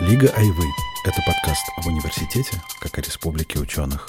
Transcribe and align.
Лига 0.00 0.28
Айвы– 0.36 0.64
это 1.04 1.20
подкаст 1.26 1.66
об 1.76 1.86
университете, 1.86 2.62
как 2.80 2.96
о 2.96 3.02
республике 3.02 3.58
ученых. 3.58 4.08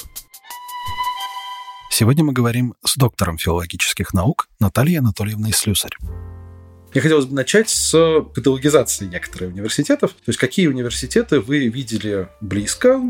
Сегодня 1.90 2.24
мы 2.24 2.32
говорим 2.32 2.76
с 2.86 2.96
доктором 2.96 3.38
филологических 3.38 4.14
наук 4.14 4.48
Натальей 4.62 5.00
Анатольевной 5.00 5.52
Слюсарь. 5.52 5.92
Мне 6.94 7.02
хотелось 7.02 7.26
бы 7.26 7.36
начать 7.36 7.70
с 7.70 7.92
каталогизации 8.34 9.08
некоторых 9.08 9.50
университетов. 9.50 10.12
То 10.12 10.28
есть 10.28 10.40
какие 10.40 10.68
университеты 10.68 11.42
вы 11.42 11.68
видели 11.68 12.30
близко, 12.40 13.02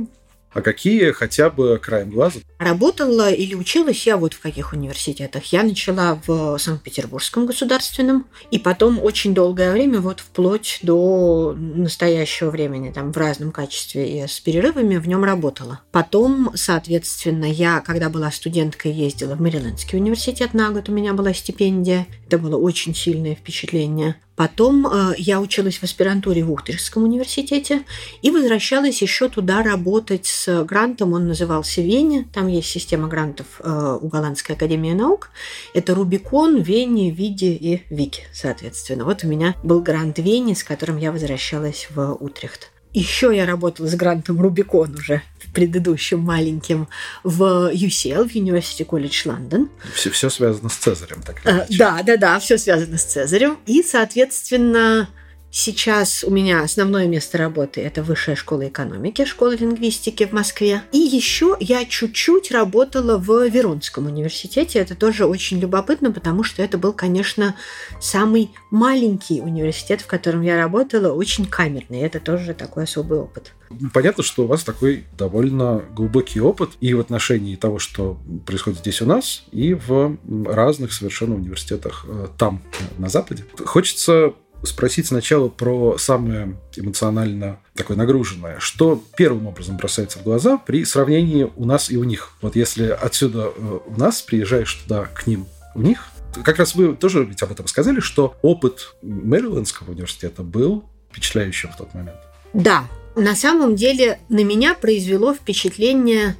а 0.56 0.62
какие 0.62 1.12
хотя 1.12 1.50
бы 1.50 1.78
краем 1.84 2.10
глаза? 2.10 2.40
Работала 2.60 3.30
или 3.30 3.56
училась 3.56 4.08
я 4.08 4.16
вот 4.16 4.34
в 4.34 4.40
каких 4.40 4.72
университетах. 4.72 5.44
Я 5.52 5.64
начала 5.64 6.18
в 6.26 6.58
Санкт-Петербургском 6.58 7.46
государственном, 7.46 8.26
и 8.52 8.58
потом 8.58 9.04
очень 9.04 9.34
долгое 9.34 9.74
время, 9.74 10.00
вот 10.00 10.22
вплоть 10.22 10.80
до 10.82 11.54
настоящего 11.58 12.52
времени, 12.52 12.92
там 12.92 13.12
в 13.12 13.18
разном 13.18 13.52
качестве 13.52 14.24
и 14.24 14.26
с 14.26 14.40
перерывами 14.40 14.96
в 14.96 15.10
нем 15.10 15.26
работала. 15.26 15.82
Потом, 15.92 16.52
соответственно, 16.56 17.46
я, 17.46 17.82
когда 17.82 18.10
была 18.10 18.32
студенткой, 18.32 18.94
ездила 18.94 19.36
в 19.36 19.42
Мэрилендский 19.42 20.00
университет 20.00 20.54
на 20.54 20.72
год, 20.72 20.88
у 20.88 20.94
меня 20.94 21.14
была 21.14 21.34
стипендия. 21.34 22.08
Это 22.28 22.38
было 22.38 22.56
очень 22.56 22.96
сильное 22.96 23.36
впечатление. 23.36 24.16
Потом 24.36 24.86
э, 24.86 25.16
я 25.18 25.40
училась 25.40 25.78
в 25.78 25.84
аспирантуре 25.84 26.44
в 26.44 26.52
Ухтырском 26.52 27.04
университете 27.04 27.84
и 28.22 28.32
возвращалась 28.32 29.02
еще 29.02 29.30
туда 29.30 29.64
работать 29.64 30.26
с 30.26 30.64
грантом, 30.64 31.14
он 31.14 31.28
назывался 31.28 31.82
Вене, 31.82 32.28
там 32.34 32.48
есть 32.48 32.70
система 32.70 33.08
грантов 33.08 33.46
э, 33.60 33.98
у 34.02 34.08
Голландской 34.08 34.56
академии 34.56 34.94
наук. 34.94 35.30
Это 35.74 35.96
Рубикон, 35.96 36.62
Вене, 36.62 37.12
Виде 37.12 37.54
и 37.54 37.84
Вики, 37.90 38.24
соответственно. 38.34 39.06
Вот 39.06 39.24
у 39.24 39.28
меня 39.28 39.56
был 39.64 39.82
грант 39.82 40.20
Вене, 40.20 40.56
с 40.56 40.64
которым 40.64 40.98
я 40.98 41.12
возвращалась 41.12 41.88
в 41.90 42.14
Утрехт. 42.20 42.72
Еще 42.96 43.36
я 43.36 43.46
работала 43.46 43.88
с 43.88 43.96
грантом 43.96 44.42
Рубикон 44.42 44.96
уже 44.96 45.22
предыдущим 45.56 46.20
маленьким 46.20 46.88
в 47.24 47.72
UCL, 47.74 48.30
в 48.30 48.36
University 48.36 48.86
College 48.86 49.26
London. 49.26 49.70
Все, 49.94 50.10
все 50.12 50.30
связано 50.30 50.70
с 50.70 50.76
Цезарем, 50.76 51.22
так 51.22 51.42
а, 51.46 51.66
Да, 51.70 52.04
да, 52.04 52.18
да, 52.18 52.40
все 52.40 52.58
связано 52.58 52.98
с 52.98 53.04
Цезарем. 53.04 53.58
И, 53.66 53.82
соответственно, 53.82 55.10
Сейчас 55.58 56.26
у 56.26 56.32
меня 56.32 56.64
основное 56.64 57.08
место 57.08 57.38
работы– 57.38 57.80
это 57.82 58.04
Высшая 58.04 58.36
школа 58.36 58.68
экономики, 58.68 59.24
школа 59.24 59.56
лингвистики 59.56 60.26
в 60.26 60.34
Москве. 60.34 60.82
И 60.92 60.98
еще 60.98 61.56
я 61.62 61.86
чуть-чуть 61.86 62.52
работала 62.52 63.18
в 63.18 63.48
Веронском 63.48 64.08
университете. 64.08 64.80
Это 64.80 64.96
тоже 64.96 65.26
очень 65.26 65.60
любопытно, 65.60 66.12
потому 66.12 66.44
что 66.44 66.62
это 66.62 66.78
был, 66.78 66.92
конечно, 66.92 67.56
самый 68.02 68.52
маленький 68.70 69.40
университет, 69.40 70.02
в 70.02 70.08
котором 70.08 70.42
я 70.42 70.58
работала, 70.58 71.14
очень 71.14 71.46
камерный. 71.46 72.02
Это 72.02 72.20
тоже 72.20 72.54
такой 72.54 72.84
особый 72.84 73.20
опыт. 73.20 73.54
Понятно, 73.94 74.24
что 74.24 74.44
у 74.44 74.48
вас 74.48 74.66
такой 74.66 75.06
довольно 75.18 75.86
глубокий 75.96 76.42
опыт 76.42 76.72
и 76.82 76.94
в 76.94 77.00
отношении 77.00 77.56
того, 77.56 77.80
что 77.80 78.20
происходит 78.46 78.80
здесь 78.80 79.02
у 79.02 79.06
нас, 79.06 79.46
и 79.54 79.74
в 79.74 80.18
разных 80.46 80.92
совершенно 80.92 81.36
университетах 81.36 82.06
э, 82.10 82.28
там, 82.38 82.62
на 82.98 83.08
Западе. 83.08 83.46
Хочется 83.66 84.34
спросить 84.66 85.08
сначала 85.08 85.50
про 85.50 85.98
самое 85.98 86.58
эмоционально 86.76 87.60
такое 87.76 87.98
нагруженное. 87.98 88.60
Что 88.60 89.04
первым 89.18 89.48
образом 89.48 89.78
бросается 89.78 90.20
в 90.20 90.24
глаза 90.24 90.58
при 90.58 90.86
сравнении 90.86 91.50
у 91.56 91.66
нас 91.66 91.90
и 91.90 91.98
у 91.98 92.04
них? 92.04 92.32
Вот 92.42 92.56
если 92.56 92.88
отсюда 92.88 93.52
э, 93.56 93.80
у 93.86 94.00
нас 94.00 94.22
приезжаешь 94.22 94.74
туда 94.74 95.06
к 95.06 95.28
ним, 95.28 95.48
у 95.76 95.82
них, 95.82 96.08
как 96.44 96.58
раз 96.58 96.76
вы 96.76 96.96
тоже 96.96 97.24
ведь 97.24 97.42
об 97.44 97.52
этом 97.52 97.68
сказали, 97.68 98.00
что 98.00 98.36
опыт 98.42 98.96
Мэрилендского 99.02 99.92
университета 99.92 100.44
был 100.44 100.86
впечатляющим 101.12 101.72
в 101.72 101.78
тот 101.78 101.94
момент. 101.94 102.18
Да, 102.54 102.86
на 103.16 103.36
самом 103.36 103.76
деле 103.76 104.20
на 104.30 104.44
меня 104.44 104.74
произвело 104.74 105.34
впечатление, 105.34 106.36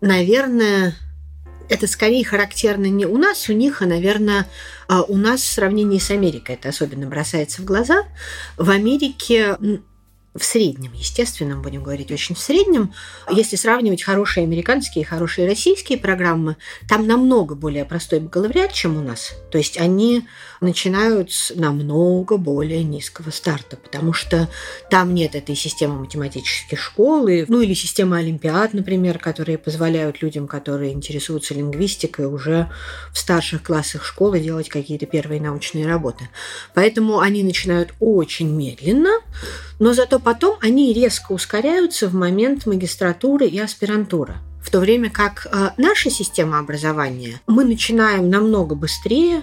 наверное, 0.00 0.94
это 1.70 1.86
скорее 1.86 2.24
характерно 2.24 2.86
не 2.86 3.06
у 3.06 3.16
нас, 3.16 3.48
у 3.48 3.52
них, 3.52 3.80
а, 3.80 3.86
наверное, 3.86 4.46
а, 4.88 5.02
у 5.02 5.16
нас 5.16 5.40
в 5.40 5.46
сравнении 5.46 5.98
с 5.98 6.10
Америкой 6.10 6.56
это 6.56 6.68
особенно 6.68 7.06
бросается 7.06 7.62
в 7.62 7.64
глаза. 7.64 8.02
В 8.58 8.70
Америке 8.70 9.56
в 10.34 10.44
среднем, 10.44 10.92
естественно, 10.94 11.56
мы 11.56 11.62
будем 11.62 11.82
говорить 11.82 12.12
очень 12.12 12.36
в 12.36 12.38
среднем. 12.38 12.94
Если 13.28 13.56
сравнивать 13.56 14.04
хорошие 14.04 14.44
американские 14.44 15.02
и 15.02 15.06
хорошие 15.06 15.48
российские 15.48 15.98
программы, 15.98 16.56
там 16.88 17.06
намного 17.08 17.56
более 17.56 17.84
простой 17.84 18.20
бакалавриат, 18.20 18.72
чем 18.72 18.96
у 18.96 19.00
нас. 19.02 19.32
То 19.50 19.58
есть 19.58 19.76
они 19.76 20.24
начинают 20.60 21.32
с 21.32 21.52
намного 21.56 22.36
более 22.36 22.84
низкого 22.84 23.30
старта, 23.30 23.76
потому 23.76 24.12
что 24.12 24.48
там 24.88 25.14
нет 25.14 25.34
этой 25.34 25.56
системы 25.56 25.98
математических 25.98 26.78
школ, 26.78 27.26
ну 27.48 27.60
или 27.60 27.74
системы 27.74 28.18
олимпиад, 28.18 28.72
например, 28.72 29.18
которые 29.18 29.58
позволяют 29.58 30.22
людям, 30.22 30.46
которые 30.46 30.92
интересуются 30.92 31.54
лингвистикой, 31.54 32.26
уже 32.26 32.70
в 33.12 33.18
старших 33.18 33.64
классах 33.64 34.04
школы 34.04 34.38
делать 34.38 34.68
какие-то 34.68 35.06
первые 35.06 35.40
научные 35.40 35.88
работы. 35.88 36.28
Поэтому 36.72 37.18
они 37.18 37.42
начинают 37.42 37.94
очень 37.98 38.48
медленно, 38.48 39.10
но 39.80 39.94
зато 39.94 40.20
потом 40.20 40.56
они 40.60 40.92
резко 40.92 41.32
ускоряются 41.32 42.06
в 42.08 42.14
момент 42.14 42.66
магистратуры 42.66 43.48
и 43.48 43.58
аспирантуры. 43.58 44.34
В 44.62 44.70
то 44.70 44.78
время 44.78 45.10
как 45.10 45.46
э, 45.50 45.70
наша 45.78 46.10
система 46.10 46.58
образования, 46.58 47.40
мы 47.48 47.64
начинаем 47.64 48.30
намного 48.30 48.76
быстрее, 48.76 49.42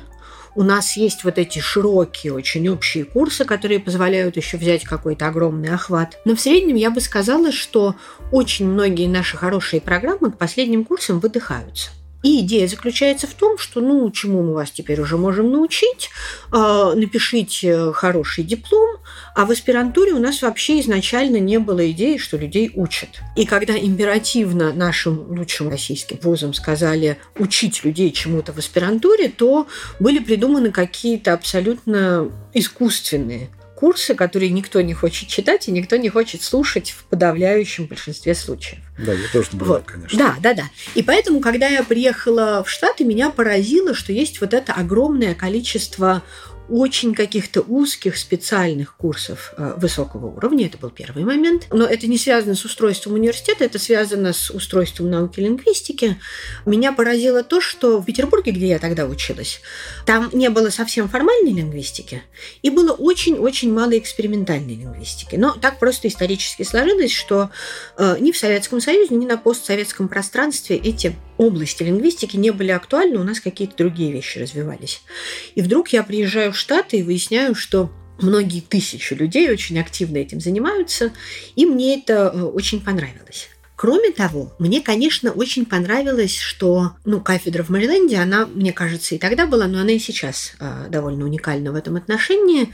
у 0.56 0.64
нас 0.64 0.96
есть 0.98 1.24
вот 1.24 1.38
эти 1.38 1.60
широкие, 1.60 2.34
очень 2.34 2.68
общие 2.70 3.06
курсы, 3.06 3.46
которые 3.46 3.80
позволяют 3.80 4.38
еще 4.38 4.58
взять 4.58 4.86
какой-то 4.86 5.28
огромный 5.28 5.70
охват. 5.70 6.20
Но 6.26 6.36
в 6.36 6.40
среднем 6.40 6.76
я 6.76 6.90
бы 6.90 7.02
сказала, 7.02 7.52
что 7.52 7.96
очень 8.32 8.68
многие 8.68 9.08
наши 9.08 9.38
хорошие 9.38 9.82
программы 9.82 10.32
к 10.32 10.38
последним 10.38 10.84
курсам 10.84 11.20
выдыхаются. 11.20 11.92
И 12.24 12.42
идея 12.42 12.68
заключается 12.68 13.28
в 13.28 13.34
том, 13.34 13.58
что, 13.58 13.80
ну, 13.80 14.10
чему 14.12 14.42
мы 14.42 14.54
вас 14.54 14.72
теперь 14.72 15.00
уже 15.00 15.18
можем 15.18 15.52
научить, 15.52 16.10
э, 16.52 16.94
напишите 16.96 17.92
хороший 17.94 18.44
диплом, 18.44 18.98
а 19.36 19.46
в 19.46 19.52
аспирантуре 19.52 20.14
у 20.14 20.20
нас 20.20 20.42
вообще 20.42 20.80
изначально 20.82 21.38
не 21.38 21.60
было 21.60 21.90
идеи, 21.92 22.18
что 22.18 22.38
людей 22.38 22.72
учат. 22.74 23.10
И 23.36 23.46
когда 23.46 23.78
императивно 23.78 24.74
нашим 24.74 25.38
лучшим 25.38 25.70
российским 25.70 26.18
вузам 26.24 26.54
сказали 26.54 27.18
учить 27.38 27.84
людей 27.84 28.12
чему-то 28.12 28.52
в 28.52 28.58
аспирантуре, 28.58 29.30
то 29.30 29.68
были 30.00 30.18
придуманы 30.20 30.72
какие-то 30.72 31.34
абсолютно 31.34 32.32
искусственные 32.54 33.50
курсы, 33.76 34.16
которые 34.16 34.50
никто 34.50 34.82
не 34.82 34.96
хочет 34.96 35.30
читать 35.30 35.68
и 35.68 35.72
никто 35.72 35.98
не 35.98 36.10
хочет 36.10 36.42
слушать 36.42 36.90
в 36.90 37.04
подавляющем 37.06 37.86
большинстве 37.86 38.34
случаев. 38.34 38.87
Да, 38.98 39.14
я 39.14 39.28
тоже 39.32 39.50
был, 39.54 39.68
вот. 39.68 39.84
конечно. 39.86 40.18
Да, 40.18 40.36
да, 40.40 40.54
да. 40.54 40.64
И 40.96 41.04
поэтому, 41.04 41.40
когда 41.40 41.68
я 41.68 41.84
приехала 41.84 42.64
в 42.64 42.70
Штаты, 42.70 43.04
меня 43.04 43.30
поразило, 43.30 43.94
что 43.94 44.12
есть 44.12 44.42
вот 44.42 44.54
это 44.54 44.74
огромное 44.74 45.36
количество 45.36 46.24
очень 46.70 47.14
каких-то 47.14 47.62
узких 47.62 48.18
специальных 48.18 48.96
курсов 48.96 49.54
э, 49.58 49.74
высокого 49.78 50.28
уровня. 50.28 50.68
Это 50.68 50.78
был 50.78 50.90
первый 50.90 51.24
момент. 51.24 51.68
Но 51.72 51.86
это 51.86 52.08
не 52.08 52.18
связано 52.18 52.56
с 52.56 52.66
устройством 52.66 53.14
университета, 53.14 53.66
это 53.66 53.80
связано 53.80 54.34
с 54.34 54.50
устройством 54.50 55.10
науки 55.10 55.40
лингвистики. 55.40 56.18
Меня 56.66 56.92
поразило 56.92 57.44
то, 57.44 57.62
что 57.62 58.00
в 58.00 58.06
Петербурге, 58.06 58.52
где 58.52 58.68
я 58.68 58.80
тогда 58.80 59.06
училась, 59.06 59.62
там 60.06 60.30
не 60.34 60.50
было 60.50 60.70
совсем 60.70 61.10
формальной 61.10 61.54
лингвистики, 61.54 62.24
и 62.62 62.70
было 62.70 62.92
очень-очень 62.92 63.74
мало 63.74 63.98
экспериментальной 63.98 64.76
лингвистики. 64.76 65.36
Но 65.36 65.54
так 65.54 65.80
просто 65.80 66.08
исторически 66.08 66.64
сложилось, 66.64 67.12
что 67.12 67.50
э, 67.98 68.18
ни 68.20 68.32
в 68.32 68.38
Советском 68.38 68.82
Союзе, 68.82 69.16
ни 69.16 69.26
на 69.26 69.38
постсоветском 69.38 70.08
пространстве 70.08 70.78
эти 70.78 71.16
области 71.38 71.84
лингвистики 71.84 72.36
не 72.38 72.52
были 72.52 72.72
актуальны, 72.72 73.20
у 73.20 73.24
нас 73.24 73.40
какие-то 73.40 73.78
другие 73.78 74.12
вещи 74.12 74.40
развивались. 74.40 75.02
И 75.56 75.62
вдруг 75.62 75.90
я 75.90 76.04
приезжаю 76.04 76.52
в 76.52 76.58
Штаты 76.58 76.98
и 76.98 77.04
выясняю, 77.04 77.56
что 77.56 77.92
многие 78.20 78.62
тысячи 78.62 79.14
людей 79.14 79.50
очень 79.52 79.80
активно 79.80 80.18
этим 80.18 80.40
занимаются, 80.40 81.12
и 81.56 81.66
мне 81.66 82.00
это 82.00 82.32
э, 82.34 82.42
очень 82.42 82.82
понравилось. 82.82 83.50
Кроме 83.76 84.12
того, 84.12 84.56
мне, 84.58 84.82
конечно, 84.82 85.32
очень 85.32 85.64
понравилось, 85.66 86.36
что 86.36 86.94
ну, 87.06 87.22
кафедра 87.22 87.62
в 87.62 87.70
Мэриленде, 87.70 88.18
она, 88.18 88.48
мне 88.48 88.74
кажется, 88.74 89.14
и 89.14 89.20
тогда 89.20 89.46
была, 89.46 89.68
но 89.68 89.80
она 89.80 89.92
и 89.92 90.00
сейчас 90.00 90.54
э, 90.60 90.88
довольно 90.90 91.26
уникальна 91.26 91.72
в 91.72 91.76
этом 91.76 91.96
отношении. 91.96 92.74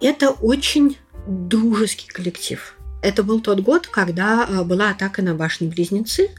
Это 0.00 0.30
очень 0.30 0.96
дружеский 1.26 2.06
коллектив. 2.06 2.76
Это 3.02 3.24
был 3.24 3.40
тот 3.40 3.60
год, 3.60 3.88
когда 3.88 4.46
э, 4.48 4.62
была 4.62 4.90
атака 4.90 5.22
на 5.22 5.34
башни-близнецы, 5.34 6.30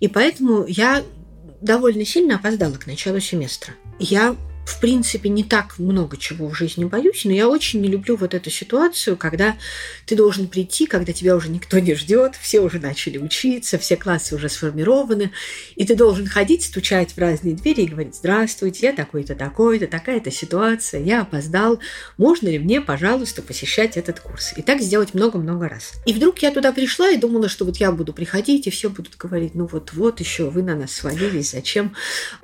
и 0.00 0.08
поэтому 0.08 0.64
я 0.66 1.04
довольно 1.60 2.04
сильно 2.04 2.36
опоздала 2.36 2.74
к 2.74 2.86
началу 2.86 3.20
семестра. 3.20 3.74
Я 3.98 4.36
в 4.68 4.80
принципе, 4.80 5.30
не 5.30 5.44
так 5.44 5.78
много 5.78 6.18
чего 6.18 6.48
в 6.48 6.54
жизни 6.54 6.84
боюсь, 6.84 7.24
но 7.24 7.32
я 7.32 7.48
очень 7.48 7.80
не 7.80 7.88
люблю 7.88 8.16
вот 8.16 8.34
эту 8.34 8.50
ситуацию, 8.50 9.16
когда 9.16 9.56
ты 10.04 10.14
должен 10.14 10.46
прийти, 10.46 10.86
когда 10.86 11.12
тебя 11.14 11.36
уже 11.36 11.48
никто 11.48 11.78
не 11.78 11.94
ждет, 11.94 12.34
все 12.36 12.60
уже 12.60 12.78
начали 12.78 13.16
учиться, 13.16 13.78
все 13.78 13.96
классы 13.96 14.34
уже 14.34 14.50
сформированы, 14.50 15.32
и 15.74 15.86
ты 15.86 15.94
должен 15.94 16.26
ходить, 16.26 16.64
стучать 16.64 17.12
в 17.12 17.18
разные 17.18 17.54
двери 17.54 17.82
и 17.82 17.86
говорить, 17.86 18.14
здравствуйте, 18.14 18.88
я 18.88 18.92
такой-то, 18.92 19.34
такой-то, 19.34 19.86
такая-то 19.86 20.30
ситуация, 20.30 21.00
я 21.02 21.22
опоздал, 21.22 21.80
можно 22.18 22.48
ли 22.48 22.58
мне, 22.58 22.82
пожалуйста, 22.82 23.40
посещать 23.40 23.96
этот 23.96 24.20
курс? 24.20 24.52
И 24.56 24.62
так 24.62 24.82
сделать 24.82 25.14
много-много 25.14 25.68
раз. 25.68 25.92
И 26.04 26.12
вдруг 26.12 26.40
я 26.40 26.50
туда 26.50 26.72
пришла 26.72 27.10
и 27.10 27.16
думала, 27.16 27.48
что 27.48 27.64
вот 27.64 27.78
я 27.78 27.90
буду 27.90 28.12
приходить, 28.12 28.66
и 28.66 28.70
все 28.70 28.90
будут 28.90 29.16
говорить, 29.16 29.54
ну 29.54 29.66
вот, 29.66 29.94
вот 29.94 30.20
еще 30.20 30.50
вы 30.50 30.62
на 30.62 30.76
нас 30.76 30.92
свалились, 30.92 31.52
зачем? 31.52 31.94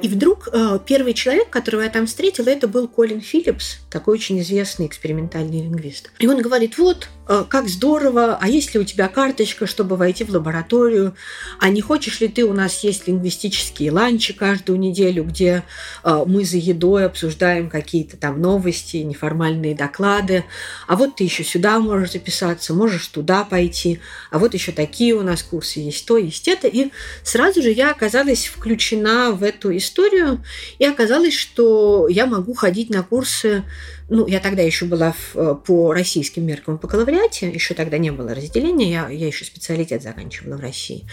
И 0.01 0.09
вдруг 0.09 0.49
э, 0.51 0.79
первый 0.87 1.13
человек, 1.13 1.51
которого 1.51 1.83
я 1.83 1.91
там 1.91 2.07
встретила, 2.15 2.49
это 2.49 2.69
был 2.69 2.87
Колин 2.87 3.21
Филлипс, 3.21 3.79
такой 3.91 4.15
очень 4.15 4.39
известный 4.39 4.87
экспериментальный 4.87 5.63
лингвист. 5.63 6.13
И 6.21 6.29
он 6.29 6.41
говорит, 6.41 6.79
вот, 6.79 7.09
как 7.27 7.69
здорово, 7.69 8.39
а 8.41 8.49
есть 8.49 8.75
ли 8.75 8.81
у 8.81 8.85
тебя 8.85 9.09
карточка, 9.09 9.67
чтобы 9.67 9.97
войти 9.97 10.25
в 10.25 10.31
лабораторию, 10.31 11.15
а 11.59 11.71
не 11.71 11.81
хочешь 11.81 12.21
ли 12.21 12.29
ты, 12.29 12.45
у 12.45 12.53
нас 12.53 12.85
есть 12.85 13.09
лингвистические 13.09 13.93
ланчи 13.93 14.35
каждую 14.35 14.79
неделю, 14.79 15.25
где 15.25 15.63
э, 16.03 16.25
мы 16.27 16.45
за 16.45 16.59
едой 16.59 17.07
обсуждаем 17.07 17.71
какие-то 17.71 18.17
там 18.17 18.41
новости, 18.41 18.99
неформальные 18.99 19.75
доклады, 19.75 20.45
а 20.87 20.97
вот 20.97 21.17
ты 21.17 21.25
еще 21.25 21.45
сюда 21.45 21.79
можешь 21.79 22.13
записаться, 22.13 22.75
можешь 22.75 23.07
туда 23.09 23.45
пойти, 23.45 24.01
а 24.31 24.39
вот 24.39 24.55
еще 24.55 24.73
такие 24.73 25.15
у 25.15 25.23
нас 25.23 25.43
курсы 25.43 25.81
есть 25.81 26.07
то, 26.07 26.19
есть 26.19 26.49
это. 26.49 26.69
И 26.69 26.91
сразу 27.23 27.63
же 27.63 27.71
я 27.71 27.91
оказалась 27.91 28.47
включена 28.47 29.33
в 29.33 29.43
эту 29.43 29.75
историю, 29.77 30.45
и 30.79 30.85
оказалось, 30.85 31.35
что 31.35 32.09
я 32.09 32.27
могу 32.27 32.55
ходить 32.55 32.91
на 32.91 33.03
курсы, 33.03 33.65
ну, 34.15 34.29
я 34.29 34.39
тогда 34.39 34.63
еще 34.63 34.85
была 34.85 35.13
в, 35.13 35.37
э, 35.37 35.55
по 35.57 35.93
российским 35.93 36.47
меркам 36.47 36.79
по 36.79 36.87
бакалавриате, 36.87 37.51
еще 37.51 37.75
тогда 37.75 37.99
не 37.99 38.13
было 38.13 38.33
разделения, 38.33 38.91
я, 38.91 39.09
я 39.09 39.27
еще 39.27 39.45
специалитет 39.45 40.03
заканчивала 40.03 40.57
в 40.57 40.61
России. 40.61 41.05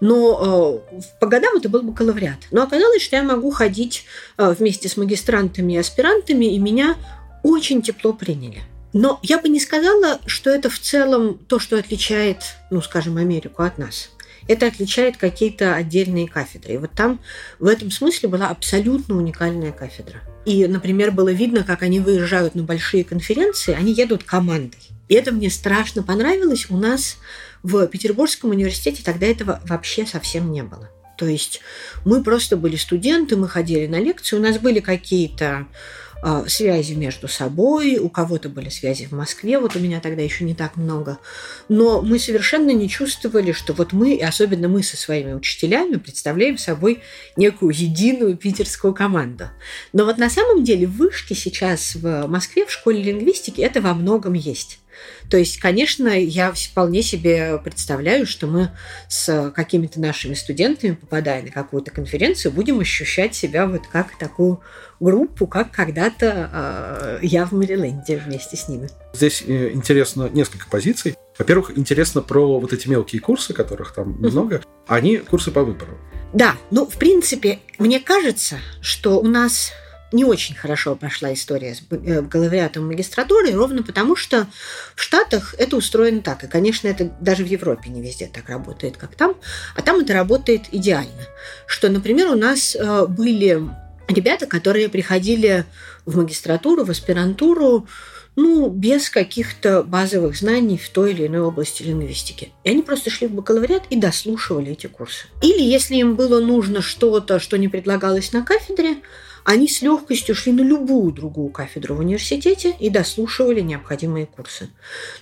Но 0.00 0.82
э, 0.90 1.00
по 1.20 1.28
годам 1.28 1.56
это 1.56 1.68
был 1.68 1.82
бакалавриат. 1.82 2.48
Но 2.50 2.64
оказалось, 2.64 3.02
что 3.02 3.14
я 3.14 3.22
могу 3.22 3.52
ходить 3.52 4.04
э, 4.36 4.54
вместе 4.58 4.88
с 4.88 4.96
магистрантами 4.96 5.74
и 5.74 5.76
аспирантами, 5.76 6.46
и 6.46 6.58
меня 6.58 6.96
очень 7.44 7.80
тепло 7.80 8.12
приняли. 8.12 8.62
Но 8.92 9.20
я 9.22 9.38
бы 9.38 9.48
не 9.48 9.60
сказала, 9.60 10.18
что 10.26 10.50
это 10.50 10.68
в 10.68 10.80
целом 10.80 11.38
то, 11.38 11.60
что 11.60 11.78
отличает, 11.78 12.38
ну, 12.70 12.82
скажем, 12.82 13.18
Америку 13.18 13.62
от 13.62 13.78
нас 13.78 14.10
это 14.48 14.66
отличает 14.66 15.16
какие-то 15.16 15.74
отдельные 15.74 16.26
кафедры. 16.26 16.74
И 16.74 16.78
вот 16.78 16.90
там 16.92 17.20
в 17.58 17.66
этом 17.66 17.90
смысле 17.90 18.28
была 18.28 18.48
абсолютно 18.48 19.16
уникальная 19.16 19.72
кафедра. 19.72 20.20
И, 20.44 20.66
например, 20.66 21.12
было 21.12 21.28
видно, 21.28 21.62
как 21.62 21.82
они 21.82 22.00
выезжают 22.00 22.54
на 22.54 22.62
большие 22.62 23.04
конференции, 23.04 23.74
они 23.74 23.92
едут 23.92 24.24
командой. 24.24 24.80
И 25.08 25.14
это 25.14 25.30
мне 25.30 25.50
страшно 25.50 26.02
понравилось. 26.02 26.66
У 26.70 26.76
нас 26.76 27.18
в 27.62 27.86
Петербургском 27.86 28.50
университете 28.50 29.02
тогда 29.04 29.26
этого 29.26 29.60
вообще 29.64 30.06
совсем 30.06 30.50
не 30.50 30.62
было. 30.62 30.90
То 31.18 31.26
есть 31.26 31.60
мы 32.04 32.22
просто 32.22 32.56
были 32.56 32.76
студенты, 32.76 33.36
мы 33.36 33.48
ходили 33.48 33.86
на 33.86 33.98
лекции, 33.98 34.36
у 34.36 34.40
нас 34.40 34.58
были 34.58 34.78
какие-то 34.80 35.66
связи 36.46 36.94
между 36.94 37.28
собой, 37.28 37.98
у 37.98 38.08
кого-то 38.08 38.48
были 38.48 38.68
связи 38.68 39.06
в 39.06 39.12
Москве, 39.12 39.58
вот 39.58 39.76
у 39.76 39.78
меня 39.78 40.00
тогда 40.00 40.22
еще 40.22 40.44
не 40.44 40.54
так 40.54 40.76
много. 40.76 41.18
Но 41.68 42.02
мы 42.02 42.18
совершенно 42.18 42.70
не 42.70 42.88
чувствовали, 42.88 43.52
что 43.52 43.72
вот 43.72 43.92
мы, 43.92 44.14
и 44.14 44.22
особенно 44.22 44.68
мы 44.68 44.82
со 44.82 44.96
своими 44.96 45.32
учителями, 45.32 45.96
представляем 45.96 46.58
собой 46.58 47.02
некую 47.36 47.72
единую 47.74 48.36
питерскую 48.36 48.94
команду. 48.94 49.50
Но 49.92 50.04
вот 50.04 50.18
на 50.18 50.30
самом 50.30 50.64
деле 50.64 50.86
в 50.86 50.96
вышке 50.96 51.34
сейчас 51.34 51.94
в 51.94 52.26
Москве, 52.26 52.66
в 52.66 52.72
школе 52.72 53.02
лингвистики, 53.02 53.60
это 53.60 53.80
во 53.80 53.94
многом 53.94 54.32
есть. 54.32 54.80
То 55.30 55.36
есть, 55.36 55.58
конечно, 55.58 56.08
я 56.08 56.52
вполне 56.52 57.02
себе 57.02 57.58
представляю, 57.62 58.26
что 58.26 58.46
мы 58.46 58.70
с 59.08 59.52
какими-то 59.54 60.00
нашими 60.00 60.34
студентами, 60.34 60.92
попадая 60.92 61.42
на 61.42 61.50
какую-то 61.50 61.90
конференцию, 61.90 62.52
будем 62.52 62.80
ощущать 62.80 63.34
себя 63.34 63.66
вот 63.66 63.86
как 63.86 64.16
такую 64.18 64.60
группу, 65.00 65.46
как 65.46 65.70
когда-то 65.70 67.18
э, 67.22 67.26
я 67.26 67.46
в 67.46 67.52
Мэриленде 67.52 68.16
вместе 68.16 68.56
с 68.56 68.68
ними. 68.68 68.88
Здесь 69.12 69.42
э, 69.46 69.70
интересно 69.72 70.28
несколько 70.32 70.66
позиций. 70.68 71.14
Во-первых, 71.38 71.76
интересно 71.76 72.20
про 72.20 72.58
вот 72.58 72.72
эти 72.72 72.88
мелкие 72.88 73.20
курсы, 73.20 73.54
которых 73.54 73.94
там 73.94 74.16
много. 74.18 74.62
Они 74.86 75.18
курсы 75.18 75.50
по 75.50 75.62
выбору. 75.62 75.96
Да, 76.32 76.56
ну, 76.70 76.86
в 76.86 76.98
принципе, 76.98 77.60
мне 77.78 78.00
кажется, 78.00 78.58
что 78.80 79.18
у 79.20 79.26
нас 79.26 79.72
не 80.12 80.24
очень 80.24 80.54
хорошо 80.54 80.96
прошла 80.96 81.32
история 81.32 81.74
с 81.74 81.82
э, 81.90 82.22
бакалавриатом 82.22 82.86
магистратуры, 82.86 83.52
ровно 83.52 83.82
потому 83.82 84.16
что 84.16 84.46
в 84.94 85.02
Штатах 85.02 85.54
это 85.58 85.76
устроено 85.76 86.22
так. 86.22 86.44
И, 86.44 86.46
конечно, 86.46 86.88
это 86.88 87.12
даже 87.20 87.44
в 87.44 87.46
Европе 87.46 87.90
не 87.90 88.02
везде 88.02 88.30
так 88.32 88.48
работает, 88.48 88.96
как 88.96 89.14
там. 89.14 89.34
А 89.76 89.82
там 89.82 90.00
это 90.00 90.14
работает 90.14 90.62
идеально. 90.72 91.26
Что, 91.66 91.88
например, 91.88 92.28
у 92.28 92.36
нас 92.36 92.74
э, 92.74 93.06
были 93.06 93.62
ребята, 94.08 94.46
которые 94.46 94.88
приходили 94.88 95.64
в 96.06 96.16
магистратуру, 96.16 96.84
в 96.84 96.90
аспирантуру, 96.90 97.86
ну, 98.36 98.70
без 98.70 99.10
каких-то 99.10 99.82
базовых 99.82 100.36
знаний 100.36 100.78
в 100.78 100.88
той 100.90 101.10
или 101.10 101.26
иной 101.26 101.40
области 101.40 101.82
лингвистики. 101.82 102.52
И 102.62 102.70
они 102.70 102.82
просто 102.82 103.10
шли 103.10 103.26
в 103.26 103.32
бакалавриат 103.32 103.82
и 103.90 103.96
дослушивали 103.96 104.72
эти 104.72 104.86
курсы. 104.86 105.26
Или 105.42 105.60
если 105.60 105.96
им 105.96 106.14
было 106.14 106.40
нужно 106.40 106.80
что-то, 106.80 107.40
что 107.40 107.58
не 107.58 107.66
предлагалось 107.66 108.32
на 108.32 108.44
кафедре, 108.44 108.98
они 109.48 109.66
с 109.66 109.80
легкостью 109.80 110.34
шли 110.34 110.52
на 110.52 110.60
любую 110.60 111.10
другую 111.10 111.48
кафедру 111.48 111.94
в 111.94 112.00
университете 112.00 112.76
и 112.78 112.90
дослушивали 112.90 113.62
необходимые 113.62 114.26
курсы. 114.26 114.68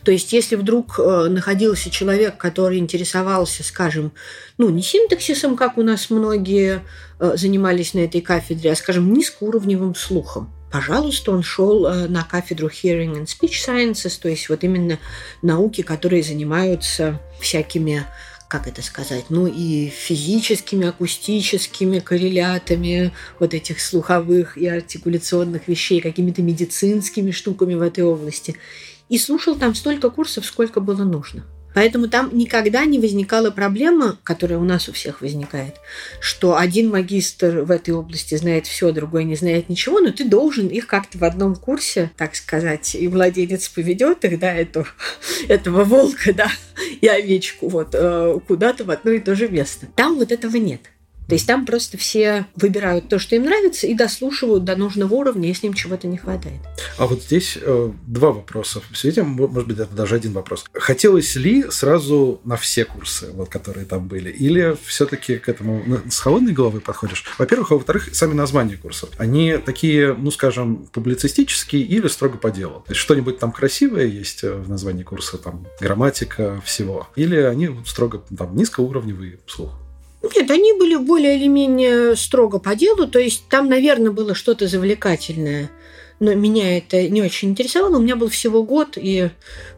То 0.03 0.11
есть, 0.11 0.33
если 0.33 0.57
вдруг 0.57 0.99
э, 0.99 1.29
находился 1.29 1.91
человек, 1.91 2.37
который 2.37 2.79
интересовался, 2.79 3.63
скажем, 3.63 4.11
ну, 4.59 4.69
не 4.69 4.83
синтаксисом, 4.83 5.57
как 5.57 5.79
у 5.79 5.85
нас 5.85 6.11
многие 6.11 6.83
э, 7.21 7.37
занимались 7.37 7.95
на 7.95 8.01
этой 8.01 8.21
кафедре, 8.21 8.73
а, 8.73 8.75
скажем, 8.75 9.13
низкоуровневым 9.13 9.95
слухом, 9.95 10.53
пожалуйста, 10.73 11.31
он 11.31 11.45
шел 11.45 11.87
э, 11.87 12.09
на 12.09 12.25
кафедру 12.25 12.67
Hearing 12.67 13.15
and 13.15 13.27
Speech 13.27 13.65
Sciences, 13.65 14.19
то 14.21 14.29
есть 14.29 14.49
вот 14.49 14.65
именно 14.65 14.99
науки, 15.41 15.83
которые 15.83 16.25
занимаются 16.25 17.21
всякими 17.41 18.05
как 18.49 18.69
это 18.69 18.83
сказать, 18.83 19.27
ну 19.29 19.47
и 19.47 19.89
физическими, 19.89 20.87
акустическими 20.87 21.99
коррелятами 21.99 23.13
вот 23.41 23.55
этих 23.55 23.81
слуховых 23.81 24.57
и 24.57 24.67
артикуляционных 24.67 25.67
вещей, 25.67 26.01
какими-то 26.01 26.43
медицинскими 26.43 27.33
штуками 27.33 27.75
в 27.75 27.83
этой 27.83 28.05
области. 28.05 28.57
И 29.09 29.19
слушал 29.19 29.57
там 29.57 29.75
столько 29.75 30.11
курсов, 30.11 30.47
сколько 30.47 30.81
было 30.81 31.05
нужно. 31.05 31.45
Поэтому 31.77 32.09
там 32.09 32.31
никогда 32.33 32.87
не 32.87 32.99
возникала 32.99 33.51
проблема, 33.51 34.17
которая 34.23 34.59
у 34.59 34.65
нас 34.65 34.89
у 34.89 34.93
всех 34.93 35.21
возникает, 35.21 35.75
что 36.21 36.57
один 36.57 36.89
магистр 36.89 37.61
в 37.61 37.71
этой 37.71 37.91
области 37.91 38.35
знает 38.35 38.67
все, 38.67 38.93
другой 38.93 39.25
не 39.25 39.37
знает 39.37 39.69
ничего, 39.69 40.01
но 40.01 40.11
ты 40.11 40.25
должен 40.25 40.69
их 40.69 40.87
как-то 40.87 41.19
в 41.19 41.25
одном 41.25 41.55
курсе, 41.55 42.11
так 42.17 42.35
сказать, 42.35 42.95
и 42.95 43.07
младенец 43.09 43.69
поведет 43.69 44.25
их, 44.25 44.39
да, 44.39 44.55
эту, 44.55 44.87
этого 45.49 45.85
волка, 45.85 46.33
да, 46.33 46.51
и 47.03 47.09
овечку 47.09 47.69
вот 47.69 47.91
э, 47.93 48.39
куда-то 48.49 48.85
в 48.85 48.91
одно 48.91 49.11
и 49.11 49.19
то 49.19 49.35
же 49.35 49.47
место. 49.47 49.87
Там 49.97 50.17
вот 50.17 50.33
этого 50.33 50.57
нет. 50.57 50.81
То 51.29 51.35
есть 51.35 51.47
там 51.47 51.67
просто 51.67 51.99
все 51.99 52.47
выбирают 52.55 53.09
то, 53.09 53.19
что 53.19 53.35
им 53.37 53.45
нравится, 53.45 53.87
и 53.87 53.95
дослушивают 53.95 54.65
до 54.65 54.77
нужного 54.77 55.13
уровня, 55.15 55.49
если 55.49 55.67
им 55.67 55.75
чего-то 55.75 56.07
не 56.07 56.19
хватает. 56.19 56.61
А 56.99 57.07
вот 57.07 57.23
здесь 57.23 57.59
э, 57.61 57.91
два 58.07 58.33
вопроса. 58.33 58.81
В 58.91 58.97
свете, 58.97 59.23
может 59.23 59.67
быть, 59.67 59.77
даже 59.77 60.15
один 60.15 60.33
вопрос. 60.33 60.65
Хотелось 60.73 61.35
ли 61.37 61.65
сразу 61.71 62.41
на 62.45 62.57
все 62.57 62.85
курсы, 62.85 63.31
вот, 63.33 63.49
которые 63.49 63.87
там 63.87 64.07
были? 64.07 64.31
Или 64.31 64.77
все-таки 64.85 65.39
к 65.39 65.49
этому 65.49 65.83
ну, 65.85 65.99
с 66.09 66.19
холодной 66.19 66.53
головой 66.53 66.81
подходишь? 66.81 67.25
Во-первых, 67.39 67.73
а 67.73 67.75
во-вторых, 67.75 68.15
сами 68.15 68.35
названия 68.35 68.77
курсов. 68.77 69.11
Они 69.19 69.57
такие, 69.59 70.15
ну, 70.15 70.31
скажем, 70.31 70.89
публицистические 70.93 71.83
или 71.83 72.07
строго 72.09 72.39
по 72.39 72.51
делу? 72.51 72.85
То 72.87 72.93
есть 72.93 73.01
что-нибудь 73.01 73.39
там 73.39 73.51
красивое 73.51 74.07
есть 74.07 74.45
э, 74.45 74.55
в 74.55 74.69
названии 74.69 75.03
курса, 75.03 75.39
там, 75.39 75.67
грамматика, 75.81 76.63
всего? 76.65 77.09
Или 77.17 77.37
они 77.37 77.71
строго 77.85 78.23
там 78.37 78.55
низкоуровневый 78.55 79.41
слух? 79.47 79.77
Нет, 80.35 80.51
они 80.51 80.73
были 80.73 80.97
более 80.97 81.37
или 81.37 81.47
менее 81.47 82.17
строго 82.17 82.59
по 82.59 82.75
делу, 82.75 83.07
то 83.07 83.19
есть 83.19 83.49
там, 83.49 83.69
наверное, 83.69 84.11
было 84.11 84.35
что-то 84.35 84.67
завлекательное. 84.67 85.71
Но 86.19 86.35
меня 86.35 86.79
это 86.79 87.09
не 87.09 87.21
очень 87.21 87.51
интересовало. 87.51 87.97
У 87.97 88.01
меня 88.01 88.17
был 88.17 88.31
всего 88.31 88.63
год, 88.63 88.97
и 88.97 89.29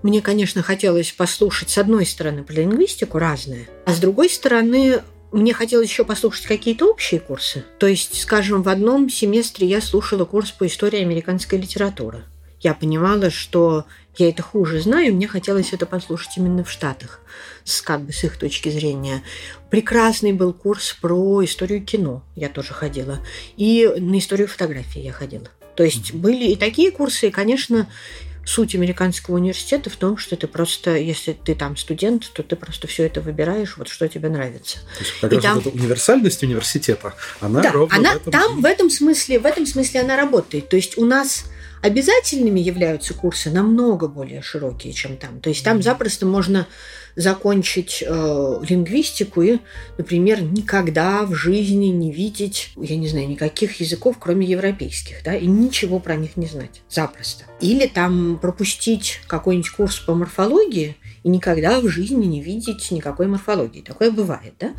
мне, 0.02 0.22
конечно, 0.22 0.62
хотелось 0.62 1.10
послушать, 1.10 1.70
с 1.70 1.78
одной 1.78 2.06
стороны, 2.06 2.44
про 2.44 2.54
лингвистику 2.54 3.18
разное, 3.18 3.68
а 3.86 3.92
с 3.92 3.98
другой 3.98 4.30
стороны, 4.30 5.02
мне 5.32 5.52
хотелось 5.52 5.88
еще 5.88 6.04
послушать 6.04 6.46
какие-то 6.46 6.86
общие 6.86 7.20
курсы. 7.20 7.64
То 7.78 7.86
есть, 7.86 8.20
скажем, 8.20 8.62
в 8.62 8.68
одном 8.68 9.10
семестре 9.10 9.66
я 9.66 9.80
слушала 9.80 10.24
курс 10.24 10.52
по 10.52 10.66
истории 10.66 11.00
американской 11.00 11.58
литературы. 11.58 12.24
Я 12.60 12.74
понимала, 12.74 13.30
что 13.30 13.84
я 14.18 14.28
это 14.28 14.42
хуже 14.42 14.80
знаю, 14.80 15.14
мне 15.14 15.28
хотелось 15.28 15.72
это 15.72 15.86
послушать 15.86 16.36
именно 16.36 16.64
в 16.64 16.70
Штатах, 16.70 17.20
с, 17.64 17.82
как 17.82 18.02
бы 18.02 18.12
с 18.12 18.24
их 18.24 18.36
точки 18.36 18.68
зрения. 18.68 19.22
Прекрасный 19.70 20.32
был 20.32 20.52
курс 20.52 20.96
про 21.00 21.44
историю 21.44 21.84
кино, 21.84 22.22
я 22.34 22.48
тоже 22.48 22.72
ходила, 22.72 23.20
и 23.56 23.90
на 23.98 24.18
историю 24.18 24.48
фотографии 24.48 25.00
я 25.00 25.12
ходила. 25.12 25.48
То 25.76 25.84
есть 25.84 26.12
были 26.12 26.50
и 26.50 26.56
такие 26.56 26.90
курсы, 26.90 27.28
и, 27.28 27.30
конечно, 27.30 27.88
суть 28.48 28.74
американского 28.74 29.36
университета 29.36 29.90
в 29.90 29.96
том, 29.96 30.16
что 30.16 30.34
ты 30.34 30.46
просто, 30.46 30.96
если 30.96 31.34
ты 31.34 31.54
там 31.54 31.76
студент, 31.76 32.30
то 32.32 32.42
ты 32.42 32.56
просто 32.56 32.86
все 32.88 33.04
это 33.04 33.20
выбираешь, 33.20 33.76
вот 33.76 33.88
что 33.88 34.08
тебе 34.08 34.30
нравится. 34.30 34.78
То 34.78 35.04
есть 35.04 35.20
как 35.20 35.32
и 35.32 35.36
раз 35.36 35.44
там... 35.44 35.54
вот 35.56 35.66
эта 35.66 35.76
универсальность 35.76 36.42
университета, 36.42 37.14
она 37.40 37.60
да, 37.60 37.72
ровно 37.72 37.94
она 37.94 38.12
в 38.14 38.16
этом... 38.16 38.32
там 38.32 38.60
в 38.60 38.64
этом 38.64 38.90
смысле, 38.90 39.38
в 39.38 39.46
этом 39.46 39.66
смысле 39.66 40.00
она 40.00 40.16
работает. 40.16 40.68
То 40.68 40.76
есть 40.76 40.96
у 40.96 41.04
нас 41.04 41.44
обязательными 41.82 42.60
являются 42.60 43.14
курсы 43.14 43.50
намного 43.50 44.08
более 44.08 44.42
широкие, 44.42 44.92
чем 44.92 45.16
там. 45.16 45.40
То 45.40 45.50
есть 45.50 45.64
там 45.64 45.82
запросто 45.82 46.26
можно 46.26 46.66
закончить 47.18 48.04
э, 48.06 48.60
лингвистику 48.68 49.42
и, 49.42 49.58
например, 49.96 50.40
никогда 50.40 51.24
в 51.24 51.34
жизни 51.34 51.86
не 51.86 52.12
видеть, 52.12 52.70
я 52.76 52.96
не 52.96 53.08
знаю, 53.08 53.28
никаких 53.28 53.80
языков, 53.80 54.16
кроме 54.20 54.46
европейских, 54.46 55.24
да, 55.24 55.34
и 55.34 55.46
ничего 55.46 55.98
про 55.98 56.14
них 56.14 56.36
не 56.36 56.46
знать. 56.46 56.82
Запросто. 56.88 57.44
Или 57.60 57.88
там 57.88 58.38
пропустить 58.38 59.20
какой-нибудь 59.26 59.70
курс 59.70 59.98
по 59.98 60.14
морфологии 60.14 60.96
и 61.24 61.28
никогда 61.28 61.80
в 61.80 61.88
жизни 61.88 62.24
не 62.24 62.40
видеть 62.40 62.88
никакой 62.92 63.26
морфологии. 63.26 63.80
Такое 63.80 64.12
бывает, 64.12 64.54
да? 64.60 64.74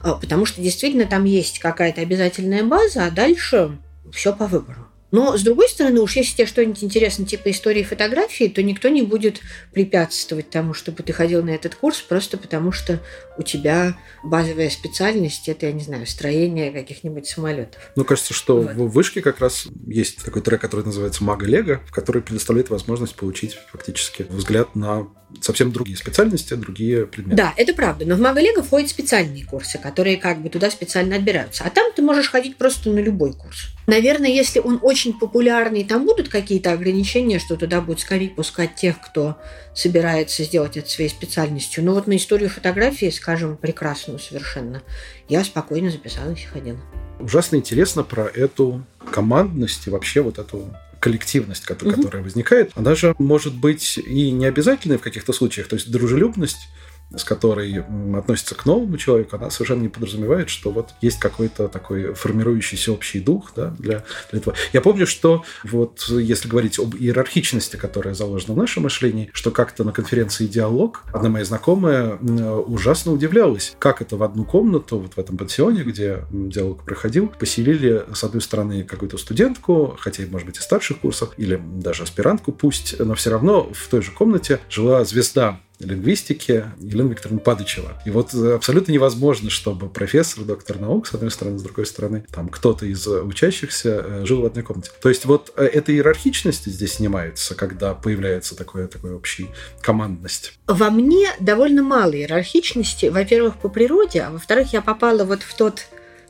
А, 0.00 0.14
потому 0.14 0.46
что 0.46 0.62
действительно 0.62 1.04
там 1.04 1.24
есть 1.24 1.58
какая-то 1.58 2.00
обязательная 2.00 2.64
база, 2.64 3.04
а 3.04 3.10
дальше 3.10 3.76
все 4.10 4.34
по 4.34 4.46
выбору. 4.46 4.86
Но, 5.14 5.38
с 5.38 5.42
другой 5.42 5.68
стороны, 5.68 6.00
уж 6.00 6.16
если 6.16 6.34
тебе 6.34 6.46
что-нибудь 6.48 6.82
интересно, 6.82 7.24
типа 7.24 7.52
истории 7.52 7.84
фотографии, 7.84 8.48
то 8.48 8.64
никто 8.64 8.88
не 8.88 9.02
будет 9.02 9.40
препятствовать 9.72 10.50
тому, 10.50 10.74
чтобы 10.74 11.04
ты 11.04 11.12
ходил 11.12 11.40
на 11.44 11.50
этот 11.50 11.76
курс, 11.76 12.00
просто 12.00 12.36
потому 12.36 12.72
что 12.72 12.98
у 13.38 13.44
тебя 13.44 13.96
базовая 14.24 14.70
специальность– 14.70 15.48
это, 15.48 15.66
я 15.66 15.72
не 15.72 15.84
знаю, 15.84 16.04
строение 16.08 16.72
каких-нибудь 16.72 17.28
самолетов. 17.28 17.92
Ну, 17.94 18.04
кажется, 18.04 18.34
что 18.34 18.62
вот. 18.62 18.74
в 18.74 18.88
вышке 18.88 19.22
как 19.22 19.38
раз 19.38 19.68
есть 19.86 20.24
такой 20.24 20.42
трек, 20.42 20.60
который 20.60 20.84
называется 20.84 21.22
«Мага 21.22 21.46
Лего», 21.46 21.80
который 21.92 22.20
предоставляет 22.20 22.70
возможность 22.70 23.14
получить 23.14 23.56
фактически 23.70 24.26
взгляд 24.28 24.74
на 24.74 25.06
совсем 25.40 25.72
другие 25.72 25.96
специальности, 25.96 26.54
другие 26.54 27.06
предметы. 27.06 27.36
Да, 27.36 27.54
это 27.56 27.74
правда. 27.74 28.04
Но 28.04 28.16
в 28.16 28.20
Магалего 28.20 28.62
входят 28.62 28.88
специальные 28.88 29.44
курсы, 29.44 29.78
которые 29.78 30.16
как 30.16 30.40
бы 30.40 30.48
туда 30.48 30.70
специально 30.70 31.16
отбираются. 31.16 31.64
А 31.64 31.70
там 31.70 31.92
ты 31.94 32.02
можешь 32.02 32.30
ходить 32.30 32.56
просто 32.56 32.90
на 32.90 32.98
любой 32.98 33.32
курс. 33.32 33.68
Наверное, 33.86 34.30
если 34.30 34.60
он 34.60 34.78
очень 34.82 35.18
популярный, 35.18 35.84
там 35.84 36.04
будут 36.04 36.28
какие-то 36.28 36.72
ограничения, 36.72 37.38
что 37.38 37.56
туда 37.56 37.80
будет 37.80 38.00
скорее 38.00 38.30
пускать 38.30 38.74
тех, 38.76 39.00
кто 39.00 39.36
собирается 39.74 40.44
сделать 40.44 40.76
это 40.76 40.88
своей 40.88 41.10
специальностью. 41.10 41.84
Но 41.84 41.94
вот 41.94 42.06
на 42.06 42.16
историю 42.16 42.48
фотографии, 42.48 43.10
скажем, 43.10 43.56
прекрасную 43.56 44.18
совершенно, 44.18 44.82
я 45.28 45.44
спокойно 45.44 45.90
записалась 45.90 46.42
и 46.42 46.46
ходила. 46.46 46.80
Ужасно 47.20 47.56
интересно 47.56 48.02
про 48.02 48.24
эту 48.24 48.84
командность 49.10 49.86
и 49.86 49.90
вообще 49.90 50.20
вот 50.20 50.38
эту 50.38 50.74
коллективность, 51.04 51.66
которая, 51.66 51.98
угу. 51.98 52.22
возникает, 52.22 52.72
она 52.74 52.94
же 52.94 53.14
может 53.18 53.54
быть 53.54 53.98
и 53.98 54.30
не 54.30 54.46
обязательной 54.46 54.96
в 54.96 55.02
каких-то 55.02 55.34
случаях. 55.34 55.68
То 55.68 55.76
есть 55.76 55.90
дружелюбность 55.90 56.68
с 57.16 57.24
которой 57.24 57.84
относится 58.16 58.54
к 58.54 58.66
новому 58.66 58.96
человеку, 58.96 59.36
она 59.36 59.50
совершенно 59.50 59.82
не 59.82 59.88
подразумевает, 59.88 60.48
что 60.48 60.70
вот 60.70 60.90
есть 61.00 61.18
какой-то 61.18 61.68
такой 61.68 62.14
формирующийся 62.14 62.92
общий 62.92 63.20
дух 63.20 63.52
да, 63.56 63.74
для, 63.78 64.04
для 64.30 64.40
этого. 64.40 64.56
Я 64.72 64.80
помню, 64.80 65.06
что 65.06 65.44
вот 65.62 66.06
если 66.08 66.48
говорить 66.48 66.78
об 66.78 66.94
иерархичности, 66.94 67.76
которая 67.76 68.14
заложена 68.14 68.54
в 68.54 68.56
нашем 68.56 68.84
мышлении, 68.84 69.30
что 69.32 69.50
как-то 69.50 69.84
на 69.84 69.92
конференции 69.92 70.46
«Диалог» 70.46 71.04
одна 71.12 71.28
моя 71.28 71.44
знакомая 71.44 72.16
ужасно 72.16 73.12
удивлялась, 73.12 73.74
как 73.78 74.02
это 74.02 74.16
в 74.16 74.22
одну 74.22 74.44
комнату, 74.44 74.98
вот 74.98 75.14
в 75.14 75.18
этом 75.18 75.36
пансионе, 75.36 75.82
где 75.82 76.24
диалог 76.30 76.84
проходил, 76.84 77.28
поселили 77.28 78.04
с 78.12 78.24
одной 78.24 78.42
стороны 78.42 78.84
какую-то 78.84 79.18
студентку, 79.18 79.96
хотя, 79.98 80.24
может 80.30 80.46
быть, 80.46 80.58
и 80.58 80.60
старших 80.60 81.00
курсов, 81.00 81.30
или 81.36 81.60
даже 81.76 82.02
аспирантку 82.02 82.52
пусть, 82.52 82.98
но 82.98 83.14
все 83.14 83.30
равно 83.30 83.70
в 83.72 83.88
той 83.88 84.02
же 84.02 84.12
комнате 84.12 84.60
жила 84.68 85.04
звезда 85.04 85.60
лингвистики 85.80 86.64
Елена 86.78 87.10
Викторовна 87.10 87.40
Падычева. 87.40 88.00
И 88.04 88.10
вот 88.10 88.34
э, 88.34 88.54
абсолютно 88.54 88.92
невозможно, 88.92 89.50
чтобы 89.50 89.88
профессор, 89.88 90.44
доктор 90.44 90.78
наук, 90.78 91.06
с 91.06 91.14
одной 91.14 91.30
стороны, 91.30 91.58
с 91.58 91.62
другой 91.62 91.86
стороны, 91.86 92.24
там 92.30 92.48
кто-то 92.48 92.86
из 92.86 93.06
учащихся 93.06 94.04
э, 94.06 94.26
жил 94.26 94.42
в 94.42 94.46
одной 94.46 94.64
комнате. 94.64 94.90
То 95.02 95.08
есть 95.08 95.24
вот 95.24 95.52
э, 95.56 95.64
эта 95.64 95.92
иерархичность 95.92 96.66
здесь 96.66 96.94
снимается, 96.94 97.54
когда 97.54 97.94
появляется 97.94 98.56
такое, 98.56 98.86
такое 98.86 99.14
общий 99.14 99.48
командность. 99.80 100.58
Во 100.66 100.90
мне 100.90 101.28
довольно 101.40 101.82
мало 101.82 102.12
иерархичности, 102.12 103.06
во-первых, 103.06 103.56
по 103.56 103.68
природе, 103.68 104.22
а 104.22 104.30
во-вторых, 104.30 104.72
я 104.72 104.82
попала 104.82 105.24
вот 105.24 105.42
в 105.42 105.56
тот 105.56 105.86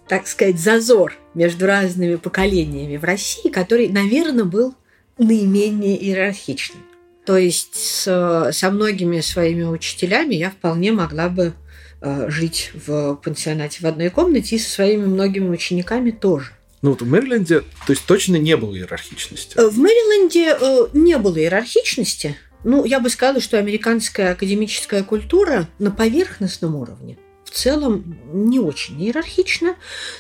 так 0.07 0.27
сказать, 0.27 0.59
зазор 0.61 1.15
между 1.33 1.67
разными 1.67 2.17
поколениями 2.17 2.99
в 2.99 3.05
России, 3.05 3.49
который, 3.49 3.89
наверное, 3.89 4.45
был 4.45 4.75
наименее 5.17 5.97
иерархичным. 5.97 6.83
То 7.25 7.37
есть 7.39 7.75
с, 7.75 8.51
со 8.53 8.71
многими 8.71 9.21
своими 9.21 9.65
учителями 9.65 10.35
я 10.35 10.51
вполне 10.51 10.93
могла 10.93 11.29
бы 11.29 11.55
э, 12.01 12.29
жить 12.29 12.71
в 12.87 13.15
пансионате 13.17 13.79
в 13.81 13.87
одной 13.87 14.11
комнате 14.11 14.57
и 14.57 14.59
со 14.59 14.71
своими 14.71 15.07
многими 15.07 15.49
учениками 15.49 16.11
тоже. 16.11 16.53
Ну 16.83 16.91
вот 16.91 17.01
в 17.01 17.07
Мэриленде, 17.07 17.61
то 17.61 17.91
есть 17.91 18.05
точно 18.05 18.37
не 18.37 18.59
было 18.59 18.77
иерархичности? 18.77 19.57
Э, 19.57 19.69
в 19.69 19.79
Мэриленде 19.79 20.57
э, 20.61 20.89
не 20.93 21.17
было 21.17 21.39
иерархичности. 21.39 22.37
Ну, 22.63 22.85
я 22.85 23.01
бы 23.01 23.09
сказала, 23.09 23.41
что 23.41 23.59
американская 23.59 24.33
академическая 24.33 25.03
культура 25.03 25.69
на 25.79 25.91
поверхностном 25.91 26.77
уровне 26.77 27.19
целом 27.55 28.19
не 28.33 28.61
очень 28.61 29.01
иерархична. 29.03 29.77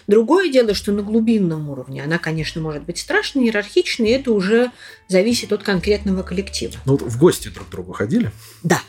Другое 0.06 0.50
дело, 0.50 0.74
что 0.74 0.92
на 0.92 1.02
глубинном 1.02 1.70
уровне 1.70 2.02
она, 2.02 2.18
конечно, 2.18 2.60
может 2.60 2.84
быть 2.84 2.98
страшно 2.98 3.40
иерархичной, 3.40 4.10
и 4.10 4.12
это 4.12 4.32
уже 4.32 4.70
зависит 5.08 5.52
от 5.52 5.62
конкретного 5.62 6.22
коллектива. 6.22 6.74
Ну, 6.84 6.92
вот 6.96 7.02
в 7.02 7.18
гости 7.18 7.48
друг 7.48 7.68
к 7.68 7.70
другу 7.70 7.92
ходили? 7.92 8.30
Да. 8.62 8.80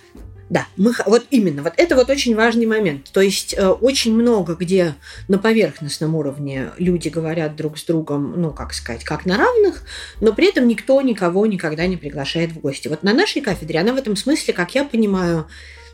Да, 0.47 0.67
мы, 0.77 0.93
вот 1.07 1.25
именно, 1.31 1.63
вот 1.63 1.73
это 1.77 1.95
вот 1.95 2.09
очень 2.11 2.35
важный 2.35 2.67
момент. 2.67 3.09
То 3.11 3.19
есть 3.19 3.55
э, 3.57 3.67
очень 3.67 4.13
много 4.13 4.53
где 4.53 4.93
на 5.27 5.39
поверхностном 5.39 6.13
уровне 6.13 6.69
люди 6.77 7.09
говорят 7.09 7.55
друг 7.55 7.79
с 7.79 7.83
другом, 7.83 8.39
ну, 8.39 8.51
как 8.51 8.73
сказать, 8.73 9.03
как 9.03 9.25
на 9.25 9.37
равных, 9.37 9.81
но 10.21 10.33
при 10.33 10.49
этом 10.49 10.67
никто 10.67 11.01
никого 11.01 11.47
никогда 11.47 11.87
не 11.87 11.97
приглашает 11.97 12.51
в 12.51 12.59
гости. 12.59 12.87
Вот 12.87 13.01
на 13.01 13.13
нашей 13.13 13.41
кафедре 13.41 13.79
она 13.79 13.93
в 13.93 13.97
этом 13.97 14.15
смысле, 14.15 14.53
как 14.53 14.75
я 14.75 14.83
понимаю, 14.83 15.47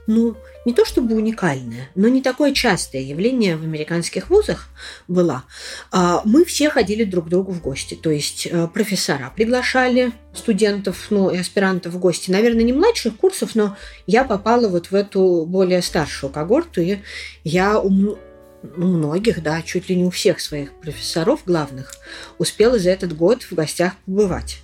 ну, 0.05 0.35
не 0.65 0.73
то 0.73 0.85
чтобы 0.85 1.15
уникальное, 1.15 1.89
но 1.95 2.07
не 2.07 2.21
такое 2.21 2.53
частое 2.53 3.01
явление 3.01 3.57
в 3.57 3.63
американских 3.63 4.29
вузах 4.29 4.69
было. 5.07 5.43
А, 5.91 6.21
мы 6.25 6.45
все 6.45 6.69
ходили 6.69 7.03
друг 7.03 7.25
к 7.25 7.29
другу 7.29 7.51
в 7.51 7.61
гости. 7.61 7.95
То 7.95 8.11
есть 8.11 8.47
э, 8.49 8.67
профессора 8.67 9.31
приглашали 9.35 10.11
студентов 10.33 11.07
ну, 11.09 11.29
и 11.29 11.37
аспирантов 11.37 11.93
в 11.93 11.99
гости. 11.99 12.29
Наверное, 12.29 12.63
не 12.63 12.73
младших 12.73 13.17
курсов, 13.17 13.55
но 13.55 13.75
я 14.05 14.23
попала 14.23 14.67
вот 14.67 14.91
в 14.91 14.95
эту 14.95 15.45
более 15.47 15.81
старшую 15.81 16.31
когорту, 16.31 16.81
и 16.81 16.99
я 17.43 17.79
у 17.79 18.17
многих, 18.63 19.41
да, 19.41 19.61
чуть 19.63 19.89
ли 19.89 19.95
не 19.95 20.03
у 20.03 20.11
всех 20.11 20.39
своих 20.39 20.71
профессоров 20.73 21.41
главных 21.45 21.93
успела 22.37 22.77
за 22.77 22.91
этот 22.91 23.15
год 23.15 23.43
в 23.43 23.53
гостях 23.53 23.93
побывать. 24.05 24.59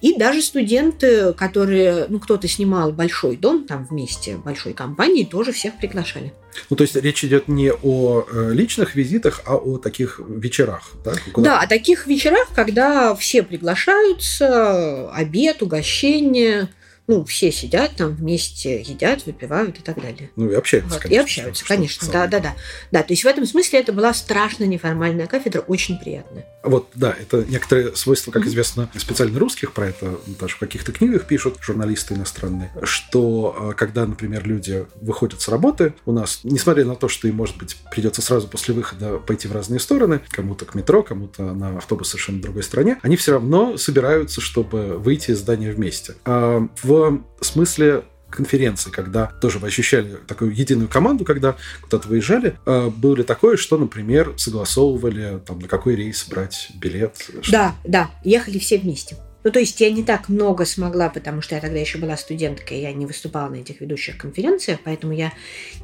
И 0.00 0.16
даже 0.16 0.42
студенты, 0.42 1.32
которые, 1.32 2.06
ну, 2.08 2.18
кто-то 2.20 2.48
снимал 2.48 2.92
большой 2.92 3.36
дом 3.36 3.66
там 3.66 3.84
вместе, 3.84 4.36
большой 4.36 4.72
компании, 4.72 5.24
тоже 5.24 5.52
всех 5.52 5.78
приглашали. 5.78 6.32
Ну, 6.70 6.76
то 6.76 6.82
есть 6.82 6.96
речь 6.96 7.24
идет 7.24 7.48
не 7.48 7.72
о 7.72 8.26
э, 8.30 8.52
личных 8.52 8.94
визитах, 8.94 9.42
а 9.46 9.56
о 9.56 9.78
таких 9.78 10.20
вечерах, 10.26 10.90
да? 11.04 11.12
Куда... 11.32 11.50
Да, 11.50 11.60
о 11.60 11.66
таких 11.66 12.06
вечерах, 12.06 12.48
когда 12.54 13.14
все 13.14 13.42
приглашаются, 13.42 15.10
обед, 15.12 15.62
угощение, 15.62 16.68
ну, 17.08 17.24
все 17.24 17.50
сидят 17.50 17.96
там 17.96 18.14
вместе, 18.14 18.82
едят, 18.82 19.24
выпивают 19.24 19.78
и 19.78 19.82
так 19.82 19.96
далее. 19.96 20.30
Ну, 20.36 20.50
и 20.50 20.54
общаются, 20.54 20.94
вот. 20.94 21.02
конечно. 21.02 21.20
И 21.20 21.24
общаются, 21.24 21.64
конечно, 21.64 22.08
да, 22.12 22.26
да, 22.26 22.38
да. 22.38 22.56
Да, 22.92 23.02
то 23.02 23.14
есть 23.14 23.24
в 23.24 23.26
этом 23.26 23.46
смысле 23.46 23.80
это 23.80 23.94
была 23.94 24.12
страшно 24.12 24.64
неформальная 24.64 25.26
кафедра, 25.26 25.60
очень 25.60 25.98
приятная. 25.98 26.44
Вот, 26.62 26.88
да, 26.94 27.16
это 27.18 27.44
некоторые 27.48 27.96
свойства, 27.96 28.30
как 28.30 28.44
известно, 28.44 28.90
специально 28.96 29.38
русских, 29.38 29.72
про 29.72 29.88
это 29.88 30.20
даже 30.38 30.56
в 30.56 30.58
каких-то 30.58 30.92
книгах 30.92 31.26
пишут 31.26 31.56
журналисты 31.62 32.12
иностранные, 32.12 32.70
что 32.82 33.70
э, 33.70 33.74
когда, 33.74 34.06
например, 34.06 34.46
люди 34.46 34.84
выходят 35.00 35.40
с 35.40 35.48
работы, 35.48 35.94
у 36.04 36.12
нас, 36.12 36.40
несмотря 36.42 36.84
на 36.84 36.94
то, 36.94 37.08
что 37.08 37.26
им, 37.26 37.36
может 37.36 37.56
быть, 37.56 37.76
придется 37.90 38.20
сразу 38.20 38.48
после 38.48 38.74
выхода 38.74 39.16
пойти 39.16 39.48
в 39.48 39.52
разные 39.52 39.80
стороны, 39.80 40.20
кому-то 40.30 40.66
к 40.66 40.74
метро, 40.74 41.02
кому-то 41.02 41.54
на 41.54 41.78
автобус 41.78 42.10
совершенно 42.10 42.42
другой 42.42 42.64
стране, 42.64 42.98
они 43.00 43.16
все 43.16 43.32
равно 43.32 43.78
собираются, 43.78 44.42
чтобы 44.42 44.98
выйти 44.98 45.30
из 45.30 45.38
здания 45.38 45.72
вместе. 45.72 46.16
А 46.26 46.68
в 46.82 46.97
в 47.40 47.44
смысле 47.44 48.04
конференции, 48.30 48.90
когда 48.90 49.26
тоже 49.26 49.58
вы 49.58 49.68
ощущали 49.68 50.16
такую 50.26 50.54
единую 50.54 50.88
команду, 50.88 51.24
когда 51.24 51.56
куда-то 51.82 52.08
выезжали, 52.08 52.58
э, 52.66 52.90
было 52.90 53.22
такое, 53.24 53.56
что, 53.56 53.78
например, 53.78 54.34
согласовывали, 54.36 55.40
там, 55.46 55.58
на 55.58 55.68
какой 55.68 55.96
рейс 55.96 56.26
брать 56.28 56.70
билет? 56.74 57.16
Да, 57.50 57.74
да, 57.84 58.10
ехали 58.24 58.58
все 58.58 58.78
вместе. 58.78 59.16
Ну, 59.44 59.52
то 59.52 59.60
есть 59.60 59.80
я 59.80 59.90
не 59.90 60.02
так 60.02 60.28
много 60.28 60.66
смогла, 60.66 61.08
потому 61.08 61.40
что 61.40 61.54
я 61.54 61.60
тогда 61.60 61.78
еще 61.78 61.98
была 61.98 62.16
студенткой, 62.16 62.80
я 62.80 62.92
не 62.92 63.06
выступала 63.06 63.48
на 63.48 63.56
этих 63.56 63.80
ведущих 63.80 64.18
конференциях, 64.18 64.80
поэтому 64.84 65.12
я 65.14 65.32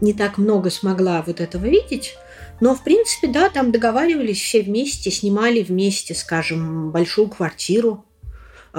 не 0.00 0.12
так 0.12 0.38
много 0.38 0.70
смогла 0.70 1.22
вот 1.26 1.40
этого 1.40 1.64
видеть. 1.64 2.16
Но, 2.60 2.74
в 2.74 2.84
принципе, 2.84 3.28
да, 3.28 3.48
там 3.48 3.72
договаривались 3.72 4.40
все 4.40 4.62
вместе, 4.62 5.10
снимали 5.10 5.62
вместе, 5.62 6.14
скажем, 6.14 6.90
большую 6.90 7.28
квартиру, 7.28 8.04
а, 8.04 8.13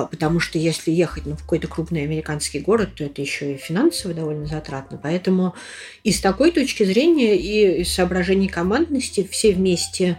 потому 0.03 0.41
что 0.41 0.59
если 0.59 0.91
ехать 0.91 1.25
ну, 1.25 1.35
в 1.35 1.41
какой-то 1.41 1.67
крупный 1.67 2.03
американский 2.03 2.59
город, 2.59 2.95
то 2.95 3.05
это 3.05 3.21
еще 3.21 3.53
и 3.53 3.57
финансово 3.57 4.13
довольно 4.13 4.45
затратно. 4.45 4.99
Поэтому 5.01 5.55
и 6.03 6.11
с 6.11 6.19
такой 6.19 6.51
точки 6.51 6.83
зрения, 6.83 7.37
и 7.37 7.81
из 7.81 7.93
соображений 7.93 8.49
командности 8.49 9.27
все 9.29 9.53
вместе 9.53 10.17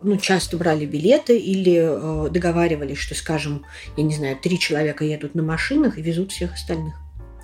ну, 0.00 0.16
часто 0.16 0.56
брали 0.56 0.86
билеты 0.86 1.36
или 1.38 1.76
э, 1.76 2.30
договаривались, 2.30 2.98
что, 2.98 3.14
скажем, 3.14 3.64
я 3.96 4.04
не 4.04 4.14
знаю, 4.14 4.38
три 4.40 4.58
человека 4.58 5.04
едут 5.04 5.34
на 5.34 5.42
машинах 5.42 5.98
и 5.98 6.02
везут 6.02 6.32
всех 6.32 6.54
остальных. 6.54 6.94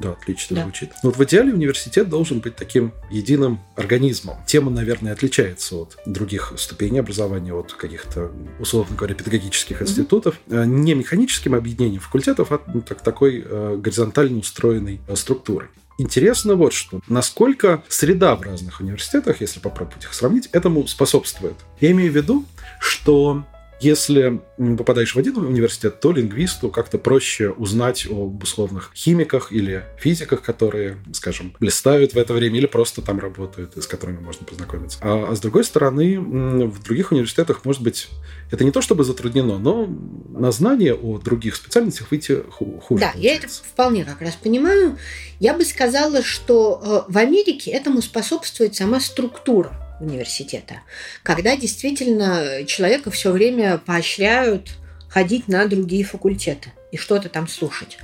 Да, 0.01 0.13
отлично 0.13 0.57
да. 0.57 0.63
звучит. 0.63 0.91
Но 1.03 1.11
вот 1.11 1.17
в 1.17 1.25
идеале 1.25 1.53
университет 1.53 2.09
должен 2.09 2.41
быть 2.41 2.57
таким 2.57 2.93
единым 3.11 3.61
организмом. 3.77 4.37
Тема, 4.47 4.71
наверное, 4.71 5.13
отличается 5.13 5.77
от 5.77 5.97
других 6.07 6.53
ступеней 6.57 6.99
образования, 6.99 7.55
от 7.55 7.73
каких-то, 7.73 8.33
условно 8.59 8.97
говоря, 8.97 9.15
педагогических 9.15 9.83
институтов. 9.83 10.41
Mm-hmm. 10.47 10.67
Не 10.67 10.95
механическим 10.95 11.55
объединением 11.55 12.01
факультетов, 12.01 12.53
а 12.53 12.61
ну, 12.73 12.81
так, 12.81 13.03
такой 13.03 13.45
э, 13.45 13.77
горизонтально 13.77 14.39
устроенной 14.39 15.01
э, 15.07 15.17
структурой. 15.17 15.69
Интересно 15.97 16.57
вот 16.57 16.73
что. 16.73 17.01
Насколько 17.09 17.83
среда 17.89 18.35
в 18.35 18.43
разных 18.43 18.81
университетах, 18.81 19.41
если 19.41 19.61
попробовать 19.61 20.05
их 20.05 20.13
сравнить, 20.13 20.49
этому 20.51 20.87
способствует. 20.89 21.55
Я 21.81 21.93
имею 21.93 22.11
в 22.11 22.17
виду, 22.17 22.45
что 22.81 23.45
если 23.81 24.41
попадаешь 24.57 25.15
в 25.15 25.19
один 25.19 25.37
университет, 25.37 26.01
то 26.01 26.13
лингвисту 26.13 26.71
как-то 26.71 26.99
проще 26.99 27.51
узнать 27.51 28.07
об 28.07 28.43
условных 28.43 28.91
химиках 28.95 29.53
или 29.53 29.85
физиках, 29.99 30.43
которые, 30.43 30.99
скажем, 31.13 31.55
блистают 31.61 32.15
в 32.15 32.17
это 32.17 32.33
время 32.33 32.59
или 32.59 32.67
просто 32.67 33.03
там 33.03 33.19
работают, 33.19 33.77
и 33.77 33.81
с 33.81 33.87
которыми 33.87 34.21
можно 34.21 34.47
познакомиться. 34.47 34.99
А, 35.03 35.29
а 35.31 35.37
с 35.37 35.41
другой 35.41 35.65
стороны, 35.65 36.19
в 36.19 36.83
других 36.83 37.13
университетах, 37.13 37.65
может 37.65 37.83
быть, 37.83 38.09
это 38.51 38.65
не 38.65 38.71
то 38.71 38.81
чтобы 38.81 39.05
затруднено, 39.05 39.59
но 39.59 39.87
на 40.29 40.51
знание 40.53 40.95
о 40.95 41.19
других 41.19 41.57
специальностях 41.57 42.11
выйти 42.11 42.43
хуже. 42.51 43.01
Да, 43.01 43.13
получается. 43.13 43.19
я 43.19 43.35
это 43.37 43.49
вполне 43.49 44.05
как 44.05 44.21
раз 44.21 44.35
понимаю. 44.35 44.99
Я 45.41 45.55
бы 45.55 45.65
сказала, 45.65 46.23
что 46.23 47.07
э, 47.09 47.13
в 47.13 47.19
Америке 47.19 47.71
этому 47.71 48.01
способствует 48.03 48.75
сама 48.75 49.01
структура 49.01 49.84
университета, 50.05 50.83
когда 51.23 51.57
действительно 51.57 52.65
человека 52.67 53.11
все 53.11 53.33
время 53.33 53.79
поощряют 53.79 54.71
ходить 55.09 55.49
на 55.49 55.67
другие 55.67 56.05
факультеты 56.05 56.73
и 56.91 56.97
что-то 56.97 57.29
там 57.29 57.49
слушать. 57.49 57.99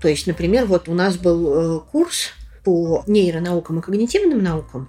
То 0.00 0.08
есть, 0.08 0.26
например, 0.26 0.66
вот 0.66 0.88
у 0.88 0.94
нас 0.94 1.16
был 1.16 1.78
э, 1.78 1.80
курс 1.90 2.30
по 2.64 3.02
нейронаукам 3.06 3.78
и 3.78 3.82
когнитивным 3.82 4.42
наукам, 4.42 4.88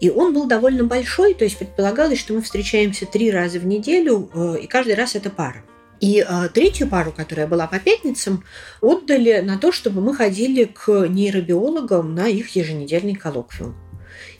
и 0.00 0.10
он 0.10 0.34
был 0.34 0.46
довольно 0.46 0.84
большой, 0.84 1.34
то 1.34 1.44
есть 1.44 1.56
предполагалось, 1.56 2.18
что 2.18 2.34
мы 2.34 2.42
встречаемся 2.42 3.06
три 3.06 3.30
раза 3.30 3.58
в 3.58 3.66
неделю, 3.66 4.28
э, 4.34 4.58
и 4.62 4.66
каждый 4.66 4.94
раз 4.94 5.14
это 5.14 5.30
пара. 5.30 5.64
И 6.00 6.24
э, 6.26 6.48
третью 6.52 6.88
пару, 6.88 7.12
которая 7.12 7.46
была 7.46 7.66
по 7.66 7.78
пятницам, 7.78 8.44
отдали 8.80 9.40
на 9.40 9.56
то, 9.56 9.72
чтобы 9.72 10.00
мы 10.00 10.14
ходили 10.14 10.64
к 10.64 11.06
нейробиологам 11.08 12.14
на 12.14 12.28
их 12.28 12.56
еженедельный 12.56 13.14
коллоквиум. 13.14 13.74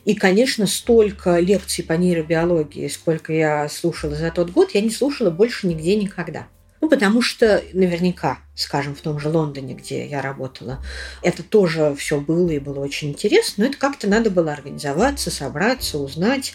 И, 0.05 0.15
конечно, 0.15 0.67
столько 0.67 1.39
лекций 1.39 1.83
по 1.83 1.95
нейробиологии, 1.95 2.89
сколько 2.89 3.33
я 3.33 3.69
слушала 3.69 4.15
за 4.15 4.31
тот 4.31 4.51
год, 4.51 4.73
я 4.75 4.81
не 4.81 4.91
слушала 4.91 5.31
больше 5.31 5.67
нигде 5.67 5.97
никогда. 5.97 6.47
Ну, 6.81 6.91
потому 6.91 7.23
что 7.23 7.65
наверняка, 7.73 8.41
скажем, 8.55 8.95
в 8.95 9.01
том 9.01 9.19
же 9.19 9.31
Лондоне, 9.31 9.73
где 9.73 10.07
я 10.07 10.21
работала, 10.21 10.85
это 11.23 11.43
тоже 11.43 11.95
все 11.99 12.21
было 12.21 12.51
и 12.51 12.59
было 12.59 12.81
очень 12.81 13.09
интересно, 13.09 13.65
но 13.65 13.71
это 13.71 13.79
как-то 13.79 14.07
надо 14.07 14.29
было 14.29 14.53
организоваться, 14.53 15.31
собраться, 15.31 15.97
узнать, 15.99 16.53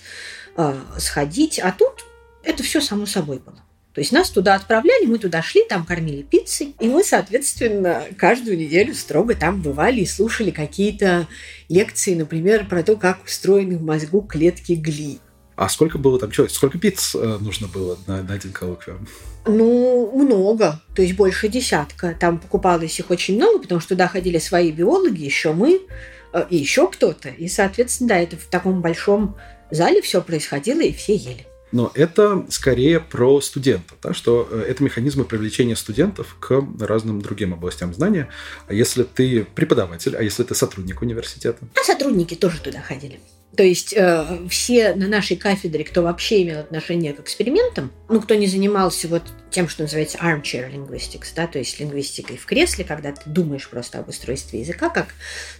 э, 0.55 0.75
сходить. 0.99 1.57
А 1.57 1.71
тут 1.71 2.05
это 2.43 2.61
все 2.61 2.79
само 2.79 3.07
собой 3.07 3.39
было. 3.39 3.63
То 3.99 4.01
есть 4.01 4.13
нас 4.13 4.29
туда 4.29 4.55
отправляли, 4.55 5.07
мы 5.07 5.19
туда 5.19 5.41
шли, 5.41 5.61
там 5.67 5.85
кормили 5.85 6.21
пиццей, 6.21 6.73
и 6.79 6.87
мы, 6.87 7.03
соответственно, 7.03 8.03
каждую 8.17 8.57
неделю 8.57 8.93
строго 8.93 9.35
там 9.35 9.61
бывали 9.61 9.99
и 9.99 10.05
слушали 10.05 10.51
какие-то 10.51 11.27
лекции, 11.67 12.13
например, 12.13 12.65
про 12.65 12.81
то, 12.81 12.95
как 12.95 13.25
устроены 13.25 13.77
в 13.77 13.83
мозгу 13.83 14.21
клетки 14.21 14.71
гли. 14.71 15.19
А 15.57 15.67
сколько 15.67 15.97
было 15.97 16.17
там 16.17 16.31
человек? 16.31 16.55
Сколько 16.55 16.77
пиц 16.79 17.13
э, 17.13 17.39
нужно 17.41 17.67
было 17.67 17.99
на, 18.07 18.23
на 18.23 18.35
один 18.35 18.53
коллоквиум? 18.53 19.05
Ну, 19.45 20.09
много, 20.15 20.81
то 20.95 21.01
есть 21.01 21.17
больше 21.17 21.49
десятка. 21.49 22.15
Там 22.17 22.39
покупалось 22.39 22.97
их 22.97 23.09
очень 23.09 23.35
много, 23.35 23.59
потому 23.59 23.81
что 23.81 23.89
туда 23.89 24.07
ходили 24.07 24.37
свои 24.37 24.71
биологи, 24.71 25.25
еще 25.25 25.51
мы, 25.51 25.81
э, 26.31 26.45
и 26.49 26.55
еще 26.55 26.89
кто-то. 26.89 27.27
И, 27.27 27.49
соответственно, 27.49 28.07
да, 28.07 28.19
это 28.19 28.37
в 28.37 28.45
таком 28.45 28.79
большом 28.79 29.35
зале 29.71 30.01
все 30.01 30.21
происходило, 30.21 30.79
и 30.79 30.93
все 30.93 31.15
ели. 31.15 31.48
Но 31.71 31.91
это 31.93 32.45
скорее 32.49 32.99
про 32.99 33.41
студентов, 33.41 33.97
да, 34.01 34.13
что 34.13 34.47
э, 34.49 34.65
это 34.67 34.83
механизмы 34.83 35.25
привлечения 35.25 35.75
студентов 35.75 36.35
к 36.39 36.63
разным 36.79 37.21
другим 37.21 37.53
областям 37.53 37.93
знания. 37.93 38.29
А 38.67 38.73
если 38.73 39.03
ты 39.03 39.45
преподаватель, 39.55 40.15
а 40.15 40.23
если 40.23 40.43
ты 40.43 40.55
сотрудник 40.55 41.01
университета? 41.01 41.59
А 41.79 41.83
сотрудники 41.83 42.35
тоже 42.35 42.59
туда 42.61 42.81
ходили. 42.81 43.19
То 43.55 43.63
есть 43.63 43.93
э, 43.93 44.47
все 44.49 44.93
на 44.93 45.07
нашей 45.07 45.35
кафедре, 45.35 45.83
кто 45.83 46.03
вообще 46.03 46.43
имел 46.43 46.59
отношение 46.59 47.13
к 47.13 47.19
экспериментам, 47.19 47.91
ну, 48.07 48.21
кто 48.21 48.35
не 48.35 48.47
занимался 48.47 49.07
вот 49.07 49.23
тем, 49.49 49.67
что 49.67 49.83
называется 49.83 50.19
armchair 50.19 50.71
linguistics, 50.71 51.33
да, 51.35 51.47
то 51.47 51.57
есть 51.57 51.79
лингвистикой 51.79 52.37
в 52.37 52.45
кресле, 52.45 52.85
когда 52.85 53.11
ты 53.11 53.27
думаешь 53.29 53.67
просто 53.67 53.99
об 53.99 54.09
устройстве 54.09 54.61
языка, 54.61 54.89
как, 54.89 55.07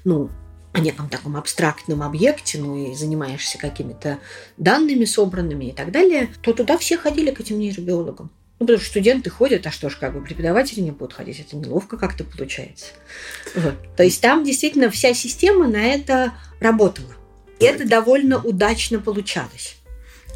ну, 0.04 0.30
о 0.72 0.80
неком 0.80 1.10
таком 1.10 1.36
абстрактном 1.36 2.04
объекте, 2.04 2.60
ну 2.60 2.92
и 2.92 2.96
занимаешься 2.96 3.58
какими-то 3.58 4.20
данными 4.58 5.06
собранными 5.06 5.66
и 5.66 5.72
так 5.72 5.92
далее, 5.92 6.30
то 6.42 6.54
туда 6.54 6.78
все 6.78 6.98
ходили 6.98 7.32
к 7.32 7.40
этим 7.40 7.60
нейробиологам. 7.60 8.32
Ну, 8.60 8.66
потому 8.66 8.80
что 8.80 8.90
студенты 8.90 9.30
ходят, 9.30 9.66
а 9.66 9.72
что 9.72 9.90
ж, 9.90 9.96
как 9.98 10.14
бы 10.14 10.22
преподаватели 10.22 10.82
не 10.82 10.92
будут 10.92 11.14
ходить, 11.14 11.40
это 11.40 11.56
неловко 11.56 11.98
как-то 11.98 12.26
получается. 12.26 12.88
Вот. 13.56 13.76
То 13.96 14.04
есть 14.04 14.22
там 14.22 14.44
действительно 14.44 14.90
вся 14.90 15.14
система 15.14 15.68
на 15.68 15.82
это 15.82 16.34
работала. 16.60 17.16
И 17.60 17.66
это 17.66 17.88
довольно 17.88 18.38
удачно 18.42 19.00
получалось. 19.00 19.78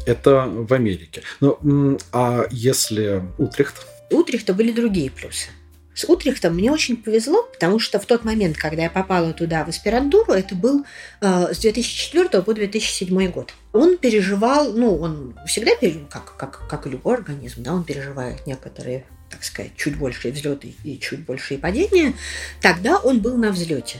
Это 0.06 0.46
в 0.46 0.72
Америке. 0.72 1.22
Ну, 1.40 1.98
а 2.12 2.46
если 2.50 3.22
Утрехт? 3.38 3.86
У 4.10 4.18
Утрехта 4.18 4.54
были 4.54 4.72
другие 4.72 5.10
плюсы. 5.10 5.48
С 5.94 6.04
Утрехтом 6.04 6.54
мне 6.54 6.72
очень 6.72 6.96
повезло, 6.96 7.42
потому 7.52 7.78
что 7.78 8.00
в 8.00 8.06
тот 8.06 8.24
момент, 8.24 8.56
когда 8.56 8.82
я 8.82 8.90
попала 8.90 9.32
туда 9.32 9.64
в 9.64 9.68
аспирантуру, 9.68 10.32
это 10.32 10.54
был 10.54 10.84
э, 11.20 11.54
с 11.54 11.58
2004 11.58 12.42
по 12.42 12.52
2007 12.52 13.30
год. 13.30 13.54
Он 13.72 13.96
переживал, 13.96 14.72
ну, 14.72 14.96
он 14.98 15.38
всегда 15.46 15.74
переживал, 15.76 16.08
как, 16.10 16.36
как, 16.36 16.68
как 16.68 16.86
любой 16.86 17.14
организм, 17.14 17.62
да, 17.62 17.74
он 17.74 17.84
переживает 17.84 18.46
некоторые 18.46 19.06
так 19.30 19.42
сказать, 19.42 19.72
чуть 19.76 19.98
большие 19.98 20.32
взлеты 20.32 20.76
и 20.84 20.96
чуть 21.00 21.24
большие 21.24 21.58
падения, 21.58 22.14
тогда 22.60 22.98
он 22.98 23.18
был 23.18 23.36
на 23.36 23.50
взлете. 23.50 23.98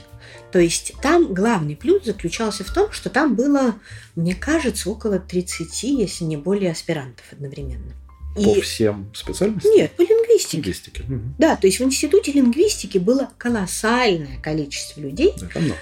То 0.51 0.59
есть 0.59 0.93
там 1.01 1.33
главный 1.33 1.75
плюс 1.75 2.05
заключался 2.05 2.63
в 2.63 2.71
том, 2.71 2.91
что 2.93 3.09
там 3.09 3.35
было, 3.35 3.75
мне 4.15 4.33
кажется, 4.33 4.89
около 4.89 5.19
30, 5.19 5.83
если 5.83 6.23
не 6.23 6.37
более 6.37 6.71
аспирантов 6.71 7.25
одновременно. 7.33 7.91
По 8.35 8.39
и... 8.39 8.61
всем 8.61 9.09
специальностям? 9.13 9.71
Нет, 9.71 9.91
по 9.91 10.01
лингвистике. 10.01 10.57
лингвистике. 10.57 11.03
Угу. 11.03 11.21
Да, 11.39 11.55
то 11.55 11.67
есть 11.67 11.79
в 11.79 11.83
институте 11.83 12.33
лингвистики 12.33 12.97
было 12.97 13.29
колоссальное 13.37 14.39
количество 14.41 14.99
людей, 14.99 15.33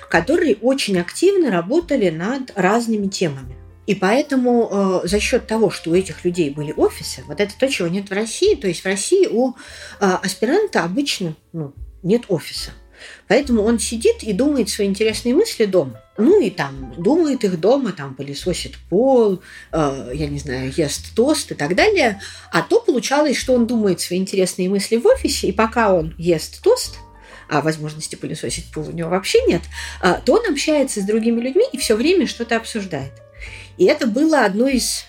которые 0.09 0.55
очень 0.57 0.99
активно 0.99 1.51
работали 1.51 2.09
над 2.09 2.51
разными 2.55 3.07
темами. 3.07 3.55
И 3.85 3.95
поэтому 3.95 5.01
э, 5.03 5.07
за 5.07 5.19
счет 5.19 5.45
того, 5.45 5.69
что 5.69 5.91
у 5.91 5.95
этих 5.95 6.23
людей 6.23 6.49
были 6.51 6.71
офисы, 6.71 7.21
вот 7.27 7.41
это 7.41 7.53
то, 7.57 7.67
чего 7.67 7.89
нет 7.89 8.09
в 8.09 8.13
России, 8.13 8.55
то 8.55 8.67
есть 8.67 8.81
в 8.81 8.85
России 8.85 9.27
у 9.27 9.51
э, 9.51 9.53
аспиранта 9.99 10.83
обычно 10.83 11.35
ну, 11.51 11.73
нет 12.01 12.23
офиса. 12.29 12.71
Поэтому 13.27 13.63
он 13.63 13.79
сидит 13.79 14.23
и 14.23 14.33
думает 14.33 14.69
свои 14.69 14.87
интересные 14.87 15.33
мысли 15.33 15.65
дома. 15.65 16.01
Ну 16.17 16.41
и 16.41 16.49
там 16.49 16.93
думает 16.97 17.43
их 17.43 17.59
дома, 17.59 17.91
там 17.91 18.13
пылесосит 18.13 18.77
пол, 18.89 19.41
э, 19.71 20.11
я 20.13 20.27
не 20.27 20.37
знаю, 20.37 20.71
ест 20.75 21.15
тост 21.15 21.51
и 21.51 21.55
так 21.55 21.75
далее. 21.75 22.21
А 22.51 22.61
то 22.61 22.79
получалось, 22.79 23.37
что 23.37 23.53
он 23.53 23.65
думает 23.65 23.99
свои 23.99 24.19
интересные 24.19 24.69
мысли 24.69 24.97
в 24.97 25.05
офисе, 25.07 25.47
и 25.47 25.51
пока 25.51 25.93
он 25.93 26.13
ест 26.17 26.61
тост, 26.61 26.97
а 27.49 27.61
возможности 27.61 28.15
пылесосить 28.15 28.71
пол 28.71 28.89
у 28.89 28.91
него 28.91 29.09
вообще 29.09 29.39
нет, 29.47 29.61
э, 30.03 30.19
то 30.23 30.33
он 30.33 30.51
общается 30.51 31.01
с 31.01 31.05
другими 31.05 31.41
людьми 31.41 31.65
и 31.71 31.77
все 31.77 31.95
время 31.95 32.27
что-то 32.27 32.57
обсуждает. 32.57 33.13
И 33.77 33.85
это 33.85 34.05
было 34.05 34.45
одно 34.45 34.67
из, 34.67 35.05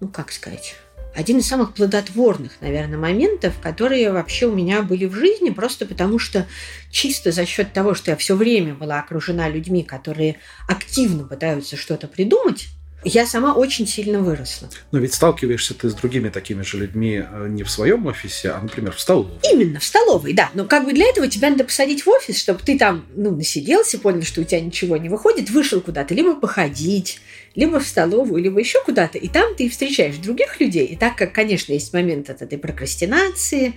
ну 0.00 0.08
как 0.08 0.30
сказать, 0.30 0.74
один 1.18 1.38
из 1.38 1.48
самых 1.48 1.74
плодотворных, 1.74 2.52
наверное, 2.60 2.96
моментов, 2.96 3.54
которые 3.60 4.12
вообще 4.12 4.46
у 4.46 4.54
меня 4.54 4.82
были 4.82 5.04
в 5.06 5.16
жизни, 5.16 5.50
просто 5.50 5.84
потому 5.84 6.20
что 6.20 6.46
чисто 6.92 7.32
за 7.32 7.44
счет 7.44 7.72
того, 7.72 7.94
что 7.94 8.12
я 8.12 8.16
все 8.16 8.36
время 8.36 8.74
была 8.74 9.00
окружена 9.00 9.48
людьми, 9.48 9.82
которые 9.82 10.36
активно 10.68 11.24
пытаются 11.24 11.76
что-то 11.76 12.06
придумать, 12.06 12.68
я 13.04 13.26
сама 13.26 13.54
очень 13.54 13.86
сильно 13.86 14.20
выросла. 14.20 14.68
Но 14.90 14.98
ведь 14.98 15.14
сталкиваешься 15.14 15.74
ты 15.74 15.88
с 15.88 15.94
другими 15.94 16.30
такими 16.30 16.62
же 16.62 16.78
людьми 16.78 17.22
э, 17.24 17.46
не 17.48 17.62
в 17.62 17.70
своем 17.70 18.06
офисе, 18.06 18.50
а, 18.50 18.60
например, 18.60 18.92
в 18.92 19.00
столовой. 19.00 19.38
Именно, 19.52 19.78
в 19.78 19.84
столовой, 19.84 20.32
да. 20.32 20.50
Но 20.54 20.64
как 20.64 20.84
бы 20.84 20.92
для 20.92 21.06
этого 21.06 21.28
тебя 21.28 21.50
надо 21.50 21.64
посадить 21.64 22.04
в 22.04 22.08
офис, 22.08 22.38
чтобы 22.40 22.60
ты 22.64 22.76
там, 22.76 23.06
ну, 23.14 23.30
насиделся, 23.30 23.98
понял, 24.00 24.22
что 24.22 24.40
у 24.40 24.44
тебя 24.44 24.60
ничего 24.60 24.96
не 24.96 25.08
выходит, 25.08 25.48
вышел 25.50 25.80
куда-то, 25.80 26.12
либо 26.12 26.34
походить, 26.34 27.20
либо 27.54 27.78
в 27.78 27.86
столовую, 27.86 28.42
либо 28.42 28.58
еще 28.58 28.82
куда-то. 28.84 29.16
И 29.16 29.28
там 29.28 29.54
ты 29.54 29.68
встречаешь 29.68 30.16
других 30.16 30.60
людей. 30.60 30.86
И 30.86 30.96
так 30.96 31.16
как, 31.16 31.32
конечно, 31.32 31.72
есть 31.72 31.92
момент 31.92 32.30
от 32.30 32.42
этой 32.42 32.58
прокрастинации 32.58 33.74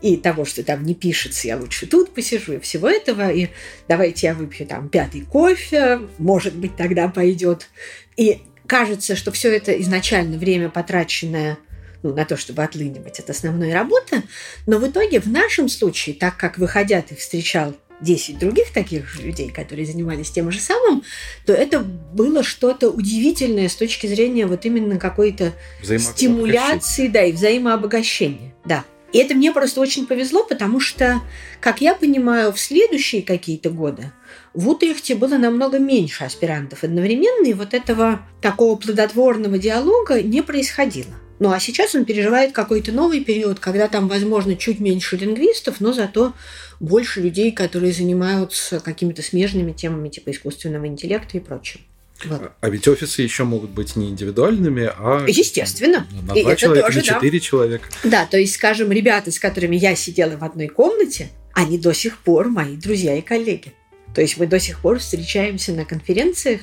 и 0.00 0.16
того, 0.16 0.46
что 0.46 0.64
там 0.64 0.82
не 0.82 0.94
пишется, 0.94 1.46
я 1.46 1.58
лучше 1.58 1.86
тут 1.86 2.14
посижу, 2.14 2.54
и 2.54 2.58
всего 2.58 2.88
этого, 2.88 3.30
и 3.30 3.48
давайте 3.86 4.28
я 4.28 4.34
выпью 4.34 4.66
там 4.66 4.88
пятый 4.88 5.20
кофе, 5.20 6.00
может 6.16 6.54
быть, 6.54 6.74
тогда 6.76 7.08
пойдет. 7.08 7.68
И 8.16 8.40
кажется, 8.66 9.16
что 9.16 9.32
все 9.32 9.54
это 9.54 9.72
изначально 9.80 10.38
время, 10.38 10.68
потраченное 10.68 11.58
ну, 12.02 12.12
на 12.12 12.24
то, 12.24 12.36
чтобы 12.36 12.62
отлынивать 12.62 13.20
от 13.20 13.30
основной 13.30 13.72
работы, 13.72 14.22
но 14.66 14.78
в 14.78 14.88
итоге 14.88 15.20
в 15.20 15.26
нашем 15.26 15.68
случае, 15.68 16.14
так 16.14 16.36
как 16.36 16.58
выходя 16.58 17.00
ты 17.00 17.14
встречал 17.14 17.74
10 18.00 18.38
других 18.38 18.72
таких 18.72 19.08
же 19.08 19.22
людей, 19.22 19.50
которые 19.50 19.86
занимались 19.86 20.30
тем 20.30 20.50
же 20.50 20.60
самым, 20.60 21.04
то 21.46 21.52
это 21.52 21.80
было 21.80 22.42
что-то 22.42 22.90
удивительное 22.90 23.68
с 23.68 23.76
точки 23.76 24.06
зрения 24.06 24.46
вот 24.46 24.64
именно 24.64 24.98
какой-то 24.98 25.52
стимуляции, 25.82 27.06
да, 27.06 27.24
и 27.24 27.32
взаимообогащения, 27.32 28.54
да. 28.64 28.84
И 29.12 29.18
это 29.18 29.34
мне 29.34 29.52
просто 29.52 29.80
очень 29.80 30.06
повезло, 30.06 30.42
потому 30.42 30.80
что, 30.80 31.20
как 31.60 31.80
я 31.80 31.94
понимаю, 31.94 32.52
в 32.52 32.58
следующие 32.58 33.22
какие-то 33.22 33.70
годы 33.70 34.10
в 34.54 34.68
Утрехте 34.68 35.14
было 35.14 35.38
намного 35.38 35.78
меньше 35.78 36.24
аспирантов 36.24 36.84
одновременно, 36.84 37.46
и 37.46 37.54
вот 37.54 37.74
этого 37.74 38.20
такого 38.40 38.76
плодотворного 38.76 39.58
диалога 39.58 40.22
не 40.22 40.42
происходило. 40.42 41.14
Ну 41.38 41.50
а 41.50 41.58
сейчас 41.58 41.94
он 41.94 42.04
переживает 42.04 42.52
какой-то 42.52 42.92
новый 42.92 43.24
период, 43.24 43.58
когда 43.58 43.88
там, 43.88 44.06
возможно, 44.06 44.54
чуть 44.54 44.78
меньше 44.78 45.16
лингвистов, 45.16 45.80
но 45.80 45.92
зато 45.92 46.34
больше 46.78 47.20
людей, 47.20 47.50
которые 47.50 47.92
занимаются 47.92 48.78
какими-то 48.78 49.22
смежными 49.22 49.72
темами 49.72 50.08
типа 50.08 50.30
искусственного 50.30 50.86
интеллекта 50.86 51.38
и 51.38 51.40
прочего. 51.40 51.82
Вот. 52.24 52.52
А 52.60 52.68
ведь 52.68 52.86
офисы 52.86 53.22
еще 53.22 53.42
могут 53.42 53.70
быть 53.70 53.96
не 53.96 54.10
индивидуальными, 54.10 54.92
а 54.96 55.24
естественно 55.26 56.06
на 56.12 56.34
два 56.34 56.54
человека, 56.54 56.86
тоже, 56.86 56.98
на 56.98 57.04
четыре 57.04 57.38
да. 57.38 57.44
человека. 57.44 57.88
Да, 58.04 58.26
то 58.26 58.38
есть, 58.38 58.54
скажем, 58.54 58.92
ребята, 58.92 59.32
с 59.32 59.40
которыми 59.40 59.74
я 59.74 59.96
сидела 59.96 60.36
в 60.36 60.44
одной 60.44 60.68
комнате, 60.68 61.30
они 61.54 61.78
до 61.78 61.92
сих 61.92 62.18
пор 62.18 62.48
мои 62.48 62.76
друзья 62.76 63.16
и 63.16 63.20
коллеги. 63.20 63.72
То 64.14 64.20
есть 64.20 64.36
мы 64.36 64.46
до 64.46 64.60
сих 64.60 64.80
пор 64.80 64.98
встречаемся 64.98 65.72
на 65.72 65.84
конференциях, 65.84 66.60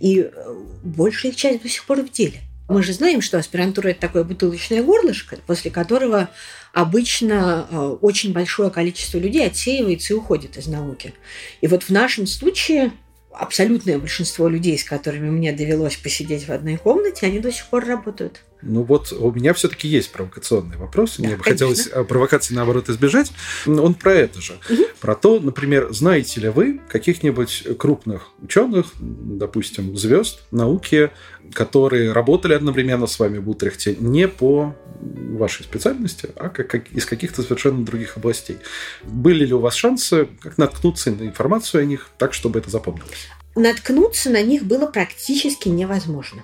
и 0.00 0.20
э, 0.20 0.54
большая 0.82 1.32
часть 1.32 1.62
до 1.62 1.68
сих 1.68 1.84
пор 1.84 2.02
в 2.02 2.10
деле. 2.10 2.40
Мы 2.68 2.82
же 2.82 2.94
знаем, 2.94 3.20
что 3.20 3.38
аспирантура– 3.38 3.88
это 3.90 4.00
такое 4.00 4.24
бутылочное 4.24 4.82
горлышко, 4.82 5.38
после 5.46 5.70
которого 5.70 6.30
обычно 6.72 7.66
э, 7.70 7.76
очень 8.00 8.32
большое 8.32 8.70
количество 8.70 9.18
людей 9.18 9.46
отсеивается 9.46 10.14
и 10.14 10.16
уходит 10.16 10.56
из 10.56 10.66
науки. 10.66 11.12
И 11.60 11.66
вот 11.66 11.82
в 11.82 11.90
нашем 11.90 12.26
случае 12.26 12.92
абсолютное 13.34 13.98
большинство 13.98 14.48
людей, 14.48 14.78
с 14.78 14.84
которыми 14.84 15.30
мне 15.30 15.52
довелось 15.52 15.96
посидеть 15.96 16.46
в 16.46 16.52
одной 16.52 16.76
комнате, 16.76 17.26
они 17.26 17.38
до 17.38 17.52
сих 17.52 17.66
пор 17.66 17.84
работают. 17.84 18.42
Ну 18.62 18.82
вот 18.82 19.12
у 19.12 19.30
меня 19.30 19.52
все-таки 19.52 19.88
есть 19.88 20.10
провокационный 20.10 20.76
вопрос. 20.76 21.16
Да, 21.18 21.26
Мне 21.26 21.36
бы 21.36 21.44
хотелось 21.44 21.86
э, 21.86 22.04
провокации 22.04 22.54
наоборот 22.54 22.88
избежать. 22.88 23.30
Он 23.66 23.94
про 23.94 24.14
это 24.14 24.40
же. 24.40 24.54
Угу. 24.70 24.82
Про 25.00 25.14
то, 25.14 25.38
например, 25.38 25.88
знаете 25.92 26.40
ли 26.40 26.48
вы 26.48 26.80
каких-нибудь 26.88 27.64
крупных 27.78 28.30
ученых, 28.40 28.86
допустим, 28.98 29.96
звезд 29.96 30.40
науки, 30.50 31.10
которые 31.52 32.12
работали 32.12 32.54
одновременно 32.54 33.06
с 33.06 33.18
вами 33.18 33.38
в 33.38 33.48
Утрехте 33.48 33.96
не 33.98 34.28
по 34.28 34.74
вашей 35.00 35.64
специальности, 35.64 36.30
а 36.36 36.48
как, 36.48 36.68
как 36.68 36.90
из 36.92 37.06
каких-то 37.06 37.42
совершенно 37.42 37.84
других 37.84 38.16
областей. 38.16 38.58
Были 39.02 39.44
ли 39.44 39.52
у 39.52 39.58
вас 39.58 39.74
шансы 39.74 40.28
как 40.40 40.58
наткнуться 40.58 41.10
на 41.10 41.24
информацию 41.24 41.82
о 41.82 41.84
них 41.84 42.10
так, 42.18 42.32
чтобы 42.32 42.58
это 42.58 42.70
запомнилось? 42.70 43.28
Наткнуться 43.56 44.30
на 44.30 44.42
них 44.42 44.64
было 44.64 44.86
практически 44.86 45.68
невозможно. 45.68 46.42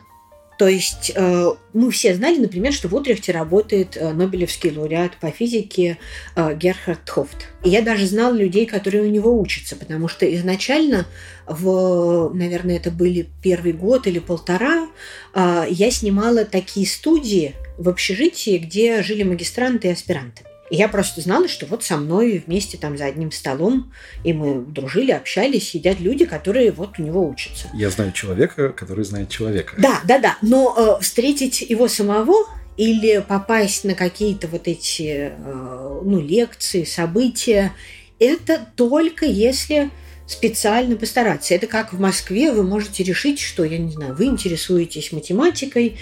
То 0.60 0.68
есть 0.68 1.10
э, 1.14 1.52
мы 1.72 1.90
все 1.90 2.14
знали, 2.14 2.36
например, 2.36 2.74
что 2.74 2.88
в 2.88 2.94
Утрехте 2.94 3.32
работает 3.32 3.96
э, 3.96 4.12
Нобелевский 4.12 4.70
лауреат 4.76 5.16
по 5.18 5.30
физике 5.30 5.96
э, 6.36 6.54
Герхард 6.54 7.08
Хофт. 7.08 7.48
И 7.64 7.70
я 7.70 7.80
даже 7.80 8.06
знала 8.06 8.34
людей, 8.34 8.66
которые 8.66 9.04
у 9.04 9.06
него 9.08 9.40
учатся, 9.40 9.74
потому 9.74 10.06
что 10.06 10.26
изначально, 10.36 11.06
в, 11.46 12.30
наверное, 12.34 12.76
это 12.76 12.90
были 12.90 13.26
первый 13.42 13.72
год 13.72 14.06
или 14.06 14.18
полтора, 14.18 14.88
я 15.34 15.90
снимала 15.90 16.44
такие 16.44 16.86
студии 16.86 17.54
в 17.78 17.88
общежитии, 17.88 18.58
где 18.58 19.02
жили 19.02 19.22
магистранты 19.22 19.88
и 19.88 19.92
аспиранты. 19.92 20.42
И 20.70 20.76
я 20.76 20.88
просто 20.88 21.20
знала, 21.20 21.48
что 21.48 21.66
вот 21.66 21.82
со 21.84 21.96
мной 21.96 22.42
вместе 22.46 22.78
там 22.78 22.96
за 22.96 23.06
одним 23.06 23.32
столом, 23.32 23.92
и 24.24 24.32
мы 24.32 24.64
дружили, 24.64 25.10
общались, 25.10 25.70
сидят 25.70 26.00
люди, 26.00 26.24
которые 26.24 26.70
вот 26.70 26.98
у 26.98 27.02
него 27.02 27.28
учатся. 27.28 27.68
Я 27.74 27.90
знаю 27.90 28.12
человека, 28.12 28.70
который 28.70 29.04
знает 29.04 29.28
человека. 29.28 29.74
Да, 29.78 30.00
да, 30.04 30.18
да. 30.18 30.38
Но 30.42 30.74
э, 30.76 31.02
встретить 31.02 31.60
его 31.60 31.88
самого 31.88 32.46
или 32.76 33.22
попасть 33.26 33.84
на 33.84 33.94
какие-то 33.94 34.46
вот 34.46 34.68
эти 34.68 35.32
э, 35.36 36.00
ну, 36.04 36.20
лекции, 36.20 36.84
события, 36.84 37.72
это 38.18 38.60
только 38.76 39.26
если 39.26 39.90
специально 40.30 40.94
постараться. 40.94 41.54
Это 41.54 41.66
как 41.66 41.92
в 41.92 41.98
Москве 41.98 42.52
вы 42.52 42.62
можете 42.62 43.02
решить, 43.02 43.40
что, 43.40 43.64
я 43.64 43.78
не 43.78 43.90
знаю, 43.90 44.14
вы 44.14 44.26
интересуетесь 44.26 45.10
математикой, 45.10 45.96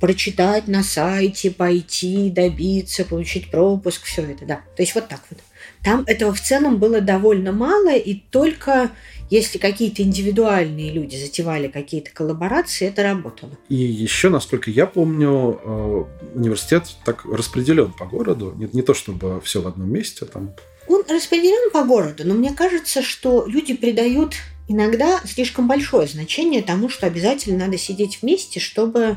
прочитать 0.00 0.68
на 0.68 0.82
сайте, 0.82 1.50
пойти, 1.50 2.30
добиться, 2.30 3.04
получить 3.04 3.50
пропуск, 3.50 4.04
все 4.04 4.22
это, 4.22 4.44
да. 4.44 4.56
То 4.76 4.82
есть 4.82 4.94
вот 4.94 5.08
так 5.08 5.20
вот. 5.30 5.40
Там 5.82 6.04
этого 6.06 6.34
в 6.34 6.40
целом 6.40 6.78
было 6.78 7.00
довольно 7.00 7.52
мало, 7.52 7.94
и 7.94 8.14
только 8.14 8.90
если 9.30 9.58
какие-то 9.58 10.02
индивидуальные 10.02 10.92
люди 10.92 11.16
затевали 11.16 11.68
какие-то 11.68 12.10
коллаборации, 12.12 12.86
это 12.86 13.02
работало. 13.02 13.52
И 13.68 13.74
еще, 13.74 14.28
насколько 14.28 14.70
я 14.70 14.86
помню, 14.86 15.60
э, 15.62 16.04
университет 16.34 16.84
так 17.04 17.24
распределен 17.24 17.92
по 17.92 18.04
городу. 18.04 18.54
Не, 18.56 18.68
не 18.72 18.82
то 18.82 18.94
чтобы 18.94 19.40
все 19.40 19.60
в 19.60 19.66
одном 19.66 19.90
месте 19.90 20.26
там. 20.26 20.54
Он 20.86 21.02
распределен 21.08 21.72
по 21.72 21.82
городу, 21.82 22.22
но 22.24 22.34
мне 22.34 22.52
кажется, 22.52 23.02
что 23.02 23.44
люди 23.46 23.74
придают 23.74 24.34
иногда 24.68 25.20
слишком 25.24 25.66
большое 25.66 26.06
значение 26.06 26.62
тому, 26.62 26.88
что 26.88 27.06
обязательно 27.06 27.66
надо 27.66 27.78
сидеть 27.78 28.20
вместе, 28.22 28.60
чтобы 28.60 29.16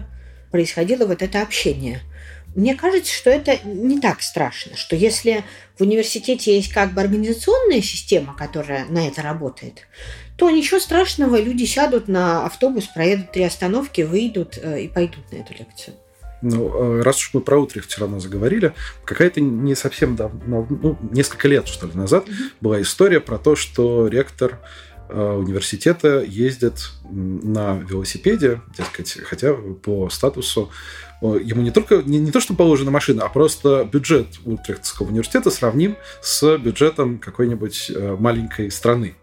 происходило 0.52 1.06
вот 1.06 1.22
это 1.22 1.42
общение. 1.42 2.02
Мне 2.56 2.76
кажется, 2.76 3.14
что 3.14 3.30
это 3.30 3.60
не 3.64 4.00
так 4.00 4.22
страшно, 4.22 4.76
что 4.76 4.96
если 4.96 5.44
в 5.78 5.82
университете 5.82 6.56
есть 6.56 6.74
как 6.74 6.94
бы 6.94 7.02
организационная 7.02 7.82
система, 7.82 8.36
которая 8.36 8.86
на 8.86 9.08
это 9.08 9.22
работает, 9.22 9.88
то 10.36 10.50
ничего 10.50 10.80
страшного, 10.80 11.40
люди 11.40 11.66
сядут 11.66 12.08
на 12.08 12.46
автобус, 12.46 12.86
проедут 12.86 13.32
три 13.32 13.44
остановки, 13.44 14.02
выйдут 14.02 14.58
э, 14.58 14.84
и 14.84 14.88
пойдут 14.88 15.32
на 15.32 15.38
эту 15.38 15.54
лекцию. 15.54 15.96
Ну, 16.42 17.00
э, 17.00 17.02
раз 17.02 17.18
уж 17.18 17.32
мы 17.34 17.42
про 17.42 17.60
Утрехт 17.60 17.90
все 17.90 18.02
равно 18.02 18.20
заговорили, 18.20 18.74
какая-то 19.04 19.42
не 19.42 19.76
совсем 19.76 20.16
давно, 20.16 20.66
ну, 20.70 20.98
несколько 21.12 21.48
лет, 21.50 21.68
что 21.68 21.88
ли, 21.88 21.94
назад 21.94 22.28
mm-hmm. 22.28 22.52
была 22.62 22.82
история 22.82 23.20
про 23.20 23.38
то, 23.38 23.56
что 23.56 24.08
ректор 24.08 24.60
университета 25.10 26.22
ездит 26.22 26.92
на 27.10 27.78
велосипеде, 27.78 28.62
дескать, 28.78 29.18
хотя 29.24 29.54
по 29.54 30.10
статусу 30.10 30.70
э, 31.22 31.40
ему 31.44 31.62
не 31.62 31.72
только 31.72 32.04
не, 32.06 32.20
не 32.20 32.32
то, 32.32 32.40
что 32.40 32.54
положена 32.54 32.92
машина, 32.92 33.24
а 33.24 33.30
просто 33.30 33.90
бюджет 33.92 34.28
Утрехтского 34.46 35.08
университета 35.08 35.50
сравним 35.50 35.98
с 36.22 36.58
бюджетом 36.58 37.18
какой-нибудь 37.18 37.92
э, 37.94 38.16
маленькой 38.20 38.72
страны 38.72 39.16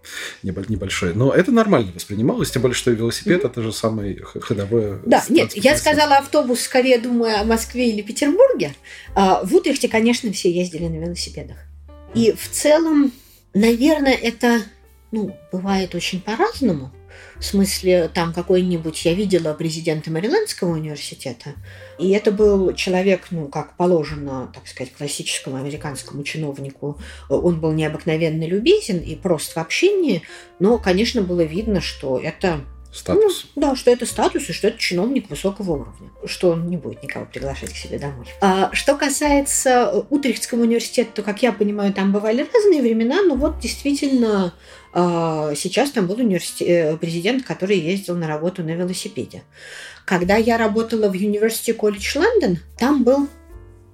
небольшой. 0.43 1.15
Но 1.15 1.33
это 1.33 1.53
нормально 1.53 1.93
воспринималось, 1.95 2.51
тем 2.51 2.63
более, 2.63 2.75
что 2.75 2.91
велосипед 2.91 3.45
mm-hmm. 3.45 3.51
это 3.51 3.63
же 3.63 3.73
самый 3.73 4.21
ходовой. 4.21 4.99
Да, 5.07 5.25
нет, 5.29 5.53
я 5.55 5.77
сказала 5.77 6.17
автобус, 6.17 6.61
скорее 6.61 6.99
думаю 6.99 7.41
о 7.41 7.45
Москве 7.45 7.91
или 7.91 8.03
Петербурге. 8.03 8.75
А 9.15 9.45
в 9.45 9.55
Утрехте, 9.55 9.89
конечно, 9.89 10.33
все 10.33 10.51
ездили 10.51 10.89
на 10.89 10.97
велосипедах. 11.05 11.59
И 12.15 12.33
в 12.33 12.51
целом, 12.51 13.13
наверное, 13.55 14.15
это 14.15 14.63
ну, 15.13 15.37
бывает 15.53 15.95
очень 15.95 16.21
по-разному. 16.21 16.91
В 17.39 17.45
смысле, 17.45 18.11
там 18.13 18.33
какой-нибудь, 18.33 19.05
я 19.05 19.15
видела 19.15 19.55
президента 19.55 20.11
Мэрилендского 20.11 20.73
университета, 20.73 21.55
и 21.99 22.11
это 22.11 22.31
был 22.31 22.75
человек, 22.75 23.29
ну, 23.31 23.49
как 23.49 23.77
положено, 23.77 24.51
так 24.55 24.67
сказать, 24.67 24.93
классическому 24.93 25.57
американскому 25.57 26.23
чиновнику. 26.25 26.99
Он 27.29 27.61
был 27.61 27.73
необыкновенно 27.73 28.45
любезен 28.45 28.99
и 28.99 29.15
прост 29.15 29.55
в 29.55 29.59
общении, 29.59 30.23
но, 30.59 30.79
конечно, 30.79 31.23
было 31.23 31.43
видно, 31.43 31.81
что 31.81 32.19
это 32.19 32.61
статус. 32.97 33.47
Ну, 33.55 33.63
да, 33.63 33.77
что 33.77 33.91
это 33.91 34.07
статус 34.07 34.49
и 34.49 34.53
что 34.53 34.69
это 34.69 34.79
чиновник 34.79 35.29
высокого 35.31 35.73
уровня, 35.73 36.11
что 36.25 36.51
он 36.51 36.69
не 36.69 36.77
будет 36.77 37.03
никого 37.03 37.27
приглашать 37.27 37.73
к 37.73 37.77
себе 37.77 37.99
домой. 37.99 38.27
А, 38.41 38.71
что 38.73 38.97
касается 38.97 40.07
Утрехтского 40.11 40.63
университета, 40.63 41.11
то, 41.17 41.23
как 41.23 41.43
я 41.43 41.53
понимаю, 41.53 41.93
там 41.93 42.13
бывали 42.13 42.47
разные 42.53 42.83
времена, 42.83 43.23
но 43.23 43.35
вот 43.35 43.61
действительно 43.61 44.55
сейчас 44.97 45.91
там 45.91 46.07
был 46.07 46.17
университет, 46.17 46.69
э, 46.69 46.97
президент, 46.97 47.45
который 47.45 47.79
ездил 47.79 48.17
на 48.17 48.27
работу 48.27 48.63
на 48.63 48.71
велосипеде. 48.71 49.43
Когда 50.07 50.37
я 50.37 50.57
работала 50.57 51.09
в 51.11 51.15
University 51.15 51.77
College 51.77 52.17
London, 52.17 52.59
там 52.79 53.05
был, 53.05 53.29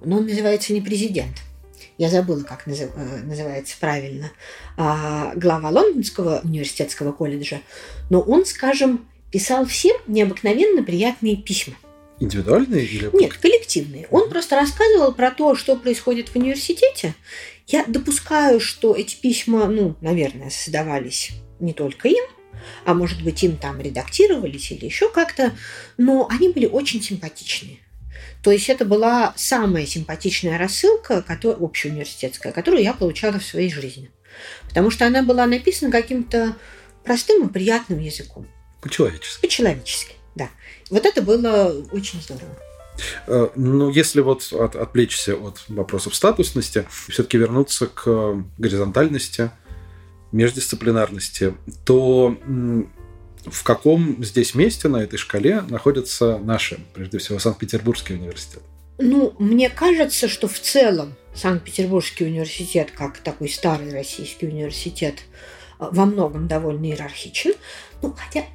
ну, 0.05 0.17
он 0.17 0.27
называется 0.27 0.71
не 0.71 0.81
президент, 0.81 1.35
я 1.97 2.09
забыла, 2.09 2.41
как 2.43 2.65
назыв, 2.67 2.89
э, 2.95 3.19
называется 3.23 3.75
правильно, 3.79 4.31
а, 4.77 5.33
глава 5.35 5.69
Лондонского 5.69 6.41
университетского 6.43 7.11
колледжа, 7.11 7.61
но 8.09 8.21
он, 8.21 8.45
скажем, 8.45 9.05
писал 9.31 9.65
всем 9.65 9.97
необыкновенно 10.07 10.83
приятные 10.83 11.35
письма. 11.35 11.75
Индивидуальные 12.19 12.85
или... 12.85 13.09
Нет, 13.13 13.33
коллективные. 13.33 14.07
Он 14.09 14.29
просто 14.29 14.55
рассказывал 14.55 15.13
про 15.13 15.31
то, 15.31 15.55
что 15.55 15.75
происходит 15.75 16.29
в 16.29 16.35
университете. 16.35 17.15
Я 17.67 17.85
допускаю, 17.85 18.59
что 18.59 18.95
эти 18.95 19.15
письма, 19.15 19.67
ну, 19.67 19.95
наверное, 20.01 20.49
создавались 20.49 21.31
не 21.59 21.73
только 21.73 22.09
им, 22.09 22.23
а 22.85 22.93
может 22.93 23.23
быть, 23.23 23.43
им 23.43 23.57
там 23.57 23.81
редактировались 23.81 24.71
или 24.71 24.85
еще 24.85 25.09
как-то, 25.09 25.53
но 25.97 26.27
они 26.29 26.49
были 26.49 26.65
очень 26.65 27.01
симпатичные. 27.01 27.79
То 28.43 28.51
есть 28.51 28.69
это 28.69 28.83
была 28.83 29.33
самая 29.37 29.85
симпатичная 29.85 30.57
рассылка, 30.57 31.21
которая, 31.21 31.59
общеуниверситетская, 31.59 32.51
которую 32.51 32.83
я 32.83 32.93
получала 32.93 33.39
в 33.39 33.45
своей 33.45 33.71
жизни. 33.71 34.11
Потому 34.67 34.91
что 34.91 35.05
она 35.05 35.23
была 35.23 35.45
написана 35.45 35.91
каким-то 35.91 36.55
простым 37.03 37.47
и 37.47 37.51
приятным 37.51 37.99
языком. 37.99 38.47
По-человечески. 38.81 39.41
По-человечески, 39.41 40.15
да. 40.35 40.49
Вот 40.89 41.05
это 41.05 41.21
было 41.21 41.73
очень 41.91 42.21
здорово. 42.21 42.57
Э, 43.27 43.49
ну, 43.55 43.89
если 43.89 44.21
вот 44.21 44.51
от, 44.51 44.75
отвлечься 44.75 45.35
от 45.35 45.63
вопросов 45.67 46.15
статусности, 46.15 46.85
все-таки 47.09 47.37
вернуться 47.37 47.87
к 47.87 48.43
горизонтальности, 48.57 49.51
междисциплинарности, 50.31 51.55
то 51.85 52.35
в 53.45 53.63
каком 53.63 54.23
здесь 54.23 54.55
месте 54.55 54.87
на 54.87 54.97
этой 54.97 55.17
шкале 55.17 55.61
находятся 55.69 56.37
наши, 56.39 56.79
прежде 56.93 57.17
всего, 57.19 57.39
Санкт-Петербургский 57.39 58.15
университет? 58.15 58.61
Ну, 58.97 59.35
мне 59.39 59.69
кажется, 59.69 60.27
что 60.27 60.47
в 60.47 60.59
целом 60.59 61.15
Санкт-Петербургский 61.35 62.25
университет, 62.25 62.91
как 62.91 63.17
такой 63.17 63.49
старый 63.49 63.91
российский 63.91 64.47
университет, 64.47 65.23
во 65.79 66.05
многом 66.05 66.47
довольно 66.47 66.85
иерархичен. 66.85 67.53
Ну, 68.01 68.15
хотя 68.17 68.45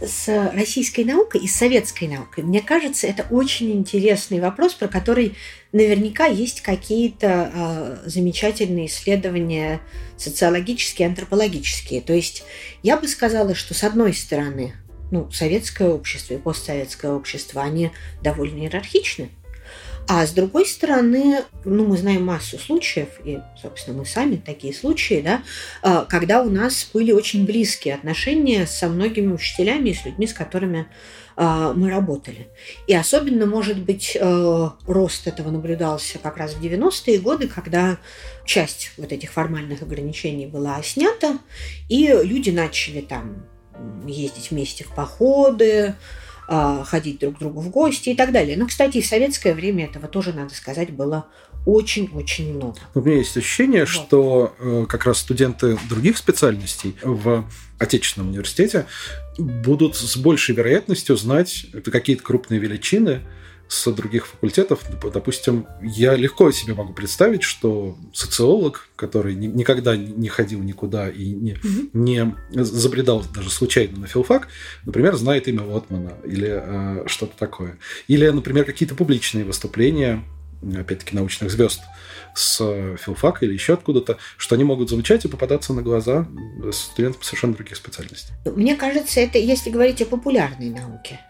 с 0.00 0.52
российской 0.52 1.04
наукой 1.04 1.40
и 1.42 1.48
с 1.48 1.56
советской 1.56 2.08
наукой. 2.08 2.44
Мне 2.44 2.60
кажется, 2.60 3.06
это 3.06 3.26
очень 3.30 3.72
интересный 3.72 4.40
вопрос, 4.40 4.74
про 4.74 4.88
который 4.88 5.34
наверняка 5.72 6.26
есть 6.26 6.60
какие-то 6.60 7.50
э, 7.52 8.08
замечательные 8.08 8.86
исследования 8.86 9.80
социологические, 10.16 11.08
антропологические. 11.08 12.00
То 12.00 12.12
есть 12.12 12.44
я 12.82 12.96
бы 12.96 13.08
сказала, 13.08 13.54
что 13.54 13.74
с 13.74 13.82
одной 13.84 14.14
стороны, 14.14 14.74
ну, 15.10 15.30
советское 15.30 15.88
общество 15.88 16.34
и 16.34 16.38
постсоветское 16.38 17.12
общество, 17.12 17.62
они 17.62 17.90
довольно 18.22 18.60
иерархичны, 18.60 19.30
а 20.10 20.26
с 20.26 20.30
другой 20.30 20.64
стороны, 20.64 21.42
ну, 21.66 21.86
мы 21.86 21.98
знаем 21.98 22.24
массу 22.24 22.58
случаев, 22.58 23.08
и, 23.26 23.40
собственно, 23.60 23.98
мы 23.98 24.06
сами 24.06 24.36
такие 24.36 24.72
случаи, 24.72 25.20
да, 25.22 25.42
а, 25.82 26.06
когда 26.06 26.40
у 26.42 26.48
нас 26.48 26.88
были 26.94 27.12
очень 27.12 27.44
близкие 27.44 27.94
отношения 27.94 28.66
со 28.66 28.88
многими 28.88 29.34
учителями 29.34 29.90
и 29.90 29.94
с 29.94 30.06
людьми, 30.06 30.26
с 30.26 30.32
которыми 30.32 30.86
а, 31.36 31.74
мы 31.74 31.90
работали. 31.90 32.48
И 32.86 32.94
особенно, 32.94 33.44
может 33.44 33.78
быть, 33.78 34.16
э, 34.18 34.68
рост 34.86 35.26
этого 35.26 35.50
наблюдался 35.50 36.18
как 36.18 36.38
раз 36.38 36.54
в 36.54 36.62
90-е 36.62 37.18
годы, 37.18 37.46
когда 37.46 37.98
часть 38.46 38.92
вот 38.96 39.12
этих 39.12 39.30
формальных 39.30 39.82
ограничений 39.82 40.46
была 40.46 40.82
снята, 40.82 41.38
и 41.90 42.06
люди 42.24 42.48
начали 42.48 43.02
там 43.02 43.44
ездить 44.06 44.50
вместе 44.50 44.84
в 44.84 44.94
походы, 44.94 45.94
ходить 46.48 47.20
друг 47.20 47.36
к 47.36 47.38
другу 47.40 47.60
в 47.60 47.68
гости 47.68 48.08
и 48.08 48.14
так 48.14 48.32
далее. 48.32 48.56
Но, 48.56 48.66
кстати, 48.66 49.02
в 49.02 49.06
советское 49.06 49.54
время 49.54 49.84
этого 49.84 50.08
тоже, 50.08 50.32
надо 50.32 50.54
сказать, 50.54 50.90
было 50.90 51.26
очень-очень 51.66 52.54
много. 52.54 52.78
У 52.94 53.00
меня 53.00 53.18
есть 53.18 53.36
ощущение, 53.36 53.80
вот. 53.80 53.88
что 53.88 54.54
э, 54.58 54.86
как 54.88 55.04
раз 55.04 55.18
студенты 55.18 55.78
других 55.88 56.16
специальностей 56.16 56.96
в 57.02 57.44
отечественном 57.78 58.30
университете 58.30 58.86
будут 59.36 59.94
с 59.94 60.16
большей 60.16 60.54
вероятностью 60.54 61.16
знать 61.16 61.66
какие-то 61.84 62.22
крупные 62.22 62.58
величины, 62.58 63.20
с 63.68 63.90
других 63.92 64.26
факультетов. 64.26 64.80
Допустим, 65.12 65.66
я 65.82 66.16
легко 66.16 66.50
себе 66.50 66.74
могу 66.74 66.94
представить, 66.94 67.42
что 67.42 67.96
социолог, 68.12 68.88
который 68.96 69.34
никогда 69.34 69.96
не 69.96 70.28
ходил 70.28 70.62
никуда 70.62 71.10
и 71.10 71.30
не, 71.30 71.52
угу. 71.52 71.90
не 71.92 72.34
забредал 72.52 73.24
даже 73.34 73.50
случайно 73.50 73.98
на 74.00 74.06
филфак, 74.06 74.48
например, 74.84 75.16
знает 75.16 75.48
имя 75.48 75.62
Лотмана 75.62 76.14
или 76.24 76.48
э, 76.50 77.06
что-то 77.06 77.36
такое. 77.38 77.78
Или, 78.08 78.28
например, 78.28 78.64
какие-то 78.64 78.94
публичные 78.94 79.44
выступления, 79.44 80.24
опять-таки, 80.62 81.14
научных 81.14 81.50
звезд 81.50 81.80
с 82.34 82.58
филфака 82.96 83.44
или 83.44 83.52
еще 83.52 83.74
откуда-то, 83.74 84.16
что 84.36 84.54
они 84.54 84.64
могут 84.64 84.88
звучать 84.88 85.24
и 85.24 85.28
попадаться 85.28 85.72
на 85.72 85.82
глаза 85.82 86.26
студентам 86.72 87.22
совершенно 87.22 87.54
других 87.54 87.76
специальностей. 87.76 88.32
Мне 88.44 88.76
кажется, 88.76 89.20
это 89.20 89.38
если 89.38 89.70
говорить 89.70 90.00
о 90.02 90.06
популярной 90.06 90.70
науке. 90.70 91.20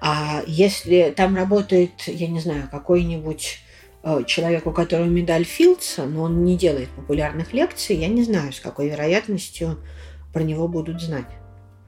А 0.00 0.42
если 0.46 1.12
там 1.16 1.36
работает, 1.36 1.92
я 2.06 2.28
не 2.28 2.40
знаю, 2.40 2.68
какой-нибудь 2.70 3.58
э, 4.02 4.22
человек, 4.26 4.66
у 4.66 4.72
которого 4.72 5.06
медаль 5.06 5.44
Филдса, 5.44 6.04
но 6.04 6.22
он 6.22 6.44
не 6.44 6.56
делает 6.56 6.88
популярных 6.90 7.52
лекций, 7.52 7.96
я 7.96 8.08
не 8.08 8.22
знаю, 8.22 8.52
с 8.52 8.60
какой 8.60 8.90
вероятностью 8.90 9.78
про 10.32 10.42
него 10.42 10.68
будут 10.68 11.00
знать. 11.00 11.26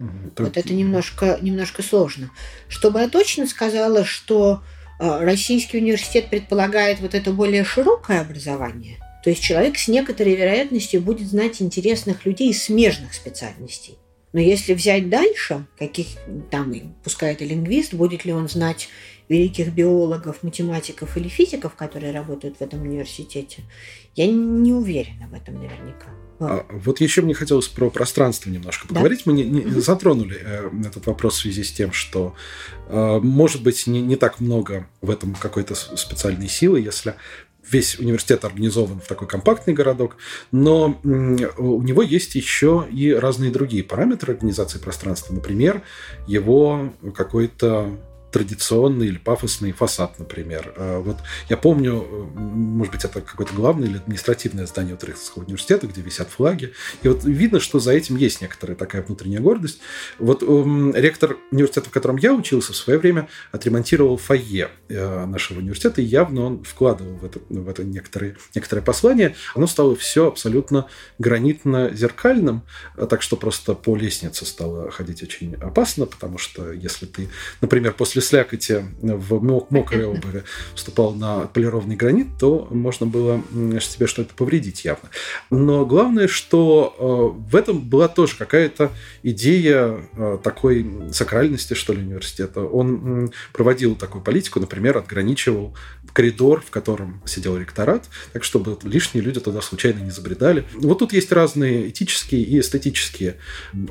Угу. 0.00 0.44
Вот 0.44 0.56
это 0.56 0.72
немножко, 0.72 1.38
немножко 1.42 1.82
сложно. 1.82 2.30
Чтобы 2.68 3.00
я 3.00 3.08
точно 3.08 3.46
сказала, 3.46 4.04
что 4.04 4.62
э, 4.98 5.24
Российский 5.24 5.78
университет 5.78 6.30
предполагает 6.30 7.00
вот 7.00 7.14
это 7.14 7.32
более 7.32 7.64
широкое 7.64 8.20
образование, 8.20 8.98
то 9.22 9.30
есть 9.30 9.42
человек 9.42 9.76
с 9.76 9.88
некоторой 9.88 10.36
вероятностью 10.36 11.02
будет 11.02 11.28
знать 11.28 11.60
интересных 11.60 12.24
людей 12.24 12.50
из 12.50 12.62
смежных 12.62 13.12
специальностей. 13.12 13.98
Но 14.32 14.40
если 14.40 14.74
взять 14.74 15.08
дальше, 15.08 15.66
каких 15.78 16.06
там, 16.50 16.74
пускай 17.02 17.32
это 17.32 17.44
лингвист, 17.44 17.94
будет 17.94 18.24
ли 18.24 18.32
он 18.32 18.48
знать 18.48 18.88
великих 19.28 19.72
биологов, 19.72 20.42
математиков 20.42 21.16
или 21.16 21.28
физиков, 21.28 21.74
которые 21.74 22.12
работают 22.12 22.58
в 22.58 22.62
этом 22.62 22.82
университете, 22.82 23.62
я 24.14 24.26
не 24.26 24.72
уверена 24.72 25.28
в 25.28 25.34
этом 25.34 25.54
наверняка. 25.54 26.08
Вот. 26.38 26.50
А, 26.50 26.66
вот 26.70 27.00
еще 27.00 27.22
мне 27.22 27.34
хотелось 27.34 27.66
про 27.66 27.90
пространство 27.90 28.48
немножко 28.48 28.86
поговорить. 28.86 29.22
Да? 29.24 29.32
Мы 29.32 29.38
не, 29.38 29.44
не 29.44 29.80
затронули 29.80 30.38
э, 30.40 30.70
этот 30.86 31.06
вопрос 31.06 31.34
в 31.34 31.40
связи 31.40 31.64
с 31.64 31.72
тем, 31.72 31.92
что 31.92 32.34
э, 32.88 33.18
может 33.20 33.62
быть 33.62 33.86
не, 33.88 34.00
не 34.00 34.14
так 34.14 34.38
много 34.38 34.88
в 35.00 35.10
этом 35.10 35.34
какой-то 35.34 35.74
специальной 35.74 36.48
силы, 36.48 36.80
если 36.80 37.16
весь 37.70 37.98
университет 37.98 38.44
организован 38.44 39.00
в 39.00 39.06
такой 39.06 39.28
компактный 39.28 39.74
городок, 39.74 40.16
но 40.52 40.98
у 41.02 41.82
него 41.82 42.02
есть 42.02 42.34
еще 42.34 42.86
и 42.90 43.12
разные 43.12 43.50
другие 43.50 43.84
параметры 43.84 44.34
организации 44.34 44.78
пространства. 44.78 45.34
Например, 45.34 45.82
его 46.26 46.92
какой-то 47.14 47.98
традиционный 48.30 49.08
или 49.08 49.18
пафосный 49.18 49.72
фасад, 49.72 50.18
например. 50.18 50.74
А 50.76 51.00
вот 51.00 51.16
я 51.48 51.56
помню, 51.56 52.06
э, 52.08 52.38
может 52.38 52.92
быть, 52.92 53.04
это 53.04 53.20
какое-то 53.20 53.54
главное 53.54 53.88
или 53.88 53.96
административное 53.96 54.66
здание 54.66 54.94
Утрехтского 54.94 55.44
университета, 55.44 55.86
где 55.86 56.02
висят 56.02 56.28
флаги. 56.28 56.72
И 57.02 57.08
вот 57.08 57.24
видно, 57.24 57.60
что 57.60 57.80
за 57.80 57.92
этим 57.92 58.16
есть 58.16 58.40
некоторая 58.40 58.76
такая 58.76 59.02
внутренняя 59.02 59.40
гордость. 59.40 59.80
Вот 60.18 60.42
эм, 60.42 60.94
ректор 60.94 61.36
университета, 61.50 61.88
в 61.88 61.92
котором 61.92 62.16
я 62.16 62.34
учился, 62.34 62.72
в 62.72 62.76
свое 62.76 62.98
время 62.98 63.28
отремонтировал 63.52 64.16
фойе 64.16 64.68
э, 64.88 65.26
нашего 65.26 65.58
университета, 65.58 66.00
и 66.00 66.04
явно 66.04 66.42
он 66.42 66.64
вкладывал 66.64 67.14
в 67.16 67.24
это, 67.24 67.40
в 67.48 67.68
это 67.68 67.84
некоторые, 67.84 68.36
некоторое 68.54 68.82
послание. 68.82 69.34
Оно 69.54 69.66
стало 69.66 69.96
все 69.96 70.28
абсолютно 70.28 70.86
гранитно-зеркальным, 71.18 72.62
так 73.08 73.22
что 73.22 73.36
просто 73.36 73.74
по 73.74 73.96
лестнице 73.96 74.44
стало 74.44 74.90
ходить 74.90 75.22
очень 75.22 75.54
опасно, 75.54 76.06
потому 76.06 76.38
что 76.38 76.72
если 76.72 77.06
ты, 77.06 77.28
например, 77.60 77.92
после 77.92 78.22
слякоти 78.28 78.84
в 79.00 79.42
мокрой 79.70 80.04
обуви 80.06 80.44
вступал 80.74 81.14
на 81.14 81.46
полированный 81.46 81.96
гранит, 81.96 82.28
то 82.38 82.68
можно 82.70 83.06
было 83.06 83.42
себе 83.80 84.06
что-то 84.06 84.34
повредить 84.34 84.84
явно. 84.84 85.08
Но 85.50 85.86
главное, 85.86 86.28
что 86.28 86.94
э, 86.98 87.50
в 87.50 87.56
этом 87.56 87.80
была 87.80 88.08
тоже 88.08 88.36
какая-то 88.36 88.92
идея 89.22 90.00
э, 90.16 90.38
такой 90.42 90.86
сакральности, 91.12 91.74
что 91.74 91.92
ли, 91.92 92.02
университета. 92.02 92.62
Он 92.62 93.32
проводил 93.52 93.94
такую 93.96 94.22
политику, 94.22 94.60
например, 94.60 94.98
отграничивал 94.98 95.74
коридор, 96.12 96.60
в 96.60 96.70
котором 96.70 97.22
сидел 97.24 97.56
ректорат, 97.56 98.08
так 98.32 98.44
чтобы 98.44 98.78
лишние 98.82 99.22
люди 99.22 99.40
туда 99.40 99.60
случайно 99.60 100.00
не 100.00 100.10
забредали. 100.10 100.64
Вот 100.74 100.98
тут 100.98 101.12
есть 101.12 101.32
разные 101.32 101.88
этические 101.88 102.42
и 102.42 102.60
эстетические 102.60 103.36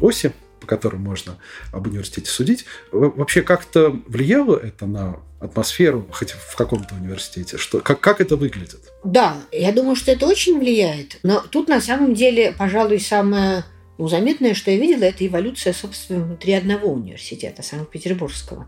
оси 0.02 0.34
по 0.60 0.68
которым 0.68 1.02
можно 1.02 1.38
об 1.72 1.88
университете 1.88 2.30
судить. 2.30 2.66
Вообще 2.92 3.42
как-то 3.42 4.00
влияло 4.08 4.58
это 4.58 4.86
на 4.86 5.18
атмосферу, 5.40 6.08
хоть 6.12 6.32
в 6.32 6.56
каком-то 6.56 6.96
университете? 6.96 7.58
Что, 7.58 7.80
как, 7.80 8.00
как 8.00 8.22
это 8.22 8.36
выглядит? 8.36 8.80
Да, 9.04 9.38
я 9.52 9.72
думаю, 9.72 9.96
что 9.96 10.12
это 10.12 10.26
очень 10.26 10.60
влияет. 10.60 11.20
Но 11.24 11.42
тут 11.42 11.68
на 11.68 11.80
самом 11.80 12.14
деле, 12.14 12.54
пожалуй, 12.58 13.00
самое 13.00 13.64
ну, 13.98 14.08
заметное, 14.08 14.54
что 14.54 14.70
я 14.70 14.78
видела, 14.78 15.06
это 15.06 15.26
эволюция, 15.26 15.74
собственно, 15.74 16.24
внутри 16.24 16.54
одного 16.54 16.92
университета, 16.92 17.64
Санкт-Петербургского, 17.64 18.68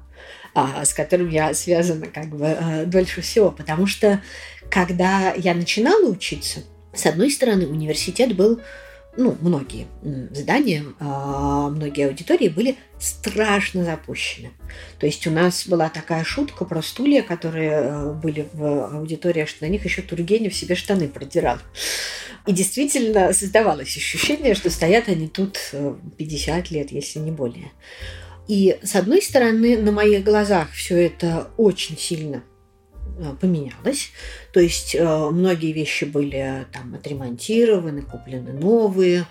а, 0.55 0.83
с 0.83 0.93
которым 0.93 1.29
я 1.29 1.53
связана 1.53 2.07
как 2.07 2.29
бы 2.29 2.47
а, 2.47 2.85
дольше 2.85 3.21
всего. 3.21 3.51
Потому 3.51 3.85
что, 3.85 4.21
когда 4.71 5.33
я 5.33 5.53
начинала 5.53 6.07
учиться, 6.07 6.61
с 6.93 7.05
одной 7.05 7.29
стороны, 7.29 7.67
университет 7.67 8.35
был 8.35 8.59
ну, 9.17 9.35
многие 9.41 9.87
здания, 10.31 10.83
а, 10.99 11.69
многие 11.69 12.07
аудитории 12.07 12.47
были 12.47 12.77
страшно 12.99 13.83
запущены. 13.83 14.51
То 14.99 15.05
есть 15.05 15.25
у 15.27 15.31
нас 15.31 15.67
была 15.67 15.89
такая 15.89 16.23
шутка 16.23 16.65
про 16.65 16.81
стулья, 16.81 17.21
которые 17.21 17.71
э, 17.71 18.13
были 18.13 18.47
в 18.53 18.95
аудитории, 18.95 19.45
что 19.45 19.65
на 19.65 19.69
них 19.69 19.83
еще 19.83 20.01
Тургенев 20.01 20.53
себе 20.53 20.75
штаны 20.75 21.07
продирал. 21.07 21.57
И 22.45 22.53
действительно 22.53 23.33
создавалось 23.33 23.95
ощущение, 23.95 24.53
что 24.53 24.69
стоят 24.69 25.07
они 25.07 25.27
тут 25.27 25.57
50 26.17 26.71
э, 26.71 26.73
лет, 26.73 26.91
если 26.91 27.19
не 27.19 27.31
более. 27.31 27.71
И 28.47 28.77
с 28.83 28.95
одной 28.95 29.21
стороны, 29.21 29.77
на 29.77 29.91
моих 29.91 30.23
глазах 30.23 30.71
все 30.71 31.05
это 31.05 31.51
очень 31.57 31.97
сильно 31.97 32.43
поменялось. 33.39 34.11
То 34.53 34.59
есть 34.59 34.95
э, 34.95 35.29
многие 35.31 35.71
вещи 35.71 36.05
были 36.05 36.65
там 36.71 36.95
отремонтированы, 36.95 38.01
куплены 38.01 38.53
новые. 38.53 39.25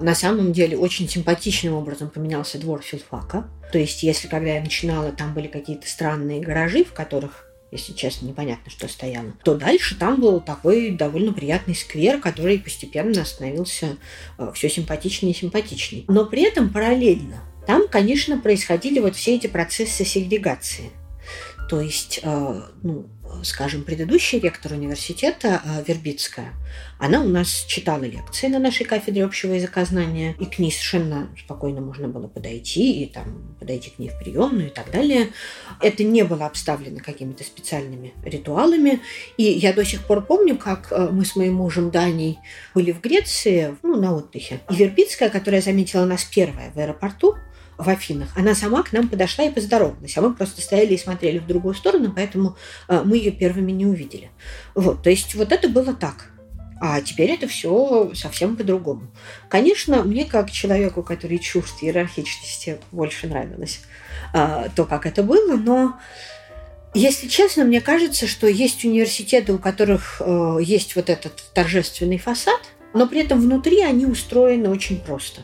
На 0.00 0.14
самом 0.14 0.52
деле 0.52 0.76
очень 0.76 1.08
симпатичным 1.08 1.74
образом 1.74 2.10
поменялся 2.10 2.58
двор 2.58 2.82
филфака. 2.82 3.48
То 3.72 3.78
есть 3.78 4.02
если 4.02 4.28
когда 4.28 4.50
я 4.50 4.60
начинала, 4.60 5.12
там 5.12 5.34
были 5.34 5.48
какие-то 5.48 5.88
странные 5.88 6.40
гаражи, 6.40 6.84
в 6.84 6.92
которых 6.92 7.48
если 7.70 7.94
честно, 7.94 8.26
непонятно, 8.26 8.70
что 8.70 8.86
стояло, 8.86 9.32
то 9.44 9.54
дальше 9.54 9.96
там 9.98 10.20
был 10.20 10.42
такой 10.42 10.90
довольно 10.90 11.32
приятный 11.32 11.74
сквер, 11.74 12.20
который 12.20 12.58
постепенно 12.58 13.24
становился 13.24 13.96
э, 14.36 14.52
все 14.54 14.68
симпатичнее 14.68 15.32
и 15.32 15.36
симпатичнее. 15.36 16.04
Но 16.06 16.26
при 16.26 16.42
этом 16.42 16.70
параллельно 16.70 17.42
там, 17.66 17.88
конечно, 17.88 18.38
происходили 18.38 18.98
вот 18.98 19.16
все 19.16 19.36
эти 19.36 19.46
процессы 19.46 20.04
сегрегации. 20.04 20.90
То 21.68 21.80
есть, 21.80 22.20
ну, 22.22 23.06
скажем, 23.42 23.84
предыдущий 23.84 24.38
ректор 24.38 24.72
университета 24.72 25.60
э, 25.64 25.84
Вербицкая, 25.86 26.52
она 26.98 27.20
у 27.20 27.28
нас 27.28 27.64
читала 27.66 28.04
лекции 28.04 28.46
на 28.46 28.58
нашей 28.58 28.84
кафедре 28.84 29.24
общего 29.24 29.52
языка 29.52 29.84
знания, 29.84 30.36
и 30.38 30.46
к 30.46 30.58
ней 30.58 30.70
совершенно 30.70 31.28
спокойно 31.38 31.80
можно 31.80 32.08
было 32.08 32.28
подойти, 32.28 33.02
и 33.02 33.06
там 33.06 33.56
подойти 33.58 33.90
к 33.90 33.98
ней 33.98 34.08
в 34.08 34.18
приемную 34.18 34.68
и 34.68 34.70
так 34.70 34.90
далее. 34.90 35.30
Это 35.80 36.04
не 36.04 36.22
было 36.22 36.46
обставлено 36.46 37.00
какими-то 37.00 37.44
специальными 37.44 38.14
ритуалами. 38.24 39.00
И 39.36 39.44
я 39.44 39.72
до 39.72 39.84
сих 39.84 40.02
пор 40.04 40.24
помню, 40.24 40.56
как 40.56 40.92
э, 40.92 41.08
мы 41.10 41.24
с 41.24 41.34
моим 41.34 41.54
мужем 41.54 41.90
Даней 41.90 42.38
были 42.74 42.92
в 42.92 43.00
Греции, 43.00 43.76
ну, 43.82 43.96
на 43.96 44.14
отдыхе. 44.14 44.60
И 44.70 44.76
Вербицкая, 44.76 45.30
которая 45.30 45.60
заметила 45.60 46.04
нас 46.04 46.24
первая 46.24 46.70
в 46.72 46.78
аэропорту, 46.78 47.36
в 47.78 47.88
Афинах, 47.88 48.28
она 48.36 48.54
сама 48.54 48.82
к 48.82 48.92
нам 48.92 49.08
подошла 49.08 49.44
и 49.44 49.50
поздоровалась, 49.50 50.16
а 50.16 50.20
мы 50.20 50.34
просто 50.34 50.60
стояли 50.60 50.94
и 50.94 50.98
смотрели 50.98 51.38
в 51.38 51.46
другую 51.46 51.74
сторону, 51.74 52.12
поэтому 52.14 52.56
э, 52.88 53.02
мы 53.04 53.16
ее 53.16 53.30
первыми 53.30 53.72
не 53.72 53.86
увидели. 53.86 54.30
Вот, 54.74 55.02
то 55.02 55.10
есть 55.10 55.34
вот 55.34 55.52
это 55.52 55.68
было 55.68 55.94
так. 55.94 56.30
А 56.80 57.00
теперь 57.00 57.30
это 57.30 57.46
все 57.46 58.10
совсем 58.14 58.56
по-другому. 58.56 59.06
Конечно, 59.48 60.02
мне 60.02 60.24
как 60.24 60.50
человеку, 60.50 61.04
который 61.04 61.38
чувств 61.38 61.80
иерархичности, 61.80 62.78
больше 62.90 63.28
нравилось 63.28 63.82
а, 64.32 64.68
то, 64.74 64.84
как 64.84 65.06
это 65.06 65.22
было, 65.22 65.56
но 65.56 66.00
если 66.92 67.28
честно, 67.28 67.64
мне 67.64 67.80
кажется, 67.80 68.26
что 68.26 68.48
есть 68.48 68.84
университеты, 68.84 69.52
у 69.52 69.58
которых 69.58 70.20
э, 70.20 70.58
есть 70.60 70.96
вот 70.96 71.08
этот 71.08 71.42
торжественный 71.54 72.18
фасад, 72.18 72.60
но 72.94 73.06
при 73.06 73.20
этом 73.20 73.40
внутри 73.40 73.80
они 73.80 74.04
устроены 74.04 74.68
очень 74.68 75.00
просто. 75.00 75.42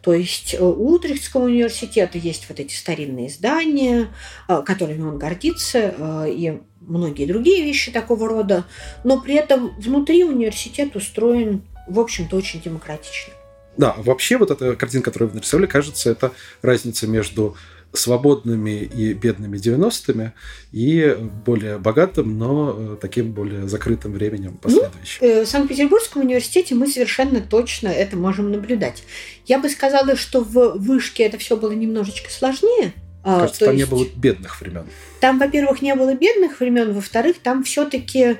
То 0.00 0.12
есть 0.12 0.54
э, 0.54 0.62
у 0.62 0.94
Утрехтского 0.94 1.44
университета 1.44 2.18
есть 2.18 2.46
вот 2.48 2.60
эти 2.60 2.74
старинные 2.74 3.28
здания, 3.28 4.08
э, 4.48 4.62
которыми 4.64 5.02
он 5.02 5.18
гордится, 5.18 5.94
э, 5.96 6.30
и 6.30 6.60
многие 6.80 7.26
другие 7.26 7.64
вещи 7.64 7.90
такого 7.90 8.28
рода, 8.28 8.64
но 9.04 9.20
при 9.20 9.34
этом 9.34 9.74
внутри 9.78 10.24
университет 10.24 10.96
устроен, 10.96 11.62
в 11.88 12.00
общем-то, 12.00 12.36
очень 12.36 12.60
демократично. 12.60 13.32
Да, 13.76 13.94
вообще 13.98 14.36
вот 14.38 14.50
эта 14.50 14.74
картинка, 14.74 15.10
которую 15.10 15.30
вы 15.30 15.36
нарисовали, 15.36 15.66
кажется, 15.66 16.10
это 16.10 16.32
разница 16.62 17.06
между 17.06 17.56
свободными 17.92 18.82
и 18.82 19.14
бедными 19.14 19.56
90-ми 19.56 20.32
и 20.72 21.16
более 21.46 21.78
богатым, 21.78 22.38
но 22.38 22.74
э, 22.76 22.96
таким 23.00 23.32
более 23.32 23.66
закрытым 23.66 24.12
временем 24.12 24.52
ну, 24.52 24.58
последующим. 24.58 25.18
Ну, 25.20 25.44
в 25.44 25.48
Санкт-Петербургском 25.48 26.22
университете 26.22 26.74
мы 26.74 26.86
совершенно 26.86 27.40
точно 27.40 27.88
это 27.88 28.16
можем 28.16 28.52
наблюдать. 28.52 29.02
Я 29.46 29.58
бы 29.58 29.68
сказала, 29.68 30.16
что 30.16 30.42
в 30.42 30.78
вышке 30.78 31.24
это 31.24 31.38
все 31.38 31.56
было 31.56 31.72
немножечко 31.72 32.30
сложнее. 32.30 32.92
А, 33.24 33.40
Кажется, 33.40 33.66
там 33.66 33.74
есть... 33.74 33.86
не 33.86 33.96
было 33.96 34.06
бедных 34.16 34.60
времен. 34.60 34.86
Там, 35.20 35.38
во-первых, 35.38 35.82
не 35.82 35.94
было 35.94 36.14
бедных 36.14 36.60
времен, 36.60 36.92
во-вторых, 36.92 37.38
там 37.42 37.64
все-таки 37.64 38.36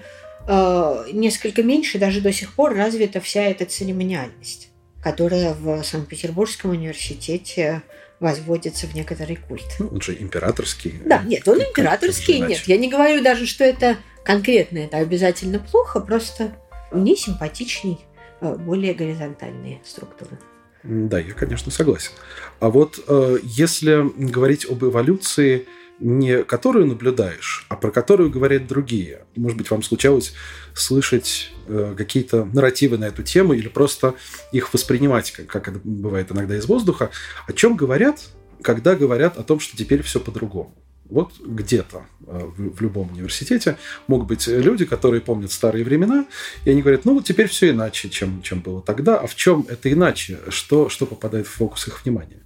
э, 0.46 1.04
несколько 1.12 1.62
меньше, 1.62 1.98
даже 1.98 2.20
до 2.20 2.32
сих 2.32 2.52
пор 2.52 2.74
развита 2.74 3.20
вся 3.20 3.42
эта 3.42 3.64
церемониальность, 3.64 4.68
которая 5.02 5.54
в 5.54 5.82
Санкт-Петербургском 5.82 6.70
университете 6.70 7.82
возводится 8.20 8.86
в 8.86 8.94
некоторый 8.94 9.36
культ. 9.36 9.76
Ну, 9.78 9.88
он 9.88 10.00
же 10.00 10.16
императорский. 10.18 11.00
Да, 11.04 11.22
нет, 11.22 11.46
он 11.46 11.60
императорский, 11.60 12.40
нет. 12.40 12.62
Я 12.66 12.76
не 12.76 12.88
говорю 12.88 13.22
даже, 13.22 13.46
что 13.46 13.64
это 13.64 13.96
конкретно, 14.24 14.78
это 14.78 14.98
обязательно 14.98 15.58
плохо, 15.58 16.00
просто 16.00 16.52
мне 16.92 17.16
симпатичней 17.16 17.98
э, 18.40 18.54
более 18.56 18.94
горизонтальные 18.94 19.80
структуры. 19.84 20.38
Да, 20.82 21.18
я, 21.18 21.32
конечно, 21.32 21.70
согласен. 21.70 22.12
А 22.60 22.70
вот 22.70 23.02
э, 23.06 23.38
если 23.42 24.10
говорить 24.16 24.64
об 24.64 24.84
эволюции 24.84 25.66
не 26.00 26.44
которую 26.44 26.86
наблюдаешь, 26.86 27.66
а 27.68 27.76
про 27.76 27.90
которую 27.90 28.30
говорят 28.30 28.66
другие. 28.66 29.24
Может 29.36 29.58
быть, 29.58 29.70
вам 29.70 29.82
случалось 29.82 30.34
слышать 30.74 31.50
э, 31.66 31.94
какие-то 31.96 32.44
нарративы 32.44 32.98
на 32.98 33.06
эту 33.06 33.22
тему 33.22 33.52
или 33.52 33.68
просто 33.68 34.14
их 34.52 34.72
воспринимать, 34.72 35.32
как, 35.32 35.46
как 35.46 35.68
это 35.68 35.80
бывает 35.82 36.30
иногда 36.30 36.56
из 36.56 36.66
воздуха. 36.66 37.10
О 37.46 37.52
чем 37.52 37.76
говорят, 37.76 38.28
когда 38.62 38.94
говорят 38.94 39.38
о 39.38 39.42
том, 39.42 39.60
что 39.60 39.76
теперь 39.76 40.02
все 40.02 40.20
по-другому? 40.20 40.74
Вот 41.08 41.32
где-то 41.40 42.04
э, 42.26 42.38
в, 42.56 42.76
в 42.76 42.80
любом 42.80 43.10
университете 43.10 43.76
могут 44.06 44.28
быть 44.28 44.46
люди, 44.46 44.84
которые 44.84 45.20
помнят 45.20 45.50
старые 45.50 45.84
времена, 45.84 46.26
и 46.64 46.70
они 46.70 46.82
говорят, 46.82 47.04
ну 47.04 47.14
вот 47.14 47.24
теперь 47.24 47.48
все 47.48 47.70
иначе, 47.70 48.08
чем, 48.08 48.42
чем 48.42 48.60
было 48.60 48.82
тогда. 48.82 49.18
А 49.18 49.26
в 49.26 49.34
чем 49.34 49.66
это 49.68 49.92
иначе? 49.92 50.38
Что, 50.48 50.88
что 50.88 51.06
попадает 51.06 51.46
в 51.46 51.50
фокус 51.50 51.88
их 51.88 52.04
внимания? 52.04 52.42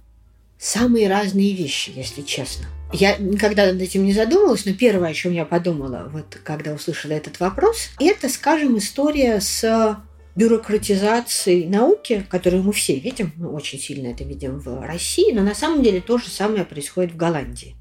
Самые 0.63 1.09
разные 1.09 1.53
вещи, 1.53 1.91
если 1.93 2.21
честно. 2.21 2.67
Я 2.93 3.17
никогда 3.17 3.65
над 3.65 3.81
этим 3.81 4.05
не 4.05 4.13
задумывалась, 4.13 4.65
но 4.65 4.73
первое, 4.73 5.09
о 5.09 5.13
чем 5.13 5.33
я 5.33 5.43
подумала, 5.43 6.09
вот 6.09 6.39
когда 6.41 6.71
услышала 6.71 7.11
этот 7.11 7.41
вопрос, 7.41 7.89
это, 7.99 8.29
скажем, 8.29 8.77
история 8.77 9.41
с 9.41 9.99
бюрократизацией 10.37 11.67
науки, 11.67 12.25
которую 12.29 12.63
мы 12.63 12.71
все 12.71 12.95
видим, 12.97 13.33
мы 13.35 13.49
очень 13.49 13.77
сильно 13.77 14.07
это 14.07 14.23
видим 14.23 14.57
в 14.57 14.87
России, 14.87 15.33
но 15.33 15.41
на 15.41 15.53
самом 15.53 15.83
деле 15.83 15.99
то 15.99 16.17
же 16.17 16.29
самое 16.29 16.63
происходит 16.63 17.11
в 17.11 17.17
Голландии. 17.17 17.75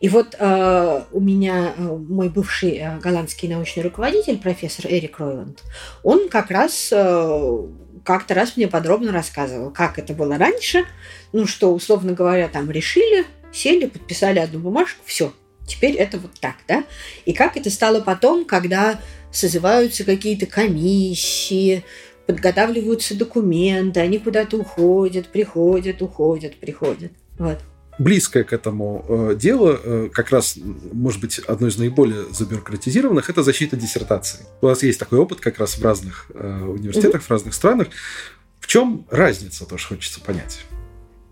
И 0.00 0.08
вот 0.08 0.36
э, 0.38 1.02
у 1.12 1.20
меня 1.20 1.74
э, 1.76 1.82
мой 1.82 2.30
бывший 2.30 2.78
э, 2.78 2.98
голландский 2.98 3.48
научный 3.48 3.82
руководитель, 3.82 4.38
профессор 4.38 4.86
Эрик 4.86 5.18
Ройланд, 5.18 5.62
он 6.02 6.30
как 6.30 6.50
раз 6.50 6.88
э, 6.92 7.58
как-то 8.06 8.34
раз 8.34 8.56
мне 8.56 8.68
подробно 8.68 9.12
рассказывал, 9.12 9.70
как 9.70 9.98
это 9.98 10.14
было 10.14 10.38
раньше, 10.38 10.84
ну 11.32 11.46
что, 11.46 11.72
условно 11.74 12.12
говоря, 12.12 12.48
там 12.48 12.70
решили, 12.70 13.24
сели, 13.52 13.86
подписали 13.86 14.38
одну 14.38 14.58
бумажку, 14.58 15.02
все, 15.04 15.32
теперь 15.66 15.94
это 15.94 16.18
вот 16.18 16.32
так, 16.40 16.56
да? 16.68 16.84
И 17.24 17.32
как 17.32 17.56
это 17.56 17.70
стало 17.70 18.00
потом, 18.00 18.44
когда 18.44 19.00
созываются 19.32 20.04
какие-то 20.04 20.46
комиссии, 20.46 21.84
подготавливаются 22.26 23.16
документы, 23.16 24.00
они 24.00 24.18
куда-то 24.18 24.56
уходят, 24.56 25.28
приходят, 25.28 26.02
уходят, 26.02 26.56
приходят. 26.56 27.12
Вот. 27.38 27.58
Близкое 27.98 28.44
к 28.44 28.52
этому 28.52 29.04
э, 29.08 29.36
дело, 29.36 29.80
э, 29.82 30.10
как 30.12 30.30
раз, 30.30 30.58
может 30.92 31.20
быть, 31.20 31.38
одно 31.38 31.68
из 31.68 31.78
наиболее 31.78 32.24
забюрократизированных, 32.30 33.30
это 33.30 33.42
защита 33.42 33.74
диссертации. 33.76 34.40
У 34.60 34.66
нас 34.66 34.82
есть 34.82 34.98
такой 34.98 35.18
опыт 35.18 35.40
как 35.40 35.58
раз 35.58 35.78
в 35.78 35.82
разных 35.82 36.30
э, 36.34 36.62
университетах, 36.62 37.22
mm-hmm. 37.22 37.26
в 37.26 37.30
разных 37.30 37.54
странах. 37.54 37.88
В 38.60 38.66
чем 38.66 39.06
разница, 39.10 39.64
тоже 39.64 39.86
хочется 39.86 40.20
понять. 40.20 40.58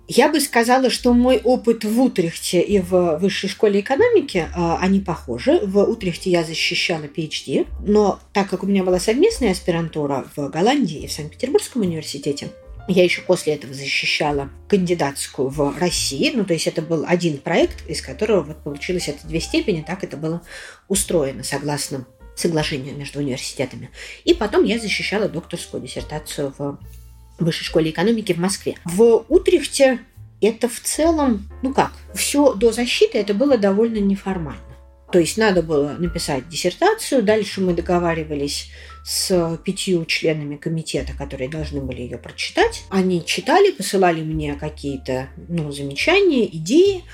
Я 0.07 0.29
бы 0.29 0.39
сказала, 0.41 0.91
что 0.91 1.15
мой 1.15 1.41
опыт 1.43 1.85
в 1.85 2.01
Утрехте 2.01 2.61
и 2.61 2.79
в 2.79 3.17
высшей 3.19 3.49
школе 3.49 3.81
экономики, 3.81 4.47
а, 4.55 4.79
они 4.79 5.01
похожи. 5.01 5.61
В 5.63 5.83
Утрехте 5.83 6.31
я 6.31 6.45
защищала 6.45 7.05
PhD, 7.05 7.67
но 7.81 8.21
так 8.35 8.51
как 8.51 8.63
у 8.63 8.67
меня 8.67 8.85
была 8.85 9.01
совместная 9.01 9.53
аспирантура 9.53 10.27
в 10.37 10.51
Голландии 10.51 11.01
и 11.01 11.07
в 11.07 11.13
Санкт-Петербургском 11.13 11.83
университете, 11.83 12.51
Я 12.87 13.03
еще 13.03 13.23
после 13.23 13.55
этого 13.55 13.73
защищала 13.73 14.51
кандидатскую 14.69 15.49
в 15.49 15.79
России. 15.79 16.31
Ну, 16.35 16.45
то 16.45 16.53
есть 16.53 16.67
это 16.67 16.83
был 16.83 17.07
один 17.09 17.39
проект, 17.39 17.89
из 17.89 18.03
которого 18.03 18.43
вот 18.43 18.63
получилось 18.63 19.09
это 19.09 19.27
две 19.27 19.41
степени. 19.41 19.81
Так 19.81 20.05
это 20.05 20.19
было 20.19 20.43
устроено 20.87 21.43
согласно 21.45 22.07
соглашению 22.37 22.95
между 22.95 23.21
университетами. 23.21 23.89
И 24.25 24.35
потом 24.35 24.65
я 24.65 24.79
защищала 24.79 25.31
докторскую 25.31 25.83
диссертацию 25.83 26.53
в 26.59 26.79
Высшей 27.39 27.65
школе 27.65 27.91
экономики 27.91 28.33
в 28.33 28.39
Москве. 28.39 28.77
В 28.85 29.25
Утрехте 29.29 30.01
это 30.41 30.69
в 30.69 30.81
целом, 30.81 31.49
ну 31.63 31.73
как, 31.73 31.93
все 32.15 32.55
до 32.55 32.73
защиты 32.73 33.19
это 33.19 33.35
было 33.35 33.57
довольно 33.57 33.99
неформально. 33.99 34.61
То 35.15 35.21
есть 35.21 35.39
надо 35.39 35.63
было 35.63 35.95
написать 35.99 36.49
диссертацию, 36.49 37.23
дальше 37.23 37.61
мы 37.61 37.73
договаривались 37.73 38.71
с 39.05 39.59
пятью 39.65 40.05
членами 40.07 40.57
комитета, 40.57 41.13
которые 41.17 41.49
должны 41.49 41.81
были 41.81 42.01
ее 42.03 42.19
прочитать. 42.19 42.83
Они 42.91 43.25
читали, 43.25 43.71
посылали 43.71 44.23
мне 44.23 44.55
какие-то 44.55 45.29
ну, 45.49 45.71
замечания, 45.71 46.47
идеи. 46.47 47.05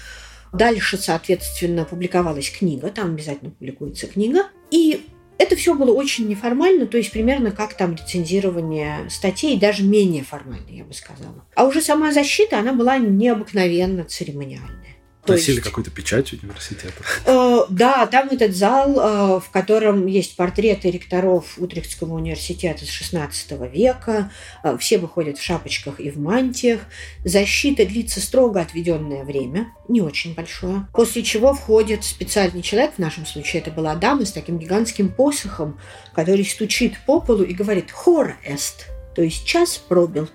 Дальше, 0.53 0.97
соответственно, 0.97 1.85
публиковалась 1.85 2.51
книга, 2.51 2.89
там 2.89 3.13
обязательно 3.13 3.51
публикуется 3.51 4.07
книга. 4.07 4.47
И 4.71 5.05
это 5.41 5.57
все 5.57 5.75
было 5.75 5.93
очень 5.93 6.29
неформально, 6.29 6.87
то 6.87 6.99
есть 6.99 7.11
примерно 7.13 7.51
как 7.51 7.73
там 7.73 7.95
рецензирование 7.95 9.09
статей, 9.09 9.59
даже 9.59 9.83
менее 9.85 10.23
формально, 10.23 10.69
я 10.69 10.85
бы 10.85 10.93
сказала. 10.93 11.47
А 11.55 11.65
уже 11.65 11.81
сама 11.81 12.13
защита, 12.13 12.59
она 12.59 12.75
была 12.75 12.99
необыкновенно 12.99 14.05
церемониальная. 14.05 14.90
Носили 15.31 15.57
есть... 15.57 15.67
какую-то 15.67 15.91
печать 15.91 16.33
университета? 16.33 16.95
Э, 17.27 17.61
да, 17.69 18.07
там 18.07 18.29
этот 18.29 18.55
зал, 18.55 18.99
э, 18.99 19.41
в 19.41 19.51
котором 19.51 20.07
есть 20.07 20.37
портреты 20.37 20.91
ректоров 20.91 21.55
Утрехтского 21.59 22.15
университета 22.15 22.85
с 22.85 22.89
XVI 22.89 23.71
века. 23.71 24.31
Э, 24.63 24.77
все 24.79 24.99
выходят 24.99 25.39
в 25.39 25.43
шапочках 25.43 26.01
и 26.01 26.11
в 26.11 26.19
мантиях. 26.19 26.81
Защита 27.25 27.85
длится 27.87 28.21
строго 28.21 28.61
отведенное 28.61 29.25
время, 29.25 29.69
не 29.89 30.01
очень 30.01 30.35
большое. 30.35 30.87
После 30.93 31.23
чего 31.23 31.55
входит 31.55 32.05
специальный 32.05 32.63
человек, 32.63 32.95
в 32.97 32.99
нашем 32.99 33.27
случае 33.27 33.63
это 33.63 33.71
была 33.71 33.95
дама 33.95 34.25
с 34.25 34.33
таким 34.33 34.59
гигантским 34.59 35.09
посохом, 35.09 35.79
который 36.15 36.45
стучит 36.45 36.95
по 37.07 37.21
полу 37.21 37.43
и 37.43 37.55
говорит 37.55 37.91
«хора 37.91 38.37
эст», 38.45 38.87
то 39.15 39.23
есть 39.23 39.45
час 39.45 39.77
пробил. 39.77 40.29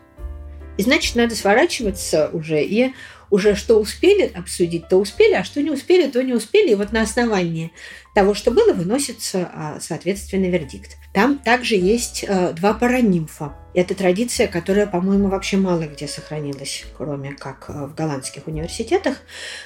И 0.78 0.84
значит, 0.84 1.16
надо 1.16 1.36
сворачиваться 1.36 2.30
уже 2.34 2.62
и 2.62 2.93
уже 3.30 3.55
что 3.55 3.80
успели 3.80 4.32
обсудить, 4.34 4.88
то 4.88 4.97
успели, 4.97 5.34
а 5.34 5.43
что 5.43 5.61
не 5.61 5.71
успели, 5.71 6.09
то 6.09 6.23
не 6.23 6.34
успели. 6.34 6.71
И 6.71 6.76
вот 6.76 6.91
на 6.91 7.01
основании 7.01 7.71
того, 8.15 8.34
что 8.34 8.51
было, 8.51 8.73
выносится, 8.73 9.49
а, 9.53 9.78
соответственно, 9.82 10.45
вердикт. 10.45 10.97
Там 11.13 11.38
также 11.38 11.76
есть 11.76 12.23
э, 12.28 12.53
два 12.53 12.73
паранимфа. 12.73 13.53
Это 13.73 13.93
традиция, 13.93 14.47
которая, 14.47 14.88
по-моему, 14.88 15.28
вообще 15.28 15.57
мало 15.57 15.84
где 15.84 16.07
сохранилась, 16.07 16.86
кроме 16.97 17.34
как 17.34 17.65
э, 17.67 17.88
в 17.88 17.93
голландских 17.93 18.47
университетах, 18.47 19.17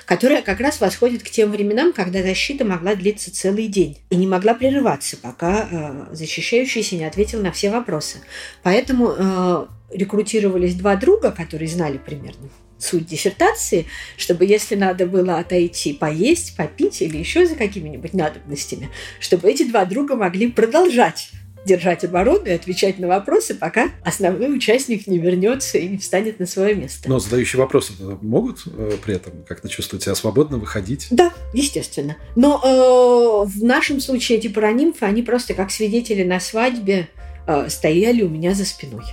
которая 0.05 0.41
как 0.41 0.59
раз 0.59 0.81
восходит 0.81 1.21
к 1.21 1.29
тем 1.29 1.51
временам, 1.51 1.93
когда 1.93 2.23
защита 2.23 2.65
могла 2.65 2.95
длиться 2.95 3.33
целый 3.33 3.67
день 3.67 3.99
и 4.09 4.15
не 4.15 4.25
могла 4.25 4.55
прерываться, 4.55 5.15
пока 5.17 5.67
э, 5.69 6.15
защищающийся 6.15 6.95
не 6.95 7.05
ответил 7.05 7.41
на 7.41 7.51
все 7.51 7.69
вопросы. 7.69 8.17
Поэтому 8.63 9.67
рекрутировались 9.91 10.75
два 10.75 10.95
друга, 10.95 11.31
которые 11.31 11.67
знали 11.67 11.97
примерно 11.97 12.49
суть 12.79 13.05
диссертации, 13.05 13.85
чтобы 14.17 14.45
если 14.45 14.75
надо 14.75 15.05
было 15.05 15.37
отойти 15.37 15.93
поесть, 15.93 16.55
попить 16.55 17.01
или 17.01 17.17
еще 17.17 17.45
за 17.45 17.55
какими-нибудь 17.55 18.13
надобностями, 18.13 18.89
чтобы 19.19 19.49
эти 19.49 19.63
два 19.63 19.85
друга 19.85 20.15
могли 20.15 20.51
продолжать 20.51 21.29
держать 21.65 22.03
оборону 22.03 22.45
и 22.45 22.51
отвечать 22.51 22.99
на 22.99 23.07
вопросы, 23.07 23.53
пока 23.53 23.89
основной 24.03 24.55
участник 24.55 25.07
не 25.07 25.17
вернется 25.17 25.77
и 25.77 25.87
не 25.87 25.97
встанет 25.97 26.39
на 26.39 26.45
свое 26.45 26.73
место. 26.75 27.09
Но 27.09 27.19
задающие 27.19 27.59
вопросы 27.59 27.93
могут 28.21 28.63
э, 28.65 28.93
при 29.03 29.15
этом 29.15 29.43
как-то 29.47 29.67
чувствовать 29.67 30.03
себя 30.03 30.15
свободно, 30.15 30.57
выходить? 30.57 31.07
Да, 31.11 31.33
естественно. 31.53 32.15
Но 32.35 32.61
э, 32.63 33.49
в 33.49 33.63
нашем 33.63 33.99
случае 33.99 34.37
эти 34.37 34.47
паранимфы, 34.47 35.05
они 35.05 35.21
просто 35.21 35.53
как 35.53 35.69
свидетели 35.71 36.23
на 36.23 36.39
свадьбе 36.39 37.09
э, 37.45 37.69
стояли 37.69 38.21
у 38.21 38.29
меня 38.29 38.53
за 38.53 38.65
спиной 38.65 39.03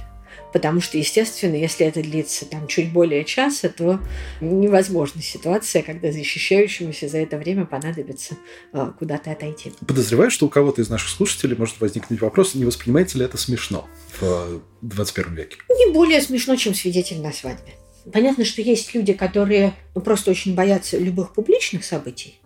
потому 0.57 0.81
что, 0.81 0.97
естественно, 0.97 1.55
если 1.55 1.85
это 1.85 2.01
длится 2.01 2.47
там 2.47 2.67
чуть 2.67 2.91
более 2.91 3.27
часа, 3.27 3.69
то 3.69 4.01
невозможна 4.41 5.21
ситуация, 5.21 5.83
когда 5.83 6.11
защищающемуся 6.11 7.09
за 7.09 7.19
это 7.19 7.37
время 7.37 7.67
понадобится 7.67 8.39
э, 8.73 8.91
куда-то 8.99 9.33
отойти. 9.33 9.75
Подозреваю, 9.87 10.31
что 10.31 10.47
у 10.47 10.49
кого-то 10.49 10.81
из 10.81 10.89
наших 10.89 11.11
слушателей 11.11 11.57
может 11.59 11.79
возникнуть 11.79 12.23
вопрос, 12.23 12.55
не 12.55 12.65
воспринимается 12.65 13.19
ли 13.19 13.27
это 13.27 13.37
смешно 13.37 13.87
в 14.19 14.63
21 14.81 15.35
веке? 15.35 15.57
Не 15.69 15.93
более 15.93 16.23
смешно, 16.23 16.57
чем 16.57 16.73
свидетель 16.75 17.21
на 17.21 17.33
свадьбе. 17.35 17.75
Понятно, 18.11 18.47
что 18.47 18.63
есть 18.63 18.95
люди, 18.95 19.13
которые 19.13 19.75
просто 19.93 20.31
очень 20.31 20.55
боятся 20.55 20.97
любых 20.97 21.35
публичных 21.35 21.85
событий, 21.85 22.41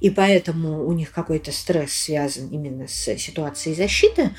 и 0.00 0.10
поэтому 0.10 0.86
у 0.86 0.92
них 0.92 1.12
какой-то 1.12 1.52
стресс 1.52 1.92
связан 1.92 2.48
именно 2.48 2.88
с 2.88 3.16
ситуацией 3.16 3.74
защиты. 3.74 4.30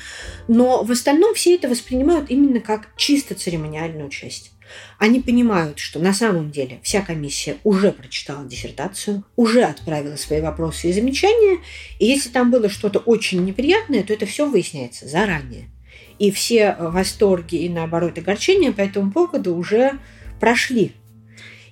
Но 0.48 0.82
в 0.82 0.90
остальном 0.90 1.34
все 1.34 1.54
это 1.54 1.68
воспринимают 1.68 2.30
именно 2.30 2.60
как 2.60 2.90
чисто 2.96 3.34
церемониальную 3.34 4.08
часть. 4.08 4.52
Они 4.98 5.20
понимают, 5.20 5.78
что 5.78 5.98
на 6.00 6.12
самом 6.12 6.50
деле 6.50 6.80
вся 6.82 7.00
комиссия 7.00 7.56
уже 7.64 7.92
прочитала 7.92 8.44
диссертацию, 8.44 9.24
уже 9.36 9.62
отправила 9.62 10.16
свои 10.16 10.40
вопросы 10.40 10.88
и 10.88 10.92
замечания, 10.92 11.60
и 11.98 12.06
если 12.06 12.30
там 12.30 12.50
было 12.50 12.68
что-то 12.68 12.98
очень 12.98 13.44
неприятное, 13.44 14.02
то 14.02 14.12
это 14.12 14.26
все 14.26 14.48
выясняется 14.48 15.06
заранее. 15.06 15.70
И 16.18 16.30
все 16.30 16.74
восторги 16.78 17.56
и, 17.56 17.68
наоборот, 17.68 18.18
огорчения 18.18 18.72
по 18.72 18.80
этому 18.80 19.12
поводу 19.12 19.54
уже 19.54 19.98
прошли 20.40 20.92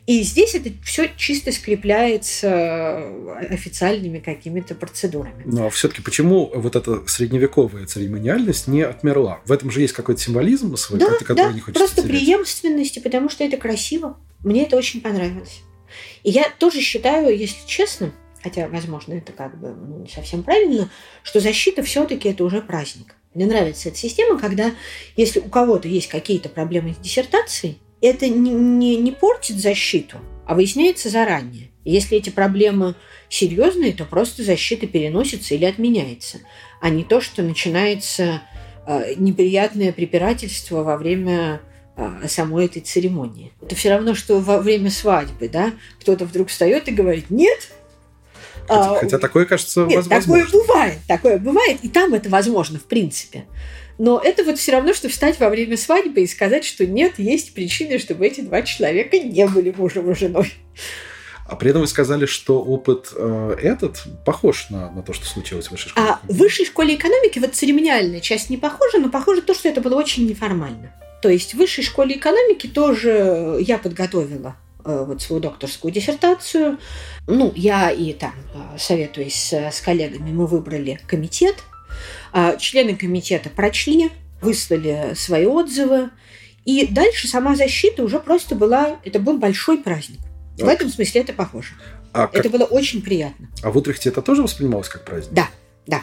и 0.06 0.22
здесь 0.22 0.54
это 0.54 0.70
все 0.84 1.08
чисто 1.16 1.50
скрепляется 1.50 2.46
э, 2.48 3.46
официальными 3.54 4.18
какими-то 4.18 4.74
процедурами. 4.74 5.42
Но 5.46 5.70
все-таки 5.70 6.02
почему 6.02 6.50
вот 6.54 6.76
эта 6.76 7.06
средневековая 7.06 7.86
церемониальность 7.86 8.68
не 8.68 8.82
отмерла? 8.82 9.40
В 9.46 9.52
этом 9.52 9.70
же 9.70 9.80
есть 9.80 9.94
какой-то 9.94 10.20
символизм 10.20 10.76
свой, 10.76 11.00
да, 11.00 11.10
который 11.20 11.36
да, 11.36 11.52
не 11.52 11.60
хочется 11.60 11.78
просто 11.78 12.02
терять. 12.02 12.20
преемственности, 12.20 12.98
потому 12.98 13.30
что 13.30 13.44
это 13.44 13.56
красиво. 13.56 14.18
Мне 14.42 14.64
это 14.64 14.76
очень 14.76 15.00
понравилось. 15.00 15.62
И 16.22 16.30
я 16.30 16.50
тоже 16.58 16.80
считаю, 16.80 17.34
если 17.36 17.66
честно, 17.66 18.12
хотя, 18.42 18.68
возможно, 18.68 19.14
это 19.14 19.32
как 19.32 19.58
бы 19.58 19.74
ну, 19.74 20.02
не 20.02 20.08
совсем 20.08 20.42
правильно, 20.42 20.90
что 21.22 21.40
защита 21.40 21.82
все-таки 21.82 22.28
это 22.28 22.44
уже 22.44 22.60
праздник. 22.60 23.14
Мне 23.32 23.46
нравится 23.46 23.88
эта 23.88 23.96
система, 23.96 24.38
когда 24.38 24.72
если 25.16 25.40
у 25.40 25.48
кого-то 25.48 25.88
есть 25.88 26.08
какие-то 26.08 26.50
проблемы 26.50 26.92
с 26.92 26.98
диссертацией, 26.98 27.78
это 28.00 28.28
не, 28.28 28.50
не, 28.50 28.96
не 28.96 29.12
портит 29.12 29.58
защиту, 29.58 30.18
а 30.46 30.54
выясняется 30.54 31.08
заранее. 31.08 31.70
если 31.84 32.18
эти 32.18 32.30
проблемы 32.30 32.94
серьезные, 33.28 33.92
то 33.92 34.04
просто 34.04 34.42
защита 34.42 34.86
переносится 34.86 35.54
или 35.54 35.64
отменяется, 35.64 36.38
а 36.80 36.90
не 36.90 37.04
то, 37.04 37.20
что 37.20 37.42
начинается 37.42 38.42
э, 38.86 39.14
неприятное 39.16 39.92
препирательство 39.92 40.82
во 40.82 40.96
время 40.96 41.60
э, 41.96 42.28
самой 42.28 42.66
этой 42.66 42.80
церемонии. 42.80 43.52
Это 43.60 43.74
все 43.74 43.90
равно, 43.90 44.14
что 44.14 44.38
во 44.38 44.58
время 44.58 44.90
свадьбы, 44.90 45.48
да, 45.48 45.72
кто-то 46.00 46.26
вдруг 46.26 46.48
встает 46.48 46.88
и 46.88 46.92
говорит, 46.92 47.30
нет, 47.30 47.70
Хотя, 48.66 48.94
а, 48.94 48.98
хотя 48.98 49.18
такое, 49.18 49.44
кажется, 49.44 49.84
нет, 49.84 50.06
возможно. 50.06 50.44
Такое 50.46 50.62
бывает, 50.62 50.98
такое 51.06 51.38
бывает, 51.38 51.78
и 51.82 51.88
там 51.88 52.14
это 52.14 52.30
возможно, 52.30 52.78
в 52.78 52.84
принципе. 52.84 53.44
Но 53.98 54.20
это 54.22 54.44
вот 54.44 54.58
все 54.58 54.72
равно, 54.72 54.92
что 54.92 55.08
встать 55.08 55.38
во 55.38 55.48
время 55.48 55.76
свадьбы 55.76 56.22
и 56.22 56.26
сказать, 56.26 56.64
что 56.64 56.86
нет, 56.86 57.18
есть 57.18 57.54
причины, 57.54 57.98
чтобы 57.98 58.26
эти 58.26 58.40
два 58.40 58.62
человека 58.62 59.18
не 59.18 59.46
были 59.46 59.72
мужем 59.76 60.10
и 60.10 60.14
женой. 60.14 60.52
А 61.46 61.56
при 61.56 61.70
этом 61.70 61.82
вы 61.82 61.86
сказали, 61.86 62.26
что 62.26 62.62
опыт 62.62 63.12
э, 63.14 63.56
этот 63.60 64.02
похож 64.24 64.70
на, 64.70 64.90
на 64.90 65.02
то, 65.02 65.12
что 65.12 65.26
случилось 65.26 65.68
в 65.68 65.72
высшей 65.72 65.90
школе. 65.90 66.06
А 66.08 66.20
в 66.26 66.36
высшей 66.36 66.64
школе 66.64 66.94
экономики 66.94 67.38
вот 67.38 67.54
церемониальная 67.54 68.20
часть 68.20 68.48
не 68.48 68.56
похожа, 68.56 68.98
но 68.98 69.10
похоже 69.10 69.42
то, 69.42 69.52
что 69.52 69.68
это 69.68 69.82
было 69.82 69.94
очень 69.94 70.26
неформально. 70.26 70.92
То 71.20 71.28
есть 71.28 71.52
в 71.54 71.58
высшей 71.58 71.84
школе 71.84 72.16
экономики 72.16 72.66
тоже 72.66 73.58
я 73.60 73.76
подготовила 73.76 74.56
э, 74.84 75.04
вот 75.06 75.20
свою 75.20 75.40
докторскую 75.40 75.92
диссертацию. 75.92 76.78
Ну, 77.26 77.52
я 77.54 77.90
и 77.90 78.14
там, 78.14 78.34
э, 78.54 78.78
советуясь 78.78 79.52
с 79.52 79.80
коллегами, 79.82 80.32
мы 80.32 80.46
выбрали 80.46 80.98
комитет– 81.06 81.56
члены 82.58 82.96
комитета 82.96 83.50
прочли, 83.50 84.10
выслали 84.40 85.14
свои 85.14 85.46
отзывы, 85.46 86.10
и 86.64 86.86
дальше 86.86 87.28
сама 87.28 87.56
защита 87.56 88.02
уже 88.02 88.18
просто 88.18 88.54
была, 88.54 88.98
это 89.04 89.18
был 89.18 89.38
большой 89.38 89.78
праздник. 89.78 90.20
В 90.58 90.66
этом 90.66 90.88
смысле 90.88 91.22
это 91.22 91.32
похоже. 91.32 91.74
А 92.12 92.30
это 92.32 92.44
как... 92.44 92.52
было 92.52 92.64
очень 92.64 93.02
приятно. 93.02 93.48
А 93.62 93.70
в 93.70 93.76
Утрехте 93.76 94.08
это 94.08 94.22
тоже 94.22 94.42
воспринималось 94.42 94.88
как 94.88 95.04
праздник? 95.04 95.34
Да, 95.34 95.48
да. 95.86 96.02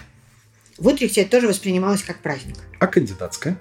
В 0.77 0.87
Утрехте 0.87 1.21
это 1.21 1.31
тоже 1.31 1.47
воспринималось 1.47 2.03
как 2.03 2.21
праздник. 2.21 2.57
А 2.79 2.87
кандидатская? 2.87 3.57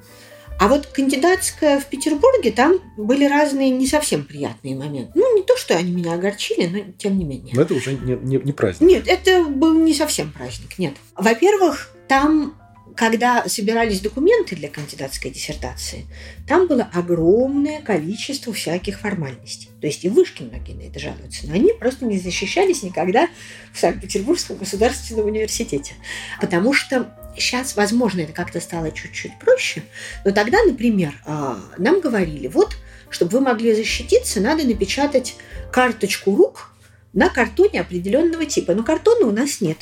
А 0.58 0.68
вот 0.68 0.86
кандидатская 0.86 1.80
в 1.80 1.86
Петербурге, 1.86 2.50
там 2.50 2.80
были 2.98 3.24
разные 3.24 3.70
не 3.70 3.86
совсем 3.86 4.24
приятные 4.24 4.74
моменты. 4.74 5.12
Ну, 5.14 5.36
не 5.36 5.42
то, 5.42 5.56
что 5.56 5.74
они 5.74 5.90
меня 5.90 6.12
огорчили, 6.12 6.66
но 6.66 6.92
тем 6.98 7.18
не 7.18 7.24
менее. 7.24 7.54
Но 7.54 7.62
это 7.62 7.72
уже 7.72 7.94
не, 7.94 8.14
не, 8.16 8.36
не 8.36 8.52
праздник. 8.52 8.86
Нет, 8.86 9.04
это 9.08 9.44
был 9.44 9.78
не 9.78 9.94
совсем 9.94 10.30
праздник, 10.32 10.78
нет. 10.78 10.94
Во-первых, 11.16 11.90
там 12.08 12.59
когда 13.00 13.48
собирались 13.48 14.00
документы 14.00 14.56
для 14.56 14.68
кандидатской 14.68 15.30
диссертации, 15.30 16.04
там 16.46 16.66
было 16.66 16.86
огромное 16.92 17.80
количество 17.80 18.52
всяких 18.52 19.00
формальностей. 19.00 19.70
То 19.80 19.86
есть 19.86 20.04
и 20.04 20.10
вышки 20.10 20.42
многие 20.42 20.74
на 20.74 20.82
это 20.82 20.98
жалуются, 20.98 21.46
но 21.46 21.54
они 21.54 21.72
просто 21.72 22.04
не 22.04 22.18
защищались 22.18 22.82
никогда 22.82 23.30
в 23.72 23.78
Санкт-Петербургском 23.78 24.58
государственном 24.58 25.24
университете. 25.24 25.94
Потому 26.42 26.74
что 26.74 27.16
сейчас, 27.38 27.74
возможно, 27.74 28.20
это 28.20 28.34
как-то 28.34 28.60
стало 28.60 28.92
чуть-чуть 28.92 29.38
проще, 29.38 29.82
но 30.26 30.32
тогда, 30.32 30.58
например, 30.62 31.14
а, 31.24 31.58
нам 31.78 32.02
говорили, 32.02 32.48
вот, 32.48 32.76
чтобы 33.08 33.38
вы 33.38 33.40
могли 33.40 33.74
защититься, 33.74 34.42
надо 34.42 34.64
напечатать 34.64 35.36
карточку 35.72 36.36
рук 36.36 36.70
на 37.14 37.30
картоне 37.30 37.80
определенного 37.80 38.44
типа. 38.44 38.74
Но 38.74 38.82
картона 38.82 39.26
у 39.26 39.32
нас 39.32 39.62
нет. 39.62 39.78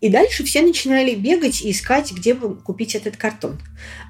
И 0.00 0.10
дальше 0.10 0.44
все 0.44 0.60
начинали 0.60 1.14
бегать 1.14 1.62
и 1.62 1.70
искать, 1.70 2.12
где 2.12 2.34
бы 2.34 2.54
купить 2.54 2.94
этот 2.94 3.16
картон. 3.16 3.58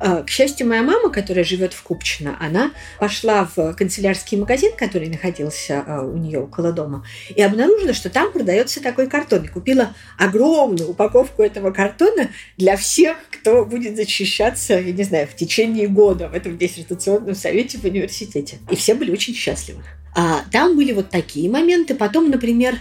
А, 0.00 0.24
к 0.24 0.30
счастью, 0.30 0.66
моя 0.66 0.82
мама, 0.82 1.10
которая 1.10 1.44
живет 1.44 1.72
в 1.74 1.82
Купчино, 1.82 2.36
она 2.40 2.72
пошла 2.98 3.48
в 3.54 3.72
канцелярский 3.74 4.36
магазин, 4.36 4.72
который 4.76 5.08
находился 5.08 5.84
а, 5.86 6.02
у 6.02 6.16
нее 6.16 6.40
около 6.40 6.72
дома, 6.72 7.06
и 7.34 7.40
обнаружила, 7.40 7.94
что 7.94 8.10
там 8.10 8.32
продается 8.32 8.82
такой 8.82 9.08
картон. 9.08 9.44
И 9.44 9.48
купила 9.48 9.94
огромную 10.18 10.90
упаковку 10.90 11.42
этого 11.42 11.70
картона 11.70 12.30
для 12.56 12.76
всех, 12.76 13.16
кто 13.30 13.64
будет 13.64 13.94
защищаться, 13.96 14.74
я 14.74 14.92
не 14.92 15.04
знаю, 15.04 15.28
в 15.28 15.36
течение 15.36 15.86
года 15.86 16.28
в 16.28 16.34
этом 16.34 16.58
диссертационном 16.58 17.36
совете 17.36 17.78
в 17.78 17.84
университете. 17.84 18.58
И 18.70 18.74
все 18.74 18.94
были 18.94 19.12
очень 19.12 19.34
счастливы. 19.34 19.84
А 20.16 20.42
там 20.50 20.76
были 20.76 20.92
вот 20.92 21.10
такие 21.10 21.48
моменты. 21.50 21.94
Потом, 21.94 22.30
например, 22.30 22.76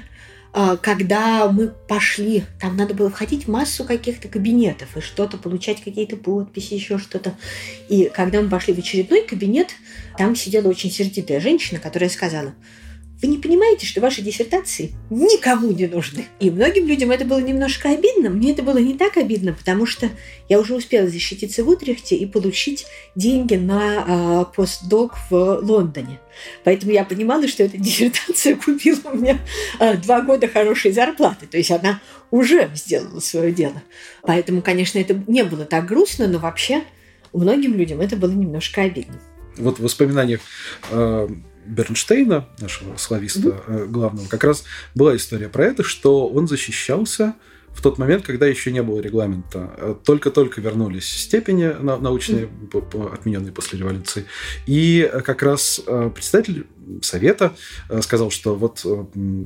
когда 0.81 1.51
мы 1.51 1.67
пошли, 1.67 2.45
там 2.61 2.77
надо 2.77 2.93
было 2.93 3.09
входить 3.09 3.45
в 3.45 3.51
массу 3.51 3.83
каких-то 3.83 4.29
кабинетов 4.29 4.95
и 4.95 5.01
что-то, 5.01 5.37
получать 5.37 5.83
какие-то 5.83 6.15
подписи, 6.15 6.75
еще 6.75 6.97
что-то. 6.97 7.33
И 7.89 8.09
когда 8.13 8.41
мы 8.41 8.49
пошли 8.49 8.73
в 8.73 8.79
очередной 8.79 9.23
кабинет, 9.23 9.71
там 10.17 10.33
сидела 10.35 10.69
очень 10.69 10.89
сердитая 10.89 11.41
женщина, 11.41 11.79
которая 11.79 12.09
сказала, 12.09 12.53
вы 13.21 13.29
не 13.29 13.37
понимаете, 13.37 13.85
что 13.85 14.01
ваши 14.01 14.21
диссертации 14.21 14.93
никому 15.09 15.71
не 15.71 15.87
нужны. 15.87 16.25
И 16.39 16.51
многим 16.51 16.85
людям 16.85 17.11
это 17.11 17.23
было 17.23 17.39
немножко 17.39 17.89
обидно. 17.89 18.29
Мне 18.29 18.51
это 18.51 18.61
было 18.61 18.77
не 18.77 18.95
так 18.95 19.17
обидно, 19.17 19.53
потому 19.53 19.85
что 19.85 20.09
я 20.49 20.59
уже 20.59 20.75
успела 20.75 21.07
защититься 21.07 21.63
в 21.63 21.69
Утрехте 21.69 22.15
и 22.15 22.25
получить 22.25 22.85
деньги 23.15 23.55
на 23.55 24.05
э, 24.07 24.55
постдок 24.55 25.13
в 25.29 25.59
Лондоне. 25.61 26.19
Поэтому 26.65 26.91
я 26.91 27.05
понимала, 27.05 27.47
что 27.47 27.63
эта 27.63 27.77
диссертация 27.77 28.55
купила 28.65 28.99
у 29.05 29.17
меня 29.17 29.39
э, 29.79 29.95
два 29.97 30.21
года 30.21 30.47
хорошей 30.47 30.91
зарплаты. 30.91 31.47
То 31.47 31.57
есть 31.57 31.71
она 31.71 32.01
уже 32.31 32.69
сделала 32.75 33.21
свое 33.21 33.53
дело. 33.53 33.81
Поэтому, 34.23 34.61
конечно, 34.61 34.99
это 34.99 35.17
не 35.27 35.43
было 35.43 35.63
так 35.63 35.85
грустно, 35.85 36.27
но 36.27 36.39
вообще 36.39 36.83
многим 37.31 37.75
людям 37.75 38.01
это 38.01 38.17
было 38.17 38.31
немножко 38.31 38.81
обидно. 38.81 39.19
Вот 39.57 39.79
в 39.79 39.83
воспоминаниях 39.83 40.41
э, 40.91 41.29
Бернштейна, 41.65 42.47
нашего 42.59 42.97
слависта 42.97 43.49
mm-hmm. 43.49 43.87
главного, 43.87 44.27
как 44.27 44.43
раз 44.43 44.63
была 44.93 45.15
история 45.15 45.49
про 45.49 45.65
это, 45.65 45.83
что 45.83 46.27
он 46.27 46.47
защищался 46.47 47.35
в 47.73 47.81
тот 47.81 47.97
момент, 47.97 48.25
когда 48.25 48.47
еще 48.47 48.71
не 48.71 48.81
было 48.81 48.99
регламента. 49.01 49.71
Э, 49.77 49.95
только-только 50.03 50.61
вернулись 50.61 51.09
степени 51.09 51.65
научные, 51.81 52.49
отмененные 53.13 53.51
после 53.51 53.79
революции. 53.79 54.25
И 54.65 55.11
как 55.25 55.43
раз 55.43 55.81
э, 55.85 56.09
представитель 56.13 56.67
совета 57.01 57.53
сказал, 58.01 58.31
что 58.31 58.55
вот 58.55 58.85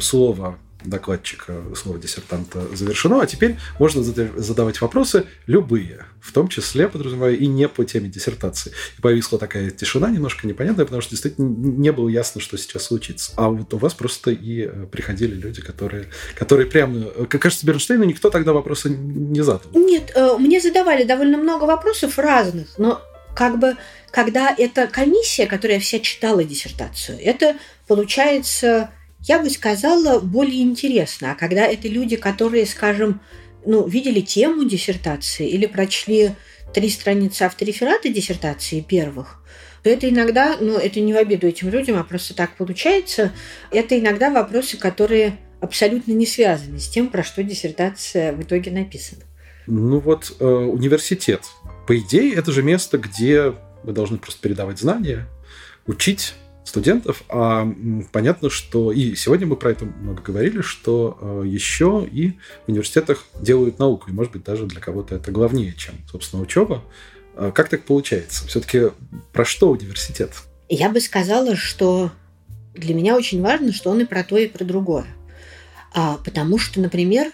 слово 0.02 0.60
докладчика, 0.84 1.62
слово 1.76 2.00
диссертанта 2.00 2.62
завершено, 2.76 3.22
а 3.22 3.26
теперь 3.26 3.58
можно 3.80 4.04
задавать 4.04 4.82
вопросы 4.82 5.26
любые, 5.46 6.06
в 6.22 6.32
том 6.32 6.48
числе, 6.48 6.88
подразумевая, 6.88 7.34
и 7.34 7.48
не 7.48 7.68
по 7.68 7.84
теме 7.84 8.10
диссертации. 8.10 8.72
И 8.98 9.02
повисла 9.02 9.40
такая 9.40 9.70
тишина 9.72 10.10
немножко 10.10 10.48
непонятная, 10.48 10.86
потому 10.86 11.02
что 11.02 11.12
действительно 11.12 11.48
не 11.48 11.92
было 11.92 12.08
ясно, 12.10 12.40
что 12.42 12.58
сейчас 12.58 12.84
случится. 12.84 13.34
А 13.36 13.50
вот 13.50 13.74
у 13.74 13.78
вас 13.78 13.94
просто 13.94 14.32
и 14.32 14.66
э, 14.66 14.86
приходили 14.92 15.36
люди, 15.36 15.62
которые, 15.62 16.08
которые 16.36 16.68
прямо... 16.68 17.08
Э, 17.16 17.26
как 17.30 17.42
кажется, 17.42 17.66
Бернштейну 17.66 18.06
никто 18.06 18.30
тогда 18.30 18.54
вопросы 18.54 18.90
не 18.90 19.42
задал. 19.42 19.70
Нет, 19.74 20.12
э, 20.16 20.38
мне 20.38 20.62
задавали 20.62 21.04
довольно 21.04 21.38
много 21.38 21.66
вопросов 21.66 22.18
разных, 22.18 22.68
но 22.78 23.02
как 23.36 23.60
бы 23.60 23.76
когда 24.12 24.54
это 24.58 24.88
комиссия, 24.88 25.46
которая 25.46 25.80
вся 25.80 26.00
читала 26.00 26.44
диссертацию, 26.44 27.20
это 27.22 27.56
получается 27.88 28.90
я 29.22 29.40
бы 29.40 29.50
сказала, 29.50 30.20
более 30.20 30.62
интересно. 30.62 31.32
А 31.32 31.36
когда 31.36 31.66
это 31.66 31.88
люди, 31.88 32.16
которые, 32.16 32.66
скажем, 32.66 33.22
ну, 33.66 33.88
видели 33.88 34.22
тему 34.22 34.64
диссертации 34.64 35.48
или 35.48 35.66
прочли 35.66 36.32
три 36.74 36.90
страницы 36.90 37.44
автореферата 37.44 38.10
диссертации 38.10 38.82
первых, 38.82 39.44
то 39.84 39.90
это 39.90 40.10
иногда, 40.10 40.58
ну, 40.60 40.78
это 40.78 41.00
не 41.00 41.14
в 41.14 41.18
обиду 41.18 41.48
этим 41.48 41.70
людям, 41.70 41.98
а 41.98 42.04
просто 42.04 42.34
так 42.34 42.56
получается, 42.56 43.32
это 43.72 44.00
иногда 44.00 44.30
вопросы, 44.30 44.78
которые 44.78 45.38
абсолютно 45.62 46.12
не 46.14 46.26
связаны 46.26 46.80
с 46.80 46.88
тем, 46.88 47.10
про 47.10 47.24
что 47.24 47.44
диссертация 47.44 48.34
в 48.34 48.42
итоге 48.42 48.72
написана. 48.72 49.24
Ну 49.68 50.00
вот 50.00 50.36
э, 50.40 50.46
университет. 50.46 51.42
По 51.88 51.98
идее, 51.98 52.34
это 52.34 52.52
же 52.52 52.64
место, 52.64 52.98
где 52.98 53.54
вы 53.84 53.94
должны 53.94 54.18
просто 54.18 54.42
передавать 54.42 54.80
знания, 54.80 55.28
учить 55.86 56.34
студентов. 56.70 57.24
А 57.30 57.68
понятно, 58.12 58.50
что 58.50 58.92
и 58.92 59.16
сегодня 59.16 59.48
мы 59.48 59.58
про 59.58 59.72
это 59.72 59.86
много 59.86 60.22
говорили, 60.22 60.62
что 60.62 61.18
э, 61.20 61.44
еще 61.46 62.08
и 62.10 62.38
в 62.66 62.70
университетах 62.70 63.26
делают 63.42 63.80
науку. 63.80 64.10
И, 64.10 64.14
может 64.14 64.32
быть, 64.32 64.44
даже 64.44 64.66
для 64.66 64.80
кого-то 64.80 65.16
это 65.16 65.32
главнее, 65.32 65.74
чем, 65.74 65.96
собственно, 66.10 66.42
учеба. 66.42 66.84
А 67.36 67.52
как 67.52 67.70
так 67.70 67.84
получается? 67.84 68.48
Все-таки 68.48 68.92
про 69.34 69.46
что 69.46 69.72
университет? 69.72 70.32
Я 70.70 70.90
бы 70.90 71.02
сказала, 71.02 71.56
что 71.56 72.12
для 72.74 72.94
меня 72.94 73.16
очень 73.16 73.42
важно, 73.42 73.74
что 73.74 73.90
он 73.90 74.02
и 74.02 74.06
про 74.06 74.24
то, 74.24 74.38
и 74.38 74.48
про 74.48 74.64
другое. 74.64 75.06
А, 75.94 76.18
потому 76.24 76.58
что, 76.58 76.80
например, 76.80 77.32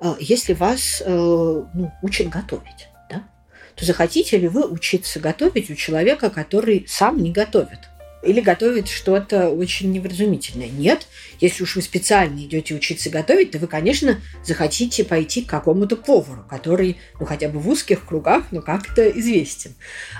э, 0.00 0.14
если 0.18 0.54
вас 0.54 1.02
э, 1.04 1.12
ну, 1.12 1.92
учат 2.02 2.28
готовить, 2.28 2.88
да, 3.10 3.28
то 3.76 3.84
захотите 3.84 4.38
ли 4.38 4.48
вы 4.48 4.66
учиться 4.66 5.20
готовить 5.20 5.70
у 5.70 5.74
человека, 5.74 6.30
который 6.30 6.86
сам 6.88 7.22
не 7.22 7.32
готовит? 7.32 7.87
Или 8.22 8.40
готовит 8.40 8.88
что-то 8.88 9.48
очень 9.48 9.92
невразумительное. 9.92 10.68
Нет, 10.68 11.06
если 11.40 11.62
уж 11.62 11.76
вы 11.76 11.82
специально 11.82 12.38
идете 12.38 12.74
учиться 12.74 13.10
готовить, 13.10 13.52
то 13.52 13.58
вы, 13.58 13.66
конечно, 13.66 14.20
захотите 14.44 15.04
пойти 15.04 15.42
к 15.42 15.48
какому-то 15.48 15.96
повару, 15.96 16.44
который, 16.48 16.96
ну, 17.20 17.26
хотя 17.26 17.48
бы 17.48 17.58
в 17.58 17.68
узких 17.68 18.04
кругах, 18.04 18.44
но 18.50 18.60
как-то 18.60 19.08
известен. 19.10 19.74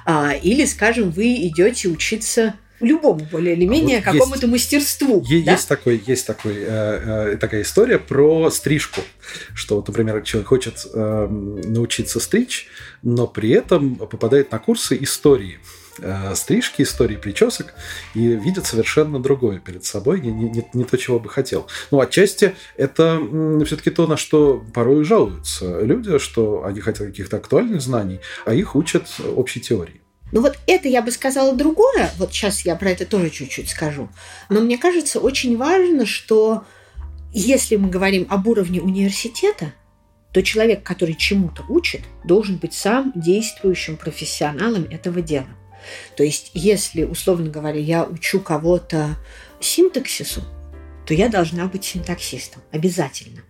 А, 0.05 0.33
или, 0.35 0.65
скажем, 0.65 1.11
вы 1.11 1.35
идете 1.47 1.89
учиться 1.89 2.55
любому 2.81 3.27
более 3.31 3.55
или 3.55 3.65
менее 3.65 3.99
а 3.99 4.13
вот 4.13 4.19
какому-то 4.19 4.47
мастерству. 4.47 5.25
Есть, 5.27 5.45
да? 5.45 5.53
есть, 5.53 5.69
такой, 5.69 6.03
есть 6.07 6.27
такой, 6.27 6.55
э, 6.59 7.33
э, 7.33 7.37
такая 7.37 7.63
история 7.63 7.99
про 7.99 8.51
стрижку, 8.51 9.01
что, 9.55 9.77
вот, 9.77 9.89
например, 9.89 10.23
человек 10.23 10.49
хочет 10.49 10.87
э, 10.93 11.27
научиться 11.29 12.21
стричь, 12.21 12.69
но 13.03 13.27
при 13.27 13.51
этом 13.51 13.97
попадает 13.97 14.53
на 14.53 14.59
курсы 14.59 14.97
истории 15.01 15.59
э, 15.99 16.35
стрижки, 16.35 16.83
истории 16.83 17.17
причесок 17.17 17.75
и 18.15 18.29
видит 18.29 18.67
совершенно 18.67 19.21
другое 19.21 19.59
перед 19.59 19.85
собой, 19.85 20.21
не, 20.21 20.31
не, 20.31 20.65
не 20.73 20.85
то, 20.85 20.97
чего 20.97 21.19
бы 21.19 21.29
хотел. 21.29 21.67
Ну, 21.91 22.01
отчасти 22.01 22.55
это 22.77 23.21
все-таки 23.65 23.91
то, 23.91 24.07
на 24.07 24.17
что 24.17 24.65
порой 24.75 25.05
жалуются 25.05 25.81
люди, 25.81 26.19
что 26.19 26.65
они 26.65 26.81
хотят 26.81 27.07
каких-то 27.07 27.37
актуальных 27.37 27.81
знаний, 27.81 28.21
а 28.45 28.55
их 28.55 28.77
учат 28.77 29.07
общей 29.37 29.61
теории. 29.61 30.01
Ну 30.31 30.43
вот 30.43 30.59
это 30.67 30.89
я 30.89 31.01
бы 31.01 31.11
сказала 31.11 31.55
другое, 31.55 32.11
вот 32.19 32.33
сейчас 32.33 32.61
я 32.63 32.77
про 32.77 32.91
это 32.91 33.07
тоже 33.07 33.31
чуть-чуть 33.31 33.71
скажу. 33.71 34.09
Но 34.51 34.61
мне 34.61 34.77
кажется 34.77 35.21
очень 35.21 35.57
важно, 35.57 36.05
что 36.05 36.65
если 37.33 37.77
мы 37.77 37.89
говорим 37.89 38.27
об 38.29 38.47
уровне 38.47 38.81
университета, 38.81 39.73
то 40.33 40.43
человек, 40.43 40.83
который 40.83 41.15
чему-то 41.15 41.65
учит, 41.69 42.03
должен 42.25 42.57
быть 42.57 42.75
сам 42.75 43.13
действующим 43.15 43.97
профессионалом 43.97 44.85
этого 44.91 45.23
дела. 45.23 45.49
То 46.17 46.23
есть, 46.23 46.51
если, 46.55 47.05
условно 47.05 47.51
говоря, 47.51 47.79
я 47.79 48.05
учу 48.05 48.41
кого-то 48.41 49.17
синтаксису, 49.61 50.43
то 51.07 51.15
я 51.15 51.29
должна 51.29 51.67
быть 51.67 51.85
синтаксистом. 51.85 52.63
Обязательно. 52.71 53.43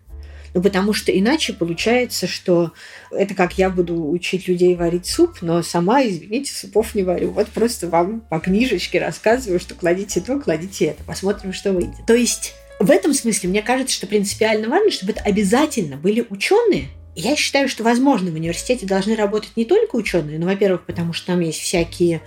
Ну, 0.55 0.63
потому 0.63 0.93
что 0.93 1.17
иначе 1.17 1.53
получается, 1.53 2.27
что 2.27 2.73
это 3.11 3.35
как 3.35 3.59
я 3.59 3.71
буду 3.71 4.11
учить 4.11 4.49
людей 4.49 4.75
варить 4.75 5.07
суп, 5.07 5.39
но 5.43 5.63
сама, 5.63 6.03
извините, 6.03 6.53
супов 6.53 6.95
не 6.95 7.03
варю. 7.03 7.31
Вот 7.31 7.49
просто 7.49 7.89
вам 7.89 8.21
по 8.21 8.39
книжечке 8.39 8.99
рассказываю, 8.99 9.61
что 9.61 9.75
кладите 9.75 10.21
то, 10.21 10.39
кладите 10.41 10.87
это. 10.87 11.05
Посмотрим, 11.05 11.53
что 11.53 11.73
выйдет. 11.73 12.07
То 12.07 12.15
есть 12.15 12.55
в 12.81 12.91
этом 12.91 13.13
смысле 13.13 13.51
мне 13.51 13.63
кажется, 13.63 13.95
что 13.95 14.07
принципиально 14.07 14.69
важно, 14.69 14.91
чтобы 14.91 15.13
это 15.13 15.23
обязательно 15.23 15.97
были 15.97 16.27
ученые, 16.31 16.89
я 17.19 17.35
считаю, 17.35 17.69
что, 17.69 17.83
возможно, 17.83 18.31
в 18.31 18.35
университете 18.35 18.87
должны 18.87 19.17
работать 19.17 19.57
не 19.57 19.65
только 19.65 19.97
ученые, 19.97 20.39
но, 20.39 20.47
во-первых, 20.47 20.85
потому 20.87 21.13
что 21.13 21.27
там 21.29 21.41
есть 21.41 21.59
всякие 21.59 22.23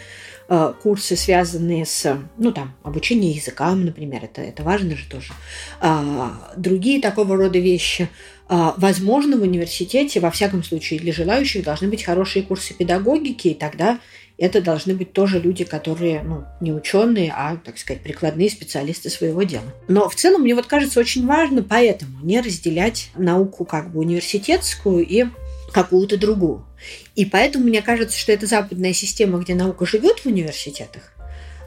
э, 0.49 0.73
курсы, 0.83 1.15
связанные 1.15 1.85
с, 1.85 2.17
ну, 2.37 2.51
там, 2.51 2.75
обучением 2.83 3.33
языкам, 3.33 3.85
например, 3.85 4.25
это, 4.25 4.41
это 4.41 4.63
важно 4.63 4.97
же 4.97 5.07
тоже. 5.09 5.31
А, 5.79 6.53
другие 6.57 6.99
такого 6.99 7.37
рода 7.37 7.57
вещи. 7.57 8.09
А, 8.49 8.75
возможно, 8.77 9.37
в 9.37 9.43
университете, 9.43 10.19
во 10.19 10.29
всяком 10.29 10.61
случае, 10.61 10.99
для 10.99 11.13
желающих 11.13 11.63
должны 11.63 11.87
быть 11.87 12.03
хорошие 12.03 12.43
курсы 12.43 12.73
педагогики, 12.73 13.47
и 13.47 13.53
тогда 13.53 13.97
это 14.41 14.59
должны 14.59 14.95
быть 14.95 15.13
тоже 15.13 15.39
люди, 15.39 15.63
которые 15.63 16.23
ну, 16.23 16.45
не 16.61 16.73
ученые, 16.73 17.31
а, 17.31 17.57
так 17.57 17.77
сказать, 17.77 18.01
прикладные 18.01 18.49
специалисты 18.49 19.11
своего 19.11 19.43
дела. 19.43 19.71
Но 19.87 20.09
в 20.09 20.15
целом 20.15 20.41
мне 20.41 20.55
вот 20.55 20.65
кажется 20.65 20.99
очень 20.99 21.27
важно 21.27 21.61
поэтому 21.61 22.25
не 22.25 22.41
разделять 22.41 23.11
науку 23.15 23.65
как 23.65 23.91
бы 23.91 23.99
университетскую 23.99 25.05
и 25.05 25.25
какую-то 25.71 26.17
другую. 26.17 26.65
И 27.13 27.25
поэтому 27.25 27.65
мне 27.65 27.83
кажется, 27.83 28.17
что 28.17 28.31
эта 28.31 28.47
западная 28.47 28.93
система, 28.93 29.37
где 29.37 29.53
наука 29.53 29.85
живет 29.85 30.21
в 30.21 30.25
университетах, 30.25 31.13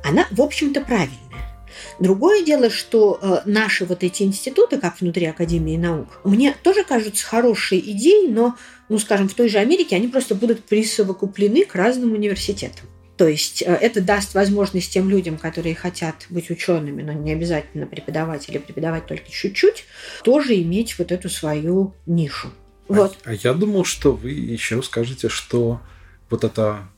она, 0.02 0.26
в 0.32 0.42
общем-то, 0.42 0.80
правильная. 0.80 1.53
Другое 1.98 2.44
дело, 2.44 2.70
что 2.70 3.18
э, 3.20 3.40
наши 3.44 3.84
вот 3.84 4.02
эти 4.02 4.22
институты, 4.22 4.78
как 4.78 5.00
внутри 5.00 5.26
Академии 5.26 5.76
наук, 5.76 6.20
мне 6.24 6.54
тоже 6.62 6.84
кажутся 6.84 7.26
хорошей 7.26 7.78
идеей, 7.78 8.28
но, 8.28 8.56
ну, 8.88 8.98
скажем, 8.98 9.28
в 9.28 9.34
той 9.34 9.48
же 9.48 9.58
Америке 9.58 9.96
они 9.96 10.08
просто 10.08 10.34
будут 10.34 10.64
присовокуплены 10.64 11.64
к 11.64 11.74
разным 11.74 12.12
университетам. 12.12 12.88
То 13.16 13.28
есть 13.28 13.62
э, 13.62 13.66
это 13.66 14.00
даст 14.00 14.34
возможность 14.34 14.92
тем 14.92 15.08
людям, 15.08 15.38
которые 15.38 15.74
хотят 15.74 16.26
быть 16.30 16.50
учеными, 16.50 17.02
но 17.02 17.12
не 17.12 17.32
обязательно 17.32 17.86
преподавать 17.86 18.48
или 18.48 18.58
преподавать 18.58 19.06
только 19.06 19.30
чуть-чуть, 19.30 19.84
тоже 20.24 20.60
иметь 20.62 20.98
вот 20.98 21.12
эту 21.12 21.28
свою 21.28 21.94
нишу. 22.06 22.48
Вот. 22.88 23.16
А, 23.24 23.30
а 23.30 23.34
я 23.34 23.54
думал, 23.54 23.84
что 23.84 24.12
вы 24.12 24.30
еще 24.30 24.82
скажете, 24.82 25.28
что 25.28 25.80
вот 26.28 26.44
это 26.44 26.88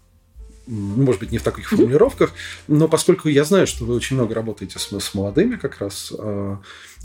может 0.66 1.20
быть, 1.20 1.32
не 1.32 1.38
в 1.38 1.42
таких 1.42 1.68
формулировках, 1.68 2.32
но 2.68 2.88
поскольку 2.88 3.28
я 3.28 3.44
знаю, 3.44 3.66
что 3.66 3.84
вы 3.84 3.94
очень 3.94 4.16
много 4.16 4.34
работаете 4.34 4.78
с, 4.78 4.90
с 4.90 5.14
молодыми 5.14 5.56
как 5.56 5.78
раз 5.78 6.12
э, 6.18 6.56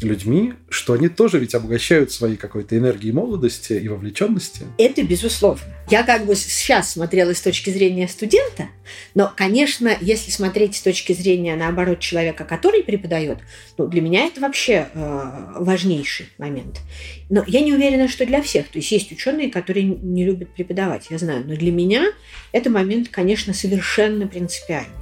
людьми, 0.04 0.54
что 0.70 0.94
они 0.94 1.10
тоже 1.10 1.40
ведь 1.40 1.56
обогащают 1.56 2.12
своей 2.12 2.36
какой-то 2.36 2.78
энергией 2.78 3.12
молодости 3.12 3.74
и 3.74 3.88
вовлеченности. 3.88 4.66
Это 4.78 5.04
безусловно. 5.04 5.64
Я 5.90 6.04
как 6.04 6.26
бы 6.26 6.36
сейчас 6.36 6.92
смотрела 6.92 7.34
с 7.34 7.42
точки 7.42 7.70
зрения 7.70 8.08
студента, 8.08 8.70
но, 9.14 9.32
конечно, 9.36 9.96
если 10.00 10.32
смотреть 10.32 10.76
с 10.76 10.82
точки 10.82 11.14
зрения, 11.14 11.56
наоборот, 11.56 12.00
человека, 12.00 12.46
который 12.46 12.84
преподает, 12.84 13.40
ну, 13.78 13.88
для 13.88 14.02
меня 14.02 14.26
это 14.26 14.42
вообще 14.42 14.88
э, 14.94 15.54
важнейший 15.60 16.30
момент. 16.38 16.82
Но 17.30 17.44
я 17.48 17.62
не 17.62 17.74
уверена, 17.74 18.08
что 18.08 18.26
для 18.26 18.42
всех. 18.42 18.68
То 18.70 18.80
есть 18.80 18.92
есть 18.92 19.12
ученые, 19.12 19.52
которые 19.52 19.86
не 19.86 20.26
любят 20.26 20.54
преподавать, 20.54 21.08
я 21.10 21.18
знаю. 21.18 21.44
Но 21.46 21.56
для 21.56 21.72
меня 21.72 22.06
это 22.52 22.70
момент, 22.70 23.10
конечно, 23.10 23.54
совершенно 23.54 24.28
принципиальный. 24.28 24.96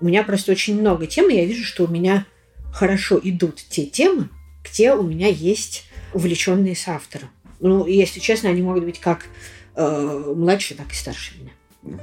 У 0.00 0.06
меня 0.06 0.22
просто 0.22 0.52
очень 0.52 0.78
много 0.78 1.06
тем, 1.06 1.30
и 1.30 1.34
я 1.34 1.44
вижу, 1.44 1.64
что 1.64 1.84
у 1.84 1.88
меня 1.88 2.26
хорошо 2.76 3.18
идут 3.22 3.56
те 3.56 3.86
темы, 3.86 4.28
где 4.62 4.92
у 4.92 5.02
меня 5.02 5.28
есть 5.28 5.88
увлеченные 6.12 6.76
соавторы. 6.76 7.26
Ну, 7.58 7.86
если 7.86 8.20
честно, 8.20 8.50
они 8.50 8.60
могут 8.60 8.84
быть 8.84 9.00
как 9.00 9.24
э, 9.74 10.32
младше, 10.36 10.74
так 10.74 10.92
и 10.92 10.94
старше 10.94 11.32
меня. 11.40 11.52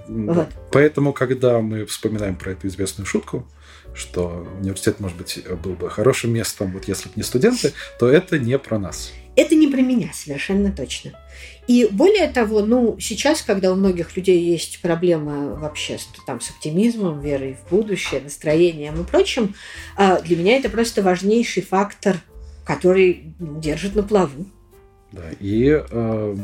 Да. 0.08 0.34
Вот. 0.34 0.48
Поэтому, 0.72 1.14
когда 1.14 1.60
мы 1.60 1.86
вспоминаем 1.86 2.36
про 2.36 2.54
эту 2.54 2.68
известную 2.68 3.06
шутку, 3.06 3.48
что 3.94 4.48
университет, 4.60 5.00
может 5.00 5.16
быть, 5.16 5.46
был 5.64 5.74
бы 5.74 5.92
хорошим 5.92 6.34
местом, 6.34 6.72
вот 6.72 6.86
если 6.86 7.08
бы 7.10 7.14
не 7.18 7.24
студенты, 7.24 7.74
то 8.00 8.10
это 8.10 8.40
не 8.40 8.58
про 8.58 8.80
нас. 8.80 9.14
Это 9.36 9.56
не 9.56 9.68
про 9.68 9.82
меня, 9.82 10.12
совершенно 10.14 10.72
точно. 10.72 11.12
И 11.68 11.88
более 11.90 12.28
того, 12.28 12.62
ну, 12.62 12.98
сейчас, 13.00 13.42
когда 13.42 13.72
у 13.72 13.76
многих 13.76 14.16
людей 14.18 14.40
есть 14.44 14.82
проблемы 14.82 15.56
вообще 15.56 15.98
с, 15.98 16.08
там, 16.26 16.42
с 16.42 16.52
оптимизмом, 16.52 17.22
верой 17.22 17.56
в 17.56 17.70
будущее, 17.70 18.22
настроением 18.22 19.02
и 19.02 19.06
прочим, 19.06 19.56
а, 19.96 20.20
для 20.20 20.38
меня 20.38 20.58
это 20.58 20.70
просто 20.70 21.02
важнейший 21.02 21.64
фактор, 21.64 22.18
который 22.66 23.34
держит 23.40 23.96
на 23.96 24.04
плаву. 24.04 24.46
Да, 25.12 25.24
и 25.40 25.84
э, 25.90 26.38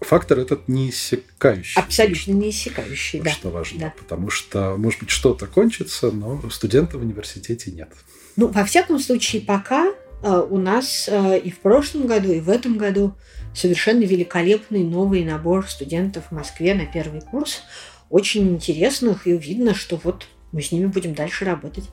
фактор 0.00 0.38
этот 0.38 0.68
неиссякающий. 0.68 1.80
Абсолютно 1.80 2.32
неиссякающий, 2.32 3.20
да. 3.20 3.30
Что 3.30 3.50
важно, 3.50 3.78
да. 3.80 3.94
потому 3.98 4.30
что, 4.30 4.76
может 4.76 5.00
быть, 5.00 5.10
что-то 5.10 5.46
кончится, 5.46 6.10
но 6.10 6.40
студентов 6.50 7.00
в 7.00 7.04
университете 7.04 7.70
нет. 7.70 7.90
Ну, 8.36 8.48
во 8.48 8.64
всяком 8.64 8.98
случае, 8.98 9.42
пока 9.42 9.92
у 10.30 10.58
нас 10.58 11.08
э, 11.08 11.38
и 11.38 11.50
в 11.50 11.60
прошлом 11.60 12.06
году, 12.06 12.32
и 12.32 12.40
в 12.40 12.48
этом 12.48 12.78
году 12.78 13.14
совершенно 13.54 14.02
великолепный 14.02 14.82
новый 14.82 15.24
набор 15.24 15.68
студентов 15.68 16.24
в 16.30 16.32
Москве 16.32 16.74
на 16.74 16.86
первый 16.86 17.20
курс, 17.20 17.62
очень 18.10 18.48
интересных, 18.48 19.26
и 19.26 19.36
видно, 19.36 19.74
что 19.74 20.00
вот 20.02 20.26
мы 20.52 20.62
с 20.62 20.72
ними 20.72 20.86
будем 20.86 21.14
дальше 21.14 21.44
работать, 21.44 21.84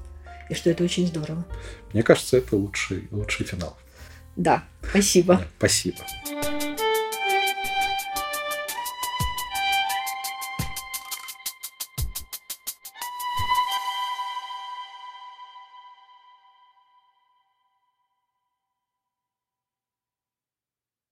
и 0.50 0.54
что 0.54 0.70
это 0.70 0.84
очень 0.84 1.08
здорово. 1.08 1.46
Мне 1.94 2.04
кажется, 2.04 2.38
это 2.38 2.56
лучший, 2.56 3.08
лучший 3.12 3.46
финал. 3.46 3.78
Да, 4.36 4.64
спасибо. 4.90 5.36
Да, 5.36 5.48
спасибо. 5.58 6.71